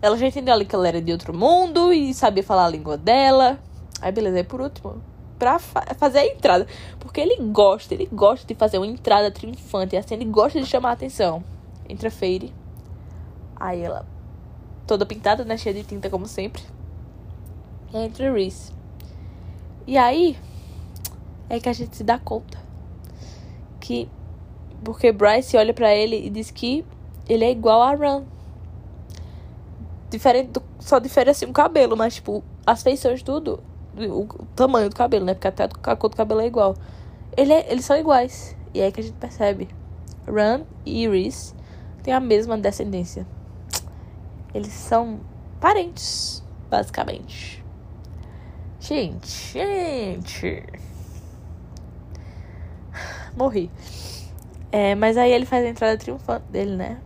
Ela 0.00 0.16
já 0.16 0.26
entendeu 0.26 0.54
ali 0.54 0.64
que 0.64 0.74
ela 0.74 0.86
era 0.86 1.02
de 1.02 1.10
outro 1.12 1.36
mundo 1.36 1.92
e 1.92 2.14
sabia 2.14 2.42
falar 2.42 2.66
a 2.66 2.68
língua 2.68 2.96
dela. 2.96 3.58
Aí, 4.00 4.12
beleza, 4.12 4.36
aí 4.36 4.44
por 4.44 4.60
último, 4.60 5.02
pra 5.38 5.58
fa 5.58 5.82
fazer 5.98 6.18
a 6.18 6.26
entrada. 6.26 6.66
Porque 7.00 7.20
ele 7.20 7.36
gosta, 7.36 7.94
ele 7.94 8.06
gosta 8.06 8.46
de 8.46 8.54
fazer 8.54 8.78
uma 8.78 8.86
entrada 8.86 9.30
triunfante, 9.30 9.96
assim, 9.96 10.14
ele 10.14 10.24
gosta 10.24 10.60
de 10.60 10.66
chamar 10.66 10.90
a 10.90 10.92
atenção. 10.92 11.42
Entra 11.88 12.10
Feire. 12.10 12.52
Aí 13.56 13.80
ela, 13.80 14.06
toda 14.86 15.04
pintada, 15.04 15.44
né, 15.44 15.56
cheia 15.56 15.74
de 15.74 15.82
tinta 15.82 16.08
como 16.08 16.26
sempre. 16.26 16.62
Entra 17.92 18.32
Reese. 18.32 18.72
E 19.86 19.96
aí 19.96 20.36
é 21.48 21.58
que 21.58 21.68
a 21.68 21.72
gente 21.72 21.96
se 21.96 22.04
dá 22.04 22.18
conta 22.18 22.58
que 23.80 24.08
porque 24.84 25.10
Bryce 25.10 25.56
olha 25.56 25.72
para 25.72 25.94
ele 25.94 26.26
e 26.26 26.30
diz 26.30 26.50
que 26.50 26.84
ele 27.28 27.44
é 27.44 27.50
igual 27.50 27.82
a 27.82 27.94
Run. 27.94 28.24
Diferente 30.10 30.50
do, 30.50 30.62
só 30.78 30.98
difere 30.98 31.30
assim 31.30 31.46
o 31.46 31.52
cabelo, 31.52 31.96
mas 31.96 32.14
tipo, 32.14 32.42
as 32.66 32.82
feições 32.82 33.22
tudo, 33.22 33.62
o, 33.96 34.26
tamanho 34.54 34.88
do 34.88 34.96
cabelo, 34.96 35.24
né? 35.24 35.34
Porque 35.34 35.48
até 35.48 35.64
a 35.64 35.96
cor 35.96 36.10
do 36.10 36.16
cabelo 36.16 36.40
é 36.40 36.46
igual. 36.46 36.74
Ele 37.36 37.52
é, 37.52 37.70
eles 37.70 37.84
são 37.84 37.96
iguais. 37.96 38.56
E 38.72 38.80
é 38.80 38.84
aí 38.84 38.92
que 38.92 39.00
a 39.00 39.02
gente 39.02 39.16
percebe. 39.16 39.68
Run 40.26 40.64
e 40.84 41.04
Iris 41.04 41.54
têm 42.02 42.12
a 42.12 42.20
mesma 42.20 42.56
descendência. 42.56 43.26
Eles 44.54 44.72
são 44.72 45.20
parentes, 45.60 46.42
basicamente. 46.70 47.64
Gente, 48.80 49.52
gente. 49.52 50.64
Morri. 53.36 53.70
É, 54.70 54.94
mas 54.94 55.16
aí 55.16 55.32
ele 55.32 55.46
faz 55.46 55.64
a 55.64 55.68
entrada 55.68 55.96
triunfante 55.96 56.44
dele, 56.50 56.76
né? 56.76 56.98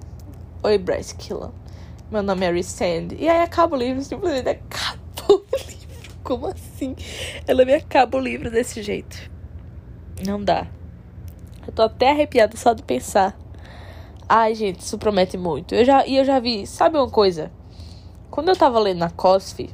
Oi, 0.62 0.78
Bryce 0.78 1.14
Killam. 1.14 1.52
Meu 2.12 2.22
nome 2.22 2.44
é 2.44 2.52
Resend. 2.52 3.16
E 3.18 3.26
aí 3.26 3.40
acaba 3.40 3.74
o 3.74 3.78
livro, 3.78 4.02
simplesmente 4.02 4.46
acabou 4.46 5.38
o 5.50 5.56
livro. 5.66 6.14
Como 6.22 6.46
assim? 6.46 6.94
Ela 7.46 7.64
me 7.64 7.72
acaba 7.72 8.18
o 8.18 8.20
livro 8.20 8.50
desse 8.50 8.82
jeito. 8.82 9.16
Não 10.22 10.44
dá. 10.44 10.66
Eu 11.66 11.72
tô 11.72 11.80
até 11.80 12.10
arrepiada 12.10 12.54
só 12.54 12.74
de 12.74 12.82
pensar. 12.82 13.34
Ai, 14.28 14.54
gente, 14.54 14.80
isso 14.80 14.98
promete 14.98 15.38
muito. 15.38 15.74
Eu 15.74 15.86
já, 15.86 16.06
e 16.06 16.18
eu 16.18 16.24
já 16.26 16.38
vi, 16.38 16.66
sabe 16.66 16.98
uma 16.98 17.08
coisa? 17.08 17.50
Quando 18.30 18.50
eu 18.50 18.56
tava 18.56 18.78
lendo 18.78 18.98
na 18.98 19.08
COSF, 19.08 19.70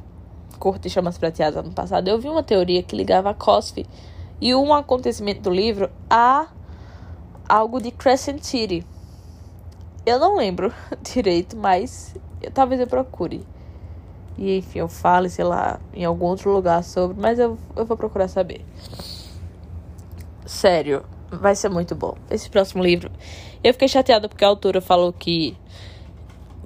Corte 0.57 0.87
e 0.87 0.89
Chamas 0.89 1.17
Prateadas 1.17 1.57
ano 1.57 1.73
passado, 1.73 2.07
eu 2.07 2.17
vi 2.21 2.29
uma 2.29 2.41
teoria 2.41 2.81
que 2.81 2.95
ligava 2.95 3.31
a 3.31 3.33
Cosf 3.33 3.85
e 4.39 4.55
um 4.55 4.73
acontecimento 4.73 5.41
do 5.41 5.49
livro 5.49 5.91
a 6.09 6.47
algo 7.49 7.81
de 7.81 7.91
Crescent 7.91 8.41
City. 8.43 8.85
Eu 10.05 10.19
não 10.19 10.37
lembro 10.37 10.73
direito, 11.03 11.57
mas 11.57 12.15
eu, 12.41 12.51
talvez 12.51 12.79
eu 12.79 12.87
procure. 12.87 13.45
E 14.37 14.57
enfim, 14.57 14.79
eu 14.79 14.87
fale, 14.87 15.29
sei 15.29 15.43
lá, 15.43 15.79
em 15.93 16.05
algum 16.05 16.25
outro 16.25 16.51
lugar 16.51 16.83
sobre, 16.83 17.19
mas 17.19 17.39
eu, 17.39 17.57
eu 17.75 17.85
vou 17.85 17.97
procurar 17.97 18.27
saber. 18.27 18.65
Sério, 20.45 21.03
vai 21.29 21.55
ser 21.55 21.69
muito 21.69 21.93
bom. 21.93 22.15
Esse 22.29 22.49
próximo 22.49 22.81
livro. 22.81 23.11
Eu 23.63 23.73
fiquei 23.73 23.87
chateada 23.87 24.29
porque 24.29 24.45
a 24.45 24.47
autora 24.47 24.79
falou 24.81 25.11
que 25.11 25.57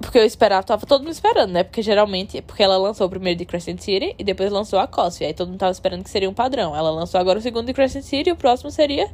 porque 0.00 0.18
eu 0.18 0.24
esperava, 0.24 0.62
tava 0.64 0.86
todo 0.86 1.02
mundo 1.02 1.12
esperando, 1.12 1.52
né? 1.52 1.62
Porque 1.62 1.80
geralmente, 1.80 2.42
porque 2.42 2.62
ela 2.62 2.76
lançou 2.76 3.06
o 3.06 3.10
primeiro 3.10 3.38
de 3.38 3.44
Crescent 3.44 3.78
City 3.78 4.14
e 4.18 4.24
depois 4.24 4.50
lançou 4.50 4.78
a 4.78 4.86
Cosf. 4.86 5.24
Aí 5.24 5.32
todo 5.32 5.48
mundo 5.48 5.58
tava 5.58 5.72
esperando 5.72 6.02
que 6.02 6.10
seria 6.10 6.28
um 6.28 6.34
padrão. 6.34 6.74
Ela 6.74 6.90
lançou 6.90 7.20
agora 7.20 7.38
o 7.38 7.42
segundo 7.42 7.66
de 7.66 7.72
Crescent 7.72 8.02
City 8.02 8.30
e 8.30 8.32
o 8.32 8.36
próximo 8.36 8.70
seria 8.70 9.10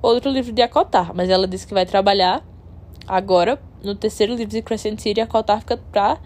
outro 0.00 0.30
livro 0.30 0.52
de 0.52 0.62
Acotar. 0.62 1.12
Mas 1.14 1.28
ela 1.28 1.46
disse 1.46 1.66
que 1.66 1.74
vai 1.74 1.84
trabalhar 1.84 2.44
agora 3.06 3.60
no 3.82 3.94
terceiro 3.94 4.34
livro 4.34 4.50
de 4.50 4.62
Crescent 4.62 4.98
City 4.98 5.20
e 5.20 5.22
Acotar 5.22 5.60
fica 5.60 5.76
pra 5.76 6.18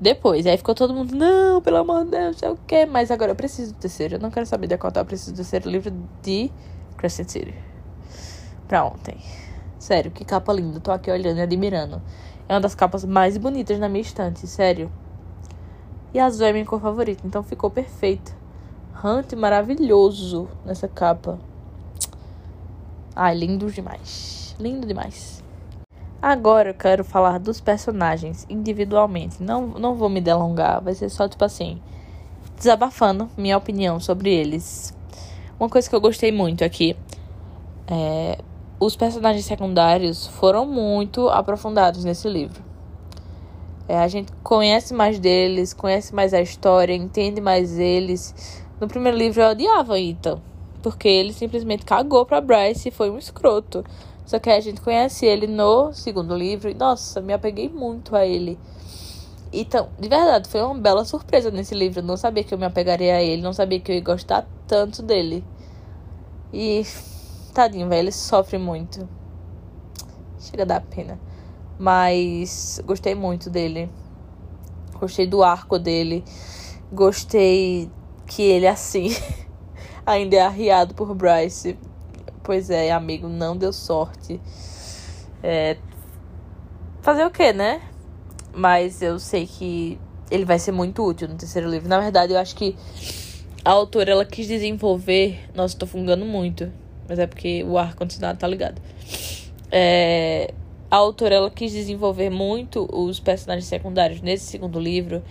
depois. 0.00 0.46
Aí 0.46 0.56
ficou 0.56 0.74
todo 0.74 0.94
mundo, 0.94 1.14
não, 1.14 1.60
pelo 1.60 1.78
amor 1.78 2.04
de 2.04 2.12
Deus, 2.12 2.38
sei 2.38 2.48
o 2.48 2.58
quê. 2.66 2.86
Mas 2.86 3.10
agora 3.10 3.32
eu 3.32 3.36
preciso 3.36 3.72
do 3.72 3.78
terceiro. 3.78 4.16
Eu 4.16 4.20
não 4.20 4.30
quero 4.30 4.46
saber 4.46 4.66
de 4.66 4.74
Acotar, 4.74 5.00
eu 5.00 5.06
preciso 5.06 5.32
do 5.32 5.36
terceiro 5.36 5.68
livro 5.70 5.92
de 6.22 6.50
Crescent 6.96 7.28
City. 7.28 7.54
Pra 8.66 8.84
ontem. 8.84 9.16
Sério, 9.78 10.10
que 10.10 10.24
capa 10.24 10.52
linda. 10.52 10.80
Tô 10.80 10.90
aqui 10.90 11.10
olhando 11.10 11.38
e 11.38 11.42
admirando. 11.42 12.02
É 12.48 12.54
uma 12.54 12.60
das 12.60 12.74
capas 12.74 13.04
mais 13.04 13.36
bonitas 13.36 13.78
na 13.78 13.88
minha 13.88 14.02
estante, 14.02 14.46
sério. 14.46 14.90
E 16.12 16.18
azul 16.18 16.46
é 16.46 16.52
minha 16.52 16.64
cor 16.64 16.80
favorita, 16.80 17.26
então 17.26 17.42
ficou 17.42 17.70
perfeito. 17.70 18.34
Hunt 19.04 19.34
maravilhoso 19.34 20.48
nessa 20.64 20.88
capa. 20.88 21.38
Ai, 23.14 23.36
lindo 23.36 23.70
demais. 23.70 24.56
Lindo 24.58 24.86
demais. 24.86 25.44
Agora 26.20 26.70
eu 26.70 26.74
quero 26.74 27.04
falar 27.04 27.38
dos 27.38 27.60
personagens 27.60 28.44
individualmente. 28.50 29.40
Não, 29.40 29.68
não 29.68 29.94
vou 29.94 30.08
me 30.08 30.20
delongar, 30.20 30.82
vai 30.82 30.92
ser 30.94 31.08
só 31.08 31.28
tipo 31.28 31.44
assim, 31.44 31.80
desabafando 32.56 33.30
minha 33.36 33.56
opinião 33.56 34.00
sobre 34.00 34.34
eles. 34.34 34.92
Uma 35.60 35.68
coisa 35.68 35.88
que 35.88 35.94
eu 35.94 36.00
gostei 36.00 36.32
muito 36.32 36.64
aqui 36.64 36.96
é 37.86 38.38
os 38.80 38.94
personagens 38.94 39.44
secundários 39.44 40.26
foram 40.26 40.64
muito 40.66 41.28
aprofundados 41.28 42.04
nesse 42.04 42.28
livro. 42.28 42.62
É, 43.88 43.98
a 43.98 44.08
gente 44.08 44.30
conhece 44.42 44.92
mais 44.92 45.18
deles, 45.18 45.72
conhece 45.72 46.14
mais 46.14 46.34
a 46.34 46.40
história, 46.40 46.94
entende 46.94 47.40
mais 47.40 47.78
eles. 47.78 48.62
No 48.80 48.86
primeiro 48.86 49.16
livro 49.16 49.40
eu 49.40 49.50
odiava 49.50 49.98
Ethan, 49.98 50.40
porque 50.82 51.08
ele 51.08 51.32
simplesmente 51.32 51.84
cagou 51.84 52.26
pra 52.26 52.40
Bryce 52.40 52.88
e 52.88 52.92
foi 52.92 53.10
um 53.10 53.18
escroto. 53.18 53.84
Só 54.28 54.38
que 54.38 54.50
a 54.50 54.60
gente 54.60 54.82
conhece 54.82 55.24
ele 55.24 55.46
no 55.46 55.90
segundo 55.94 56.36
livro 56.36 56.68
e, 56.68 56.74
nossa, 56.74 57.18
me 57.18 57.32
apeguei 57.32 57.66
muito 57.66 58.14
a 58.14 58.26
ele. 58.26 58.58
Então, 59.50 59.88
de 59.98 60.06
verdade, 60.06 60.50
foi 60.50 60.60
uma 60.60 60.74
bela 60.74 61.02
surpresa 61.06 61.50
nesse 61.50 61.74
livro. 61.74 62.00
Eu 62.00 62.04
não 62.04 62.14
sabia 62.14 62.44
que 62.44 62.52
eu 62.52 62.58
me 62.58 62.66
apegaria 62.66 63.16
a 63.16 63.22
ele, 63.22 63.40
não 63.40 63.54
sabia 63.54 63.80
que 63.80 63.90
eu 63.90 63.96
ia 63.96 64.02
gostar 64.02 64.46
tanto 64.66 65.02
dele. 65.02 65.42
E 66.52 66.84
Tadinho, 67.54 67.88
velho, 67.88 68.00
ele 68.00 68.12
sofre 68.12 68.58
muito. 68.58 69.08
Chega 70.38 70.64
a 70.64 70.66
dar 70.66 70.82
pena. 70.82 71.18
Mas 71.78 72.82
gostei 72.84 73.14
muito 73.14 73.48
dele. 73.48 73.90
Gostei 75.00 75.26
do 75.26 75.42
arco 75.42 75.78
dele. 75.78 76.22
Gostei 76.92 77.90
que 78.26 78.42
ele, 78.42 78.66
assim, 78.66 79.08
ainda 80.04 80.36
é 80.36 80.42
arriado 80.42 80.92
por 80.92 81.14
Bryce. 81.14 81.78
Pois 82.42 82.70
é, 82.70 82.90
amigo, 82.90 83.28
não 83.28 83.56
deu 83.56 83.72
sorte. 83.72 84.40
É... 85.42 85.76
Fazer 87.02 87.24
o 87.24 87.30
que, 87.30 87.52
né? 87.52 87.80
Mas 88.52 89.02
eu 89.02 89.18
sei 89.18 89.46
que 89.46 89.98
ele 90.30 90.44
vai 90.44 90.58
ser 90.58 90.72
muito 90.72 91.04
útil 91.04 91.28
no 91.28 91.36
terceiro 91.36 91.68
livro. 91.68 91.88
Na 91.88 92.00
verdade, 92.00 92.32
eu 92.32 92.38
acho 92.38 92.54
que 92.54 92.76
a 93.64 93.70
autora 93.70 94.10
ela 94.10 94.24
quis 94.24 94.46
desenvolver. 94.46 95.38
Nossa, 95.54 95.76
tô 95.76 95.86
fungando 95.86 96.24
muito. 96.24 96.70
Mas 97.08 97.18
é 97.18 97.26
porque 97.26 97.64
o 97.64 97.78
ar-condicionado 97.78 98.38
tá 98.38 98.46
ligado. 98.46 98.80
É, 99.70 100.52
a 100.90 100.96
autora 100.96 101.34
ela 101.34 101.50
quis 101.50 101.72
desenvolver 101.72 102.30
muito 102.30 102.88
os 102.92 103.20
personagens 103.20 103.66
secundários 103.66 104.20
nesse 104.20 104.44
segundo 104.44 104.80
livro 104.80 105.22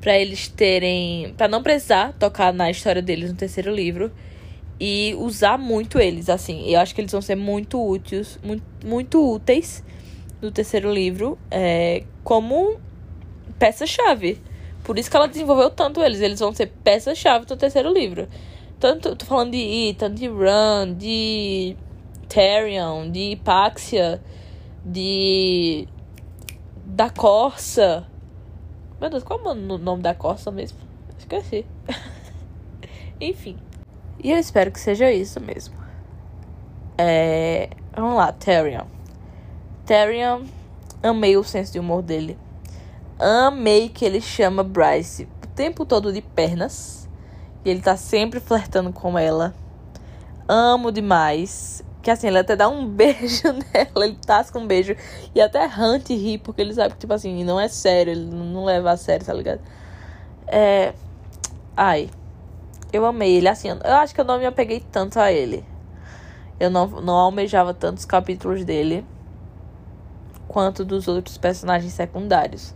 para 0.00 0.18
eles 0.18 0.48
terem, 0.48 1.32
para 1.36 1.48
não 1.48 1.62
precisar 1.62 2.12
tocar 2.14 2.52
na 2.52 2.70
história 2.70 3.00
deles 3.00 3.30
no 3.30 3.36
terceiro 3.36 3.72
livro 3.72 4.10
e 4.84 5.14
usar 5.14 5.56
muito 5.56 6.00
eles 6.00 6.28
assim. 6.28 6.68
Eu 6.68 6.80
acho 6.80 6.92
que 6.92 7.00
eles 7.00 7.12
vão 7.12 7.22
ser 7.22 7.36
muito 7.36 7.80
úteis, 7.80 8.36
muito, 8.42 8.64
muito 8.84 9.34
úteis 9.34 9.84
no 10.40 10.50
terceiro 10.50 10.92
livro, 10.92 11.38
é, 11.48 12.02
como 12.24 12.80
peça-chave. 13.60 14.42
Por 14.82 14.98
isso 14.98 15.08
que 15.08 15.16
ela 15.16 15.28
desenvolveu 15.28 15.70
tanto 15.70 16.02
eles. 16.02 16.20
Eles 16.20 16.40
vão 16.40 16.52
ser 16.52 16.66
peça-chave 16.82 17.46
no 17.48 17.56
terceiro 17.56 17.92
livro. 17.92 18.26
Tanto, 18.80 19.14
tô 19.14 19.24
falando 19.24 19.52
de 19.52 19.88
Ethan, 19.88 20.12
de 20.12 20.26
Run, 20.26 20.94
de 20.98 21.76
Therion, 22.28 23.08
de 23.08 23.34
Hypaxia, 23.34 24.20
de. 24.84 25.86
da 26.84 27.08
Corsa. 27.08 28.04
Meu 29.00 29.08
Deus, 29.08 29.22
qual 29.22 29.38
é 29.38 29.48
o 29.50 29.54
nome 29.54 30.02
da 30.02 30.12
Corsa 30.12 30.50
mesmo? 30.50 30.78
Esqueci. 31.16 31.64
Enfim. 33.20 33.56
E 34.18 34.30
eu 34.30 34.38
espero 34.38 34.70
que 34.70 34.80
seja 34.80 35.10
isso 35.10 35.40
mesmo. 35.40 35.74
É... 36.96 37.70
Vamos 37.94 38.16
lá, 38.16 38.32
Therion. 38.32 38.86
Therion, 39.84 40.42
amei 41.02 41.36
o 41.36 41.44
senso 41.44 41.72
de 41.72 41.78
humor 41.78 42.02
dele. 42.02 42.38
Amei 43.18 43.88
que 43.88 44.04
ele 44.04 44.20
chama 44.20 44.62
Bryce 44.62 45.28
o 45.44 45.46
tempo 45.48 45.84
todo 45.84 46.12
de 46.12 46.22
pernas. 46.22 47.08
E 47.64 47.70
ele 47.70 47.80
tá 47.80 47.96
sempre 47.96 48.40
flertando 48.40 48.92
com 48.92 49.18
ela. 49.18 49.54
Amo 50.48 50.90
demais. 50.90 51.84
Que 52.02 52.10
assim, 52.10 52.26
ele 52.26 52.38
até 52.38 52.56
dá 52.56 52.68
um 52.68 52.86
beijo 52.88 53.44
nela, 53.44 54.06
ele 54.06 54.18
tasca 54.26 54.58
um 54.58 54.66
beijo. 54.66 54.96
E 55.34 55.40
até 55.40 55.66
Hunt 55.66 56.08
ri, 56.08 56.38
porque 56.38 56.60
ele 56.60 56.74
sabe 56.74 56.94
que, 56.94 57.00
tipo 57.00 57.12
assim, 57.14 57.44
não 57.44 57.60
é 57.60 57.68
sério, 57.68 58.10
ele 58.12 58.24
não 58.24 58.64
leva 58.64 58.90
a 58.90 58.96
sério, 58.96 59.24
tá 59.24 59.32
ligado? 59.32 59.60
É. 60.46 60.92
Ai. 61.76 62.10
Eu 62.92 63.06
amei 63.06 63.36
ele, 63.36 63.48
assim, 63.48 63.68
eu 63.68 63.94
acho 63.96 64.14
que 64.14 64.20
eu 64.20 64.24
não 64.24 64.38
me 64.38 64.44
apeguei 64.44 64.80
tanto 64.80 65.18
a 65.18 65.32
ele. 65.32 65.64
Eu 66.60 66.70
não, 66.70 66.86
não 66.86 67.14
almejava 67.14 67.72
tantos 67.72 68.04
capítulos 68.04 68.64
dele 68.64 69.04
quanto 70.46 70.84
dos 70.84 71.08
outros 71.08 71.38
personagens 71.38 71.92
secundários. 71.92 72.74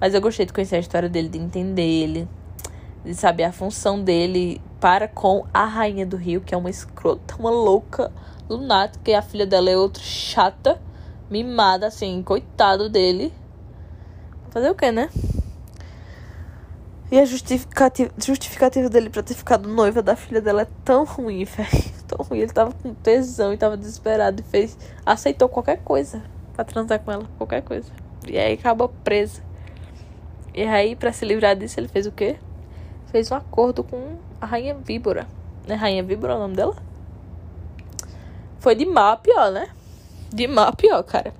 Mas 0.00 0.14
eu 0.14 0.20
gostei 0.20 0.46
de 0.46 0.52
conhecer 0.52 0.76
a 0.76 0.80
história 0.80 1.08
dele, 1.08 1.28
de 1.28 1.38
entender 1.38 1.82
ele, 1.82 2.28
de 3.04 3.14
saber 3.14 3.44
a 3.44 3.52
função 3.52 4.02
dele 4.02 4.60
para 4.80 5.06
com 5.06 5.44
a 5.52 5.64
Rainha 5.64 6.06
do 6.06 6.16
Rio, 6.16 6.40
que 6.40 6.54
é 6.54 6.56
uma 6.56 6.70
escrota, 6.70 7.36
uma 7.38 7.50
louca, 7.50 8.10
lunática, 8.48 9.10
e 9.10 9.14
a 9.14 9.22
filha 9.22 9.46
dela 9.46 9.68
é 9.68 9.76
outra 9.76 10.02
chata, 10.02 10.80
mimada, 11.30 11.88
assim, 11.88 12.22
coitado 12.22 12.88
dele. 12.88 13.32
Fazer 14.50 14.70
o 14.70 14.74
que, 14.74 14.90
né? 14.90 15.10
E 17.10 17.18
a 17.18 17.24
justificativa, 17.24 18.10
justificativa 18.18 18.88
dele 18.90 19.08
pra 19.08 19.22
ter 19.22 19.32
ficado 19.32 19.66
noiva 19.66 20.02
da 20.02 20.14
filha 20.14 20.42
dela 20.42 20.62
é 20.62 20.66
tão 20.84 21.04
ruim, 21.04 21.44
velho. 21.44 21.98
Tão 22.06 22.24
ruim. 22.24 22.40
Ele 22.40 22.52
tava 22.52 22.72
com 22.72 22.92
tesão 22.94 23.52
e 23.52 23.56
tava 23.56 23.76
desesperado 23.76 24.40
e 24.40 24.44
fez. 24.44 24.76
Aceitou 25.06 25.48
qualquer 25.48 25.78
coisa 25.78 26.22
pra 26.54 26.64
transar 26.64 27.00
com 27.00 27.10
ela. 27.10 27.24
Qualquer 27.38 27.62
coisa. 27.62 27.90
E 28.26 28.36
aí 28.36 28.54
acabou 28.54 28.90
presa. 29.02 29.42
E 30.54 30.62
aí, 30.62 30.96
para 30.96 31.12
se 31.12 31.24
livrar 31.24 31.56
disso, 31.56 31.80
ele 31.80 31.88
fez 31.88 32.06
o 32.06 32.12
quê? 32.12 32.36
Fez 33.10 33.30
um 33.30 33.36
acordo 33.36 33.82
com 33.82 34.16
a 34.40 34.44
Rainha 34.44 34.74
Víbora. 34.74 35.26
Né? 35.66 35.74
Rainha 35.74 36.02
Víbora 36.02 36.34
é 36.34 36.36
o 36.36 36.40
nome 36.40 36.56
dela? 36.56 36.76
Foi 38.58 38.74
de 38.74 38.84
a 38.84 39.16
pior, 39.16 39.50
né? 39.50 39.68
De 40.30 40.46
a 40.46 40.72
pior, 40.72 41.02
cara. 41.04 41.32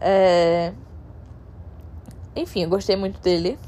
É... 0.00 0.72
Enfim, 2.36 2.62
eu 2.62 2.68
gostei 2.68 2.96
muito 2.96 3.20
dele. 3.20 3.58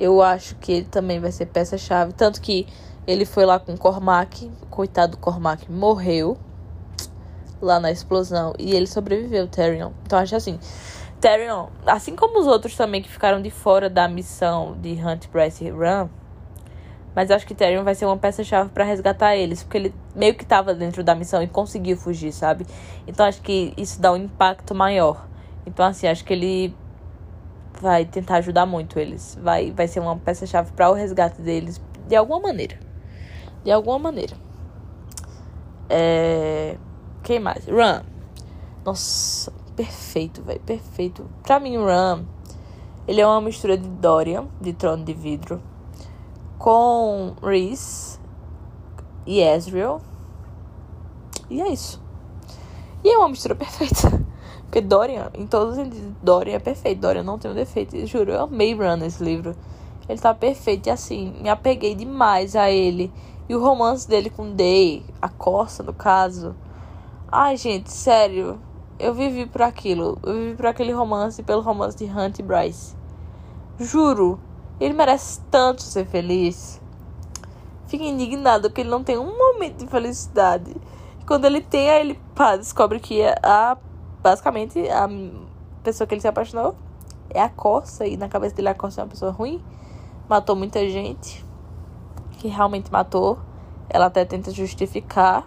Eu 0.00 0.22
acho 0.22 0.56
que 0.56 0.72
ele 0.72 0.86
também 0.86 1.20
vai 1.20 1.32
ser 1.32 1.46
peça-chave. 1.46 2.12
Tanto 2.12 2.40
que 2.40 2.66
ele 3.06 3.24
foi 3.24 3.44
lá 3.44 3.58
com 3.58 3.74
o 3.74 3.78
Cormac. 3.78 4.50
Coitado 4.70 5.12
do 5.12 5.18
Cormac 5.18 5.70
morreu 5.70 6.36
lá 7.60 7.78
na 7.78 7.90
explosão. 7.90 8.54
E 8.58 8.74
ele 8.74 8.86
sobreviveu, 8.86 9.46
Tyrion. 9.48 9.92
Então 10.04 10.18
acho 10.18 10.34
assim. 10.34 10.58
Tyrion, 11.22 11.68
assim 11.86 12.16
como 12.16 12.40
os 12.40 12.48
outros 12.48 12.74
também 12.74 13.00
que 13.00 13.08
ficaram 13.08 13.40
de 13.40 13.48
fora 13.48 13.88
da 13.88 14.08
missão 14.08 14.76
de 14.80 14.90
Hunt, 14.94 15.28
Bryce 15.28 15.64
e 15.64 15.70
Run, 15.70 16.08
mas 17.14 17.30
acho 17.30 17.46
que 17.46 17.54
Tyrion 17.54 17.84
vai 17.84 17.94
ser 17.94 18.06
uma 18.06 18.16
peça-chave 18.16 18.70
para 18.70 18.82
resgatar 18.82 19.36
eles, 19.36 19.62
porque 19.62 19.78
ele 19.78 19.94
meio 20.16 20.34
que 20.34 20.44
tava 20.44 20.74
dentro 20.74 21.04
da 21.04 21.14
missão 21.14 21.40
e 21.40 21.46
conseguiu 21.46 21.96
fugir, 21.96 22.32
sabe? 22.32 22.66
Então 23.06 23.24
acho 23.24 23.40
que 23.40 23.72
isso 23.76 24.00
dá 24.00 24.12
um 24.12 24.16
impacto 24.16 24.74
maior. 24.74 25.28
Então 25.64 25.86
assim, 25.86 26.08
acho 26.08 26.24
que 26.24 26.32
ele 26.32 26.74
vai 27.82 28.04
tentar 28.04 28.36
ajudar 28.36 28.64
muito 28.64 28.98
eles. 28.98 29.36
Vai 29.42 29.72
vai 29.72 29.88
ser 29.88 30.00
uma 30.00 30.16
peça-chave 30.16 30.72
para 30.72 30.88
o 30.88 30.94
resgate 30.94 31.42
deles 31.42 31.80
de 32.06 32.14
alguma 32.14 32.40
maneira. 32.40 32.78
De 33.64 33.70
alguma 33.70 33.98
maneira. 33.98 34.36
É... 35.90 36.78
Quem 37.22 37.40
mais? 37.40 37.66
Run. 37.66 38.02
Nossa, 38.84 39.52
perfeito, 39.76 40.42
velho, 40.42 40.60
perfeito. 40.60 41.28
Pra 41.42 41.60
mim, 41.60 41.76
o 41.76 41.84
Ram, 41.84 42.24
ele 43.06 43.20
é 43.20 43.26
uma 43.26 43.40
mistura 43.40 43.76
de 43.76 43.88
Dorian, 43.88 44.46
de 44.60 44.72
Trono 44.72 45.04
de 45.04 45.14
Vidro, 45.14 45.62
com 46.58 47.34
Reese 47.42 48.18
e 49.26 49.40
Ezreal. 49.40 50.00
E 51.48 51.60
é 51.60 51.68
isso. 51.68 52.02
E 53.04 53.08
é 53.08 53.18
uma 53.18 53.28
mistura 53.28 53.54
perfeita. 53.56 54.31
Porque 54.72 54.80
Dorian, 54.80 55.30
em 55.34 55.46
todos 55.46 55.76
os 55.76 55.86
Dorian 56.22 56.54
é 56.54 56.58
perfeito. 56.58 57.02
Dorian 57.02 57.22
não 57.22 57.38
tem 57.38 57.50
um 57.50 57.54
defeito. 57.54 57.94
Eu 57.94 58.06
juro, 58.06 58.32
eu 58.32 58.44
amei 58.44 58.72
Run 58.72 58.96
nesse 58.96 59.22
livro. 59.22 59.54
Ele 60.08 60.18
tá 60.18 60.32
perfeito. 60.32 60.86
E 60.86 60.90
assim, 60.90 61.34
me 61.42 61.50
apeguei 61.50 61.94
demais 61.94 62.56
a 62.56 62.70
ele. 62.70 63.12
E 63.50 63.54
o 63.54 63.62
romance 63.62 64.08
dele 64.08 64.30
com 64.30 64.56
Day, 64.56 65.04
a 65.20 65.28
Corsa, 65.28 65.82
no 65.82 65.92
caso. 65.92 66.56
Ai, 67.30 67.58
gente, 67.58 67.92
sério. 67.92 68.58
Eu 68.98 69.12
vivi 69.12 69.44
por 69.44 69.60
aquilo. 69.60 70.18
Eu 70.22 70.32
vivi 70.32 70.56
por 70.56 70.64
aquele 70.64 70.92
romance, 70.92 71.42
pelo 71.42 71.60
romance 71.60 71.94
de 71.94 72.06
Hunt 72.06 72.38
e 72.38 72.42
Bryce. 72.42 72.96
Juro, 73.78 74.40
ele 74.80 74.94
merece 74.94 75.42
tanto 75.50 75.82
ser 75.82 76.06
feliz. 76.06 76.80
Fico 77.88 78.04
indignado 78.04 78.70
porque 78.70 78.80
ele 78.80 78.88
não 78.88 79.04
tem 79.04 79.18
um 79.18 79.36
momento 79.36 79.84
de 79.84 79.86
felicidade. 79.86 80.74
Quando 81.26 81.44
ele 81.44 81.60
tem, 81.60 81.90
aí 81.90 82.00
ele 82.00 82.20
pá, 82.34 82.56
descobre 82.56 82.98
que 82.98 83.20
é 83.20 83.34
a, 83.42 83.76
basicamente 84.22 84.88
a 84.88 85.08
pessoa 85.82 86.06
que 86.06 86.14
ele 86.14 86.20
se 86.20 86.28
apaixonou 86.28 86.74
é 87.30 87.40
a 87.40 87.48
Corsa. 87.48 88.06
E 88.06 88.16
na 88.16 88.28
cabeça 88.28 88.54
dele 88.54 88.68
a 88.68 88.74
Corsa 88.74 89.00
é 89.00 89.04
uma 89.04 89.10
pessoa 89.10 89.32
ruim. 89.32 89.62
Matou 90.28 90.56
muita 90.56 90.88
gente. 90.88 91.44
Que 92.38 92.48
realmente 92.48 92.90
matou. 92.90 93.38
Ela 93.88 94.06
até 94.06 94.24
tenta 94.24 94.50
justificar 94.50 95.46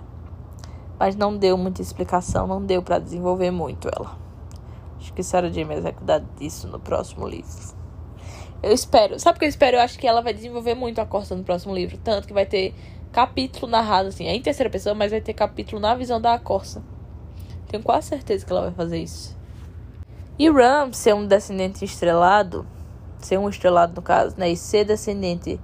mas 0.99 1.15
não 1.15 1.37
deu 1.37 1.57
muita 1.57 1.81
explicação, 1.81 2.47
não 2.47 2.61
deu 2.61 2.81
para 2.81 2.99
desenvolver 2.99 3.51
muito 3.51 3.89
ela. 3.93 4.17
Acho 4.97 5.13
que 5.13 5.21
Sarah 5.21 5.49
James 5.49 5.83
vai 5.83 5.91
cuidar 5.91 6.19
disso 6.37 6.67
no 6.67 6.79
próximo 6.79 7.27
livro. 7.27 7.75
Eu 8.63 8.71
espero. 8.71 9.19
Sabe 9.19 9.35
o 9.35 9.39
que 9.39 9.45
eu 9.45 9.49
espero? 9.49 9.77
Eu 9.77 9.81
acho 9.81 9.99
que 9.99 10.07
ela 10.07 10.21
vai 10.21 10.33
desenvolver 10.33 10.73
muito 10.73 10.99
a 10.99 11.05
Costa 11.05 11.35
no 11.35 11.43
próximo 11.43 11.75
livro. 11.75 11.97
Tanto 11.97 12.27
que 12.27 12.33
vai 12.33 12.45
ter 12.45 12.73
capítulo 13.11 13.71
narrado, 13.71 14.09
assim, 14.09 14.25
é 14.25 14.35
em 14.35 14.41
terceira 14.41 14.69
pessoa, 14.69 14.95
mas 14.95 15.11
vai 15.11 15.21
ter 15.21 15.33
capítulo 15.33 15.79
na 15.79 15.93
visão 15.93 16.19
da 16.19 16.39
Corsa. 16.39 16.81
Tenho 17.75 17.83
quase 17.83 18.07
certeza 18.07 18.45
que 18.45 18.53
ela 18.53 18.61
vai 18.61 18.71
fazer 18.71 18.99
isso. 18.99 19.35
E 20.39 20.49
Ram 20.49 20.93
ser 20.93 21.13
um 21.13 21.27
descendente 21.27 21.83
estrelado, 21.83 22.65
ser 23.19 23.37
um 23.37 23.49
estrelado 23.49 23.93
no 23.93 24.01
caso, 24.01 24.33
né? 24.37 24.49
E 24.49 24.55
ser 24.55 24.85
descendente, 24.85 25.59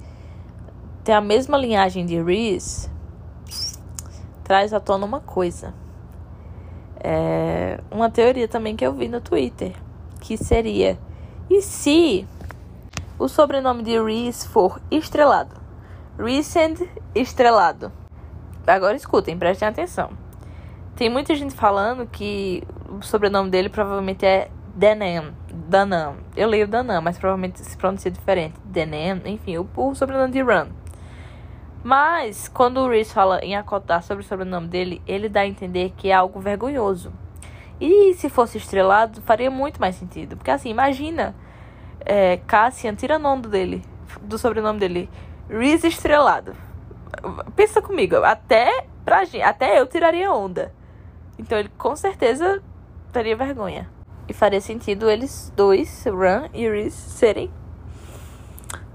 ter 1.05 1.13
a 1.13 1.21
mesma 1.21 1.57
linhagem 1.57 2.05
de 2.05 2.21
Reese, 2.21 2.89
traz 4.43 4.73
à 4.73 4.79
tona 4.81 5.05
uma 5.05 5.21
coisa. 5.21 5.73
É 6.99 7.79
uma 7.89 8.09
teoria 8.09 8.47
também 8.49 8.75
que 8.75 8.85
eu 8.85 8.91
vi 8.91 9.07
no 9.07 9.21
Twitter, 9.21 9.73
que 10.19 10.35
seria: 10.35 10.99
e 11.49 11.61
se 11.61 12.27
o 13.17 13.29
sobrenome 13.29 13.83
de 13.83 13.97
Reese 13.97 14.49
for 14.49 14.81
estrelado? 14.91 15.55
Recent 16.17 16.81
estrelado. 17.15 17.89
Agora 18.67 18.97
escutem, 18.97 19.39
prestem 19.39 19.69
atenção. 19.69 20.30
Tem 21.01 21.09
muita 21.09 21.33
gente 21.33 21.55
falando 21.55 22.05
que 22.05 22.61
o 22.87 23.01
sobrenome 23.01 23.49
dele 23.49 23.69
provavelmente 23.69 24.23
é 24.23 24.51
Denem. 24.75 25.33
Danam. 25.51 26.17
Eu 26.35 26.47
leio 26.47 26.67
Danam, 26.67 27.01
mas 27.01 27.17
provavelmente 27.17 27.59
se 27.59 27.75
pronuncia 27.75 28.11
diferente. 28.11 28.53
Denem, 28.63 29.19
enfim, 29.25 29.57
o, 29.57 29.67
o 29.75 29.95
sobrenome 29.95 30.31
de 30.31 30.41
Run. 30.41 30.67
Mas, 31.83 32.47
quando 32.47 32.81
o 32.81 32.87
Reese 32.87 33.11
fala 33.11 33.43
em 33.43 33.55
acotar 33.55 34.03
sobre 34.03 34.23
o 34.23 34.27
sobrenome 34.27 34.67
dele, 34.67 35.01
ele 35.07 35.27
dá 35.27 35.39
a 35.39 35.47
entender 35.47 35.91
que 35.97 36.11
é 36.11 36.13
algo 36.13 36.39
vergonhoso. 36.39 37.11
E 37.79 38.13
se 38.13 38.29
fosse 38.29 38.59
estrelado, 38.59 39.23
faria 39.23 39.49
muito 39.49 39.81
mais 39.81 39.95
sentido. 39.95 40.37
Porque 40.37 40.51
assim, 40.51 40.69
imagina 40.69 41.33
é, 42.01 42.37
Cassian 42.45 42.93
tirando 42.93 43.49
dele, 43.49 43.83
do 44.21 44.37
sobrenome 44.37 44.79
dele. 44.79 45.09
Reese 45.49 45.87
estrelado. 45.87 46.55
Pensa 47.55 47.81
comigo, 47.81 48.17
até 48.17 48.85
pra 49.03 49.23
gente, 49.23 49.41
até 49.41 49.79
eu 49.79 49.87
tiraria 49.87 50.31
onda. 50.31 50.79
Então 51.41 51.57
ele 51.57 51.69
com 51.75 51.95
certeza 51.95 52.61
teria 53.11 53.35
vergonha. 53.35 53.89
E 54.27 54.33
faria 54.33 54.61
sentido 54.61 55.09
eles 55.09 55.51
dois, 55.55 56.05
Ran 56.05 56.47
e 56.53 56.69
Reese, 56.69 56.95
serem 56.95 57.51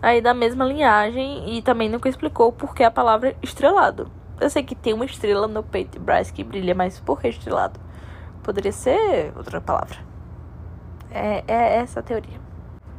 aí 0.00 0.22
da 0.22 0.32
mesma 0.32 0.64
linhagem. 0.64 1.56
E 1.56 1.60
também 1.60 1.88
nunca 1.88 2.08
explicou 2.08 2.52
por 2.52 2.72
que 2.72 2.84
a 2.84 2.90
palavra 2.90 3.36
estrelado. 3.42 4.10
Eu 4.40 4.48
sei 4.48 4.62
que 4.62 4.76
tem 4.76 4.94
uma 4.94 5.04
estrela 5.04 5.48
no 5.48 5.62
peito 5.62 5.92
de 5.92 5.98
Bryce 5.98 6.32
que 6.32 6.44
brilha, 6.44 6.74
mas 6.74 7.00
por 7.00 7.20
que 7.20 7.28
estrelado? 7.28 7.80
Poderia 8.44 8.72
ser 8.72 9.32
outra 9.36 9.60
palavra. 9.60 9.98
É, 11.10 11.42
é 11.48 11.76
essa 11.78 12.00
a 12.00 12.02
teoria. 12.02 12.38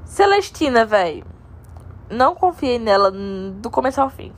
Celestina, 0.04 0.86
velho. 0.86 1.26
Não 2.10 2.36
confiei 2.36 2.80
nela 2.80 3.12
do 3.12 3.70
começo 3.70 4.02
ao 4.02 4.10
fim. 4.10 4.34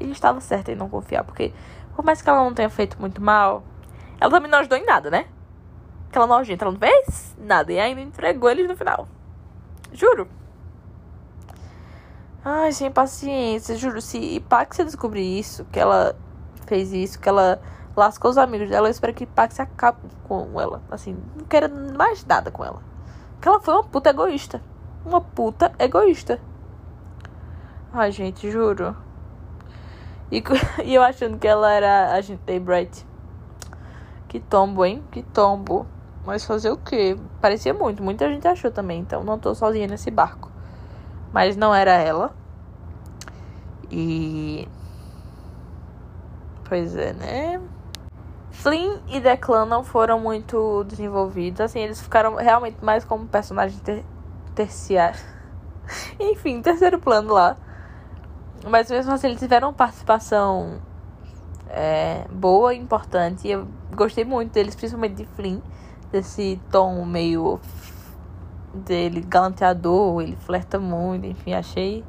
E 0.00 0.10
estava 0.10 0.40
certa 0.40 0.72
em 0.72 0.76
não 0.76 0.88
confiar, 0.88 1.24
porque 1.24 1.52
por 1.94 2.04
mais 2.04 2.22
que 2.22 2.28
ela 2.28 2.44
não 2.44 2.54
tenha 2.54 2.70
feito 2.70 2.98
muito 3.00 3.20
mal, 3.20 3.62
ela 4.20 4.30
também 4.30 4.50
não 4.50 4.58
ajudou 4.58 4.78
em 4.78 4.84
nada, 4.84 5.10
né? 5.10 5.26
Aquela 6.08 6.26
nojenta, 6.26 6.64
ela 6.64 6.72
não 6.72 6.78
fez 6.78 7.36
nada 7.38 7.72
e 7.72 7.78
ainda 7.78 8.00
entregou 8.00 8.50
eles 8.50 8.66
no 8.66 8.76
final. 8.76 9.06
Juro. 9.92 10.28
Ai, 12.44 12.72
sem 12.72 12.90
paciência, 12.90 13.76
juro. 13.76 14.00
Se 14.00 14.40
Pax 14.48 14.78
descobrir 14.78 15.38
isso, 15.38 15.64
que 15.66 15.80
ela 15.80 16.16
fez 16.66 16.92
isso, 16.92 17.18
que 17.18 17.28
ela 17.28 17.60
lascou 17.96 18.30
os 18.30 18.38
amigos 18.38 18.68
dela, 18.68 18.88
eu 18.88 18.90
espero 18.90 19.14
que 19.14 19.26
Pax 19.26 19.58
acabe 19.58 19.98
com 20.24 20.60
ela. 20.60 20.82
Assim, 20.90 21.16
não 21.36 21.44
quero 21.44 21.68
mais 21.96 22.24
nada 22.24 22.50
com 22.50 22.64
ela. 22.64 22.82
Porque 23.32 23.48
ela 23.48 23.60
foi 23.60 23.74
uma 23.74 23.84
puta 23.84 24.10
egoísta. 24.10 24.62
Uma 25.04 25.20
puta 25.20 25.72
egoísta. 25.78 26.40
Ai, 27.92 28.10
gente, 28.10 28.50
juro. 28.50 28.96
E, 30.30 30.42
e 30.84 30.94
eu 30.94 31.02
achando 31.02 31.38
que 31.38 31.46
ela 31.46 31.72
era 31.72 32.12
a 32.12 32.20
gente 32.20 32.58
Bright. 32.60 33.05
Que 34.28 34.40
tombo, 34.40 34.84
hein? 34.84 35.02
Que 35.10 35.22
tombo. 35.22 35.86
Mas 36.24 36.44
fazer 36.44 36.70
o 36.70 36.76
quê? 36.76 37.16
Parecia 37.40 37.72
muito. 37.72 38.02
Muita 38.02 38.28
gente 38.28 38.46
achou 38.48 38.70
também. 38.70 39.00
Então 39.00 39.22
não 39.22 39.38
tô 39.38 39.54
sozinha 39.54 39.86
nesse 39.86 40.10
barco. 40.10 40.50
Mas 41.32 41.56
não 41.56 41.74
era 41.74 41.92
ela. 41.92 42.34
E. 43.90 44.68
Pois 46.68 46.96
é, 46.96 47.12
né? 47.12 47.60
Flynn 48.50 48.98
e 49.08 49.20
Declan 49.20 49.66
não 49.66 49.84
foram 49.84 50.18
muito 50.18 50.82
desenvolvidos. 50.84 51.60
Assim, 51.60 51.78
eles 51.78 52.00
ficaram 52.00 52.34
realmente 52.34 52.84
mais 52.84 53.04
como 53.04 53.26
personagens 53.26 53.80
ter 53.80 54.04
terciários. 54.54 55.22
Enfim, 56.18 56.60
terceiro 56.60 56.98
plano 56.98 57.32
lá. 57.32 57.56
Mas 58.68 58.90
mesmo 58.90 59.12
assim, 59.12 59.28
eles 59.28 59.38
tiveram 59.38 59.72
participação 59.72 60.80
é, 61.76 62.24
boa 62.32 62.72
e 62.72 62.78
importante. 62.78 63.46
E 63.46 63.52
eu 63.52 63.68
gostei 63.94 64.24
muito 64.24 64.52
deles, 64.52 64.74
principalmente 64.74 65.16
de 65.16 65.26
Flynn. 65.26 65.60
Desse 66.10 66.58
tom 66.70 67.04
meio 67.04 67.60
dele 68.72 69.20
galanteador, 69.20 70.22
ele 70.22 70.36
flerta 70.36 70.78
muito, 70.78 71.26
enfim, 71.26 71.52
achei 71.52 72.04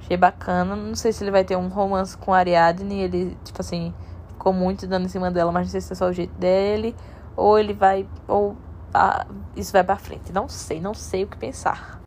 achei 0.00 0.16
bacana. 0.16 0.76
Não 0.76 0.94
sei 0.94 1.12
se 1.12 1.24
ele 1.24 1.30
vai 1.30 1.44
ter 1.44 1.56
um 1.56 1.68
romance 1.68 2.16
com 2.16 2.34
Ariadne, 2.34 3.00
ele, 3.00 3.36
tipo 3.44 3.60
assim, 3.60 3.94
ficou 4.28 4.52
muito 4.52 4.86
dando 4.86 5.06
em 5.06 5.08
cima 5.08 5.30
dela, 5.30 5.50
mas 5.52 5.66
não 5.66 5.70
sei 5.70 5.80
se 5.80 5.92
é 5.92 5.96
só 5.96 6.08
o 6.08 6.12
jeito 6.12 6.34
dele, 6.34 6.94
ou 7.36 7.58
ele 7.58 7.72
vai, 7.72 8.06
ou 8.28 8.56
ah, 8.92 9.24
isso 9.56 9.72
vai 9.72 9.84
pra 9.84 9.96
frente. 9.96 10.32
Não 10.32 10.48
sei, 10.48 10.80
não 10.80 10.92
sei 10.92 11.24
o 11.24 11.26
que 11.28 11.38
pensar. 11.38 12.01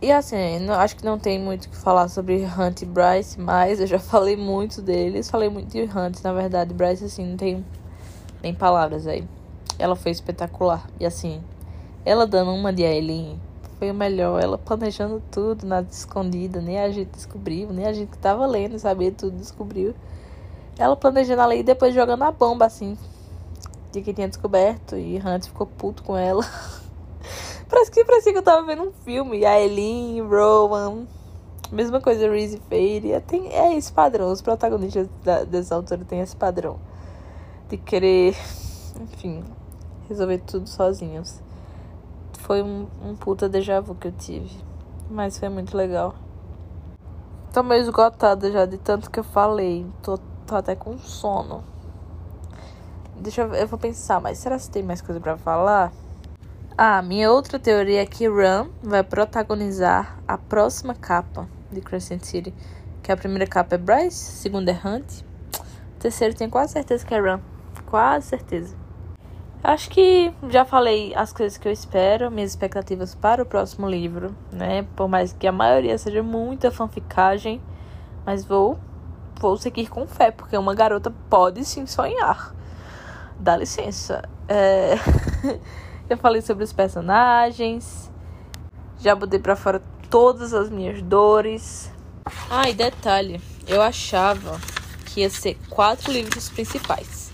E 0.00 0.12
assim, 0.12 0.58
não, 0.60 0.74
acho 0.74 0.94
que 0.94 1.04
não 1.04 1.18
tem 1.18 1.38
muito 1.40 1.64
o 1.64 1.68
que 1.70 1.76
falar 1.76 2.08
sobre 2.08 2.44
Hunt 2.44 2.82
e 2.82 2.84
Bryce, 2.86 3.40
mas 3.40 3.80
eu 3.80 3.86
já 3.86 3.98
falei 4.00 4.36
muito 4.36 4.82
deles. 4.82 5.30
Falei 5.30 5.48
muito 5.48 5.70
de 5.70 5.82
Hunt, 5.82 6.20
na 6.22 6.32
verdade. 6.32 6.74
Bryce, 6.74 7.04
assim, 7.04 7.26
não 7.26 7.36
tem 7.36 7.64
nem 8.42 8.54
palavras 8.54 9.06
aí. 9.06 9.26
Ela 9.78 9.96
foi 9.96 10.12
espetacular. 10.12 10.86
E 11.00 11.06
assim, 11.06 11.42
ela 12.04 12.26
dando 12.26 12.52
uma 12.52 12.72
de 12.72 12.84
Aileen 12.84 13.40
foi 13.78 13.90
o 13.90 13.94
melhor. 13.94 14.42
Ela 14.42 14.58
planejando 14.58 15.22
tudo, 15.30 15.66
nada 15.66 15.88
escondida. 15.90 16.60
Nem 16.60 16.78
a 16.78 16.90
gente 16.90 17.10
descobriu, 17.10 17.72
nem 17.72 17.86
a 17.86 17.92
gente 17.92 18.10
que 18.10 18.18
tava 18.18 18.46
lendo 18.46 18.78
sabia 18.78 19.12
tudo 19.12 19.36
descobriu. 19.36 19.94
Ela 20.78 20.94
planejando 20.94 21.40
ali 21.40 21.60
e 21.60 21.62
depois 21.62 21.94
jogando 21.94 22.22
a 22.22 22.30
bomba, 22.30 22.66
assim, 22.66 22.98
de 23.92 24.02
que 24.02 24.12
tinha 24.12 24.28
descoberto. 24.28 24.96
E 24.96 25.18
Hunt 25.18 25.46
ficou 25.46 25.66
puto 25.66 26.02
com 26.02 26.16
ela. 26.16 26.44
Parece 27.68 27.90
que 27.90 28.04
parecia 28.04 28.32
que 28.32 28.38
eu 28.38 28.42
tava 28.42 28.64
vendo 28.64 28.82
um 28.82 28.92
filme. 28.92 29.44
A 29.44 29.60
Eileen, 29.60 30.20
Rowan. 30.22 31.06
Mesma 31.72 32.00
coisa, 32.00 32.30
Reese 32.30 32.58
Fade. 32.68 33.20
Tem, 33.26 33.48
é 33.52 33.74
esse 33.76 33.92
padrão. 33.92 34.30
Os 34.30 34.40
protagonistas 34.40 35.08
da, 35.24 35.44
dessa 35.44 35.74
altura 35.74 36.04
têm 36.04 36.20
esse 36.20 36.36
padrão. 36.36 36.78
De 37.68 37.76
querer, 37.76 38.36
enfim, 39.00 39.42
resolver 40.08 40.38
tudo 40.38 40.68
sozinhos. 40.68 41.40
Foi 42.38 42.62
um, 42.62 42.86
um 43.04 43.16
puta 43.16 43.48
déjà 43.48 43.80
vu 43.80 43.96
que 43.96 44.08
eu 44.08 44.12
tive. 44.12 44.56
Mas 45.10 45.38
foi 45.38 45.48
muito 45.48 45.76
legal. 45.76 46.14
Tô 47.52 47.62
meio 47.64 47.80
esgotada 47.80 48.52
já 48.52 48.64
de 48.64 48.78
tanto 48.78 49.10
que 49.10 49.18
eu 49.18 49.24
falei. 49.24 49.84
Tô, 50.02 50.18
tô 50.46 50.54
até 50.54 50.76
com 50.76 50.96
sono. 50.98 51.64
Deixa 53.16 53.42
eu, 53.42 53.54
eu 53.54 53.66
vou 53.66 53.78
pensar, 53.78 54.20
mas 54.20 54.38
será 54.38 54.56
que 54.56 54.70
tem 54.70 54.82
mais 54.84 55.00
coisa 55.00 55.20
para 55.20 55.36
falar? 55.36 55.92
Ah, 56.78 57.00
minha 57.00 57.32
outra 57.32 57.58
teoria 57.58 58.02
é 58.02 58.06
que 58.06 58.28
Ram 58.28 58.68
vai 58.82 59.02
protagonizar 59.02 60.18
a 60.28 60.36
próxima 60.36 60.94
capa 60.94 61.48
de 61.72 61.80
Crescent 61.80 62.22
City. 62.22 62.52
Que 63.02 63.10
a 63.10 63.16
primeira 63.16 63.46
capa 63.46 63.76
é 63.76 63.78
Bryce, 63.78 64.30
a 64.30 64.42
segunda 64.42 64.70
é 64.70 64.74
Hunt. 64.74 65.22
A 65.58 65.98
terceira 65.98 66.34
tenho 66.34 66.50
quase 66.50 66.74
certeza 66.74 67.06
que 67.06 67.14
é 67.14 67.18
Ram. 67.18 67.40
Quase 67.86 68.26
certeza. 68.26 68.76
Acho 69.64 69.88
que 69.88 70.30
já 70.50 70.66
falei 70.66 71.14
as 71.14 71.32
coisas 71.32 71.56
que 71.56 71.66
eu 71.66 71.72
espero, 71.72 72.30
minhas 72.30 72.50
expectativas 72.50 73.14
para 73.14 73.42
o 73.42 73.46
próximo 73.46 73.88
livro, 73.88 74.36
né? 74.52 74.86
Por 74.94 75.08
mais 75.08 75.32
que 75.32 75.46
a 75.46 75.52
maioria 75.52 75.96
seja 75.96 76.22
muita 76.22 76.70
fanficagem, 76.70 77.58
mas 78.26 78.44
vou 78.44 78.78
vou 79.40 79.56
seguir 79.56 79.88
com 79.88 80.06
fé, 80.06 80.30
porque 80.30 80.54
uma 80.58 80.74
garota 80.74 81.10
pode 81.30 81.64
sim 81.64 81.86
sonhar. 81.86 82.54
Dá 83.40 83.56
licença. 83.56 84.20
É... 84.46 84.96
Eu 86.08 86.16
falei 86.16 86.40
sobre 86.40 86.62
os 86.62 86.72
personagens. 86.72 88.12
Já 89.00 89.14
botei 89.14 89.40
pra 89.40 89.56
fora 89.56 89.82
todas 90.08 90.54
as 90.54 90.70
minhas 90.70 91.02
dores. 91.02 91.92
Ah, 92.48 92.68
e 92.68 92.74
detalhe, 92.74 93.40
eu 93.66 93.82
achava 93.82 94.60
que 95.06 95.20
ia 95.20 95.30
ser 95.30 95.58
quatro 95.68 96.12
livros 96.12 96.48
principais. 96.48 97.32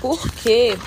Porque 0.00 0.78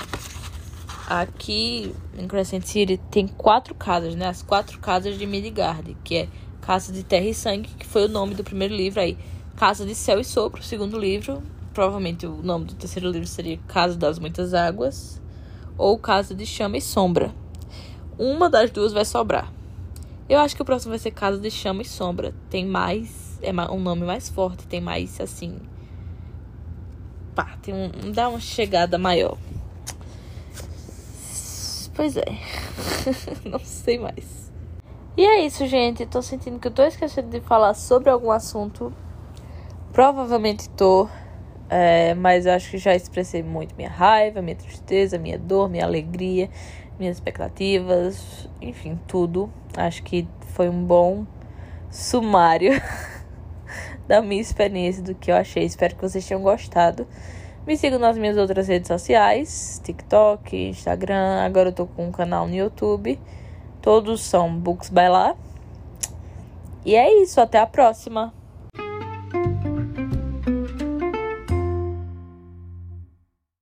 aqui 1.05 1.93
em 2.17 2.27
Crescent 2.27 2.63
City 2.63 2.97
tem 3.11 3.27
quatro 3.27 3.75
casas, 3.75 4.15
né? 4.15 4.27
As 4.27 4.41
quatro 4.41 4.79
casas 4.79 5.17
de 5.17 5.25
Midgard, 5.25 5.97
que 6.05 6.15
é 6.15 6.27
Casa 6.61 6.93
de 6.93 7.03
Terra 7.03 7.25
e 7.25 7.33
Sangue, 7.33 7.69
que 7.77 7.85
foi 7.85 8.05
o 8.05 8.09
nome 8.09 8.35
do 8.35 8.43
primeiro 8.43 8.73
livro 8.73 9.01
aí. 9.01 9.17
Casa 9.57 9.85
de 9.85 9.95
Céu 9.95 10.19
e 10.19 10.23
Sopro, 10.23 10.61
o 10.61 10.63
segundo 10.63 10.97
livro. 10.97 11.43
Provavelmente 11.73 12.25
o 12.25 12.41
nome 12.41 12.65
do 12.65 12.75
terceiro 12.75 13.09
livro 13.09 13.27
seria 13.27 13.59
Casa 13.67 13.97
das 13.97 14.17
Muitas 14.17 14.53
Águas 14.53 15.21
ou 15.77 15.97
Casa 15.97 16.33
de 16.33 16.45
Chama 16.45 16.77
e 16.77 16.81
Sombra. 16.81 17.33
Uma 18.17 18.49
das 18.49 18.71
duas 18.71 18.93
vai 18.93 19.05
sobrar. 19.05 19.51
Eu 20.27 20.39
acho 20.39 20.55
que 20.55 20.61
o 20.61 20.65
próximo 20.65 20.91
vai 20.91 20.99
ser 20.99 21.11
Casa 21.11 21.39
de 21.39 21.51
Chama 21.51 21.81
e 21.81 21.85
Sombra. 21.85 22.33
Tem 22.49 22.65
mais. 22.65 23.39
É 23.41 23.51
um 23.71 23.79
nome 23.79 24.03
mais 24.03 24.27
forte, 24.27 24.67
tem 24.67 24.81
mais 24.81 25.21
assim. 25.21 25.59
Pá, 27.35 27.57
tem 27.61 27.73
um. 27.73 28.11
dá 28.11 28.27
uma 28.27 28.39
chegada 28.39 28.97
maior. 28.97 29.37
Pois 31.95 32.17
é. 32.17 32.25
Não 33.45 33.59
sei 33.59 33.97
mais. 33.97 34.51
E 35.15 35.25
é 35.25 35.45
isso, 35.45 35.65
gente. 35.65 36.05
Tô 36.05 36.21
sentindo 36.21 36.59
que 36.59 36.67
eu 36.67 36.71
tô 36.71 36.83
esquecendo 36.83 37.29
de 37.29 37.39
falar 37.41 37.73
sobre 37.73 38.09
algum 38.09 38.31
assunto. 38.31 38.93
Provavelmente 39.91 40.69
tô. 40.69 41.09
É, 41.69 42.13
mas 42.13 42.45
eu 42.45 42.53
acho 42.53 42.71
que 42.71 42.77
já 42.77 42.95
expressei 42.95 43.43
muito 43.43 43.75
minha 43.75 43.89
raiva, 43.89 44.41
minha 44.41 44.55
tristeza, 44.55 45.17
minha 45.17 45.37
dor, 45.37 45.69
minha 45.69 45.83
alegria, 45.83 46.49
minhas 46.97 47.17
expectativas, 47.17 48.49
enfim, 48.61 48.99
tudo. 49.07 49.51
Acho 49.75 50.01
que 50.03 50.27
foi 50.53 50.69
um 50.69 50.83
bom 50.83 51.25
sumário 51.91 52.71
da 54.07 54.21
minha 54.21 54.41
experiência, 54.41 55.03
do 55.03 55.13
que 55.13 55.31
eu 55.31 55.35
achei. 55.35 55.63
Espero 55.63 55.95
que 55.95 56.01
vocês 56.01 56.25
tenham 56.25 56.41
gostado. 56.41 57.05
Me 57.65 57.75
sigam 57.75 57.99
nas 57.99 58.17
minhas 58.17 58.37
outras 58.37 58.69
redes 58.69 58.87
sociais: 58.87 59.81
TikTok, 59.83 60.55
Instagram. 60.69 61.41
Agora 61.41 61.69
eu 61.69 61.73
tô 61.73 61.85
com 61.85 62.07
um 62.07 62.11
canal 62.11 62.47
no 62.47 62.55
YouTube. 62.55 63.19
Todos 63.81 64.21
são 64.21 64.57
Books 64.57 64.89
by 64.89 65.09
lá. 65.09 65.35
E 66.85 66.95
é 66.95 67.21
isso, 67.21 67.41
até 67.41 67.59
a 67.59 67.67
próxima. 67.67 68.33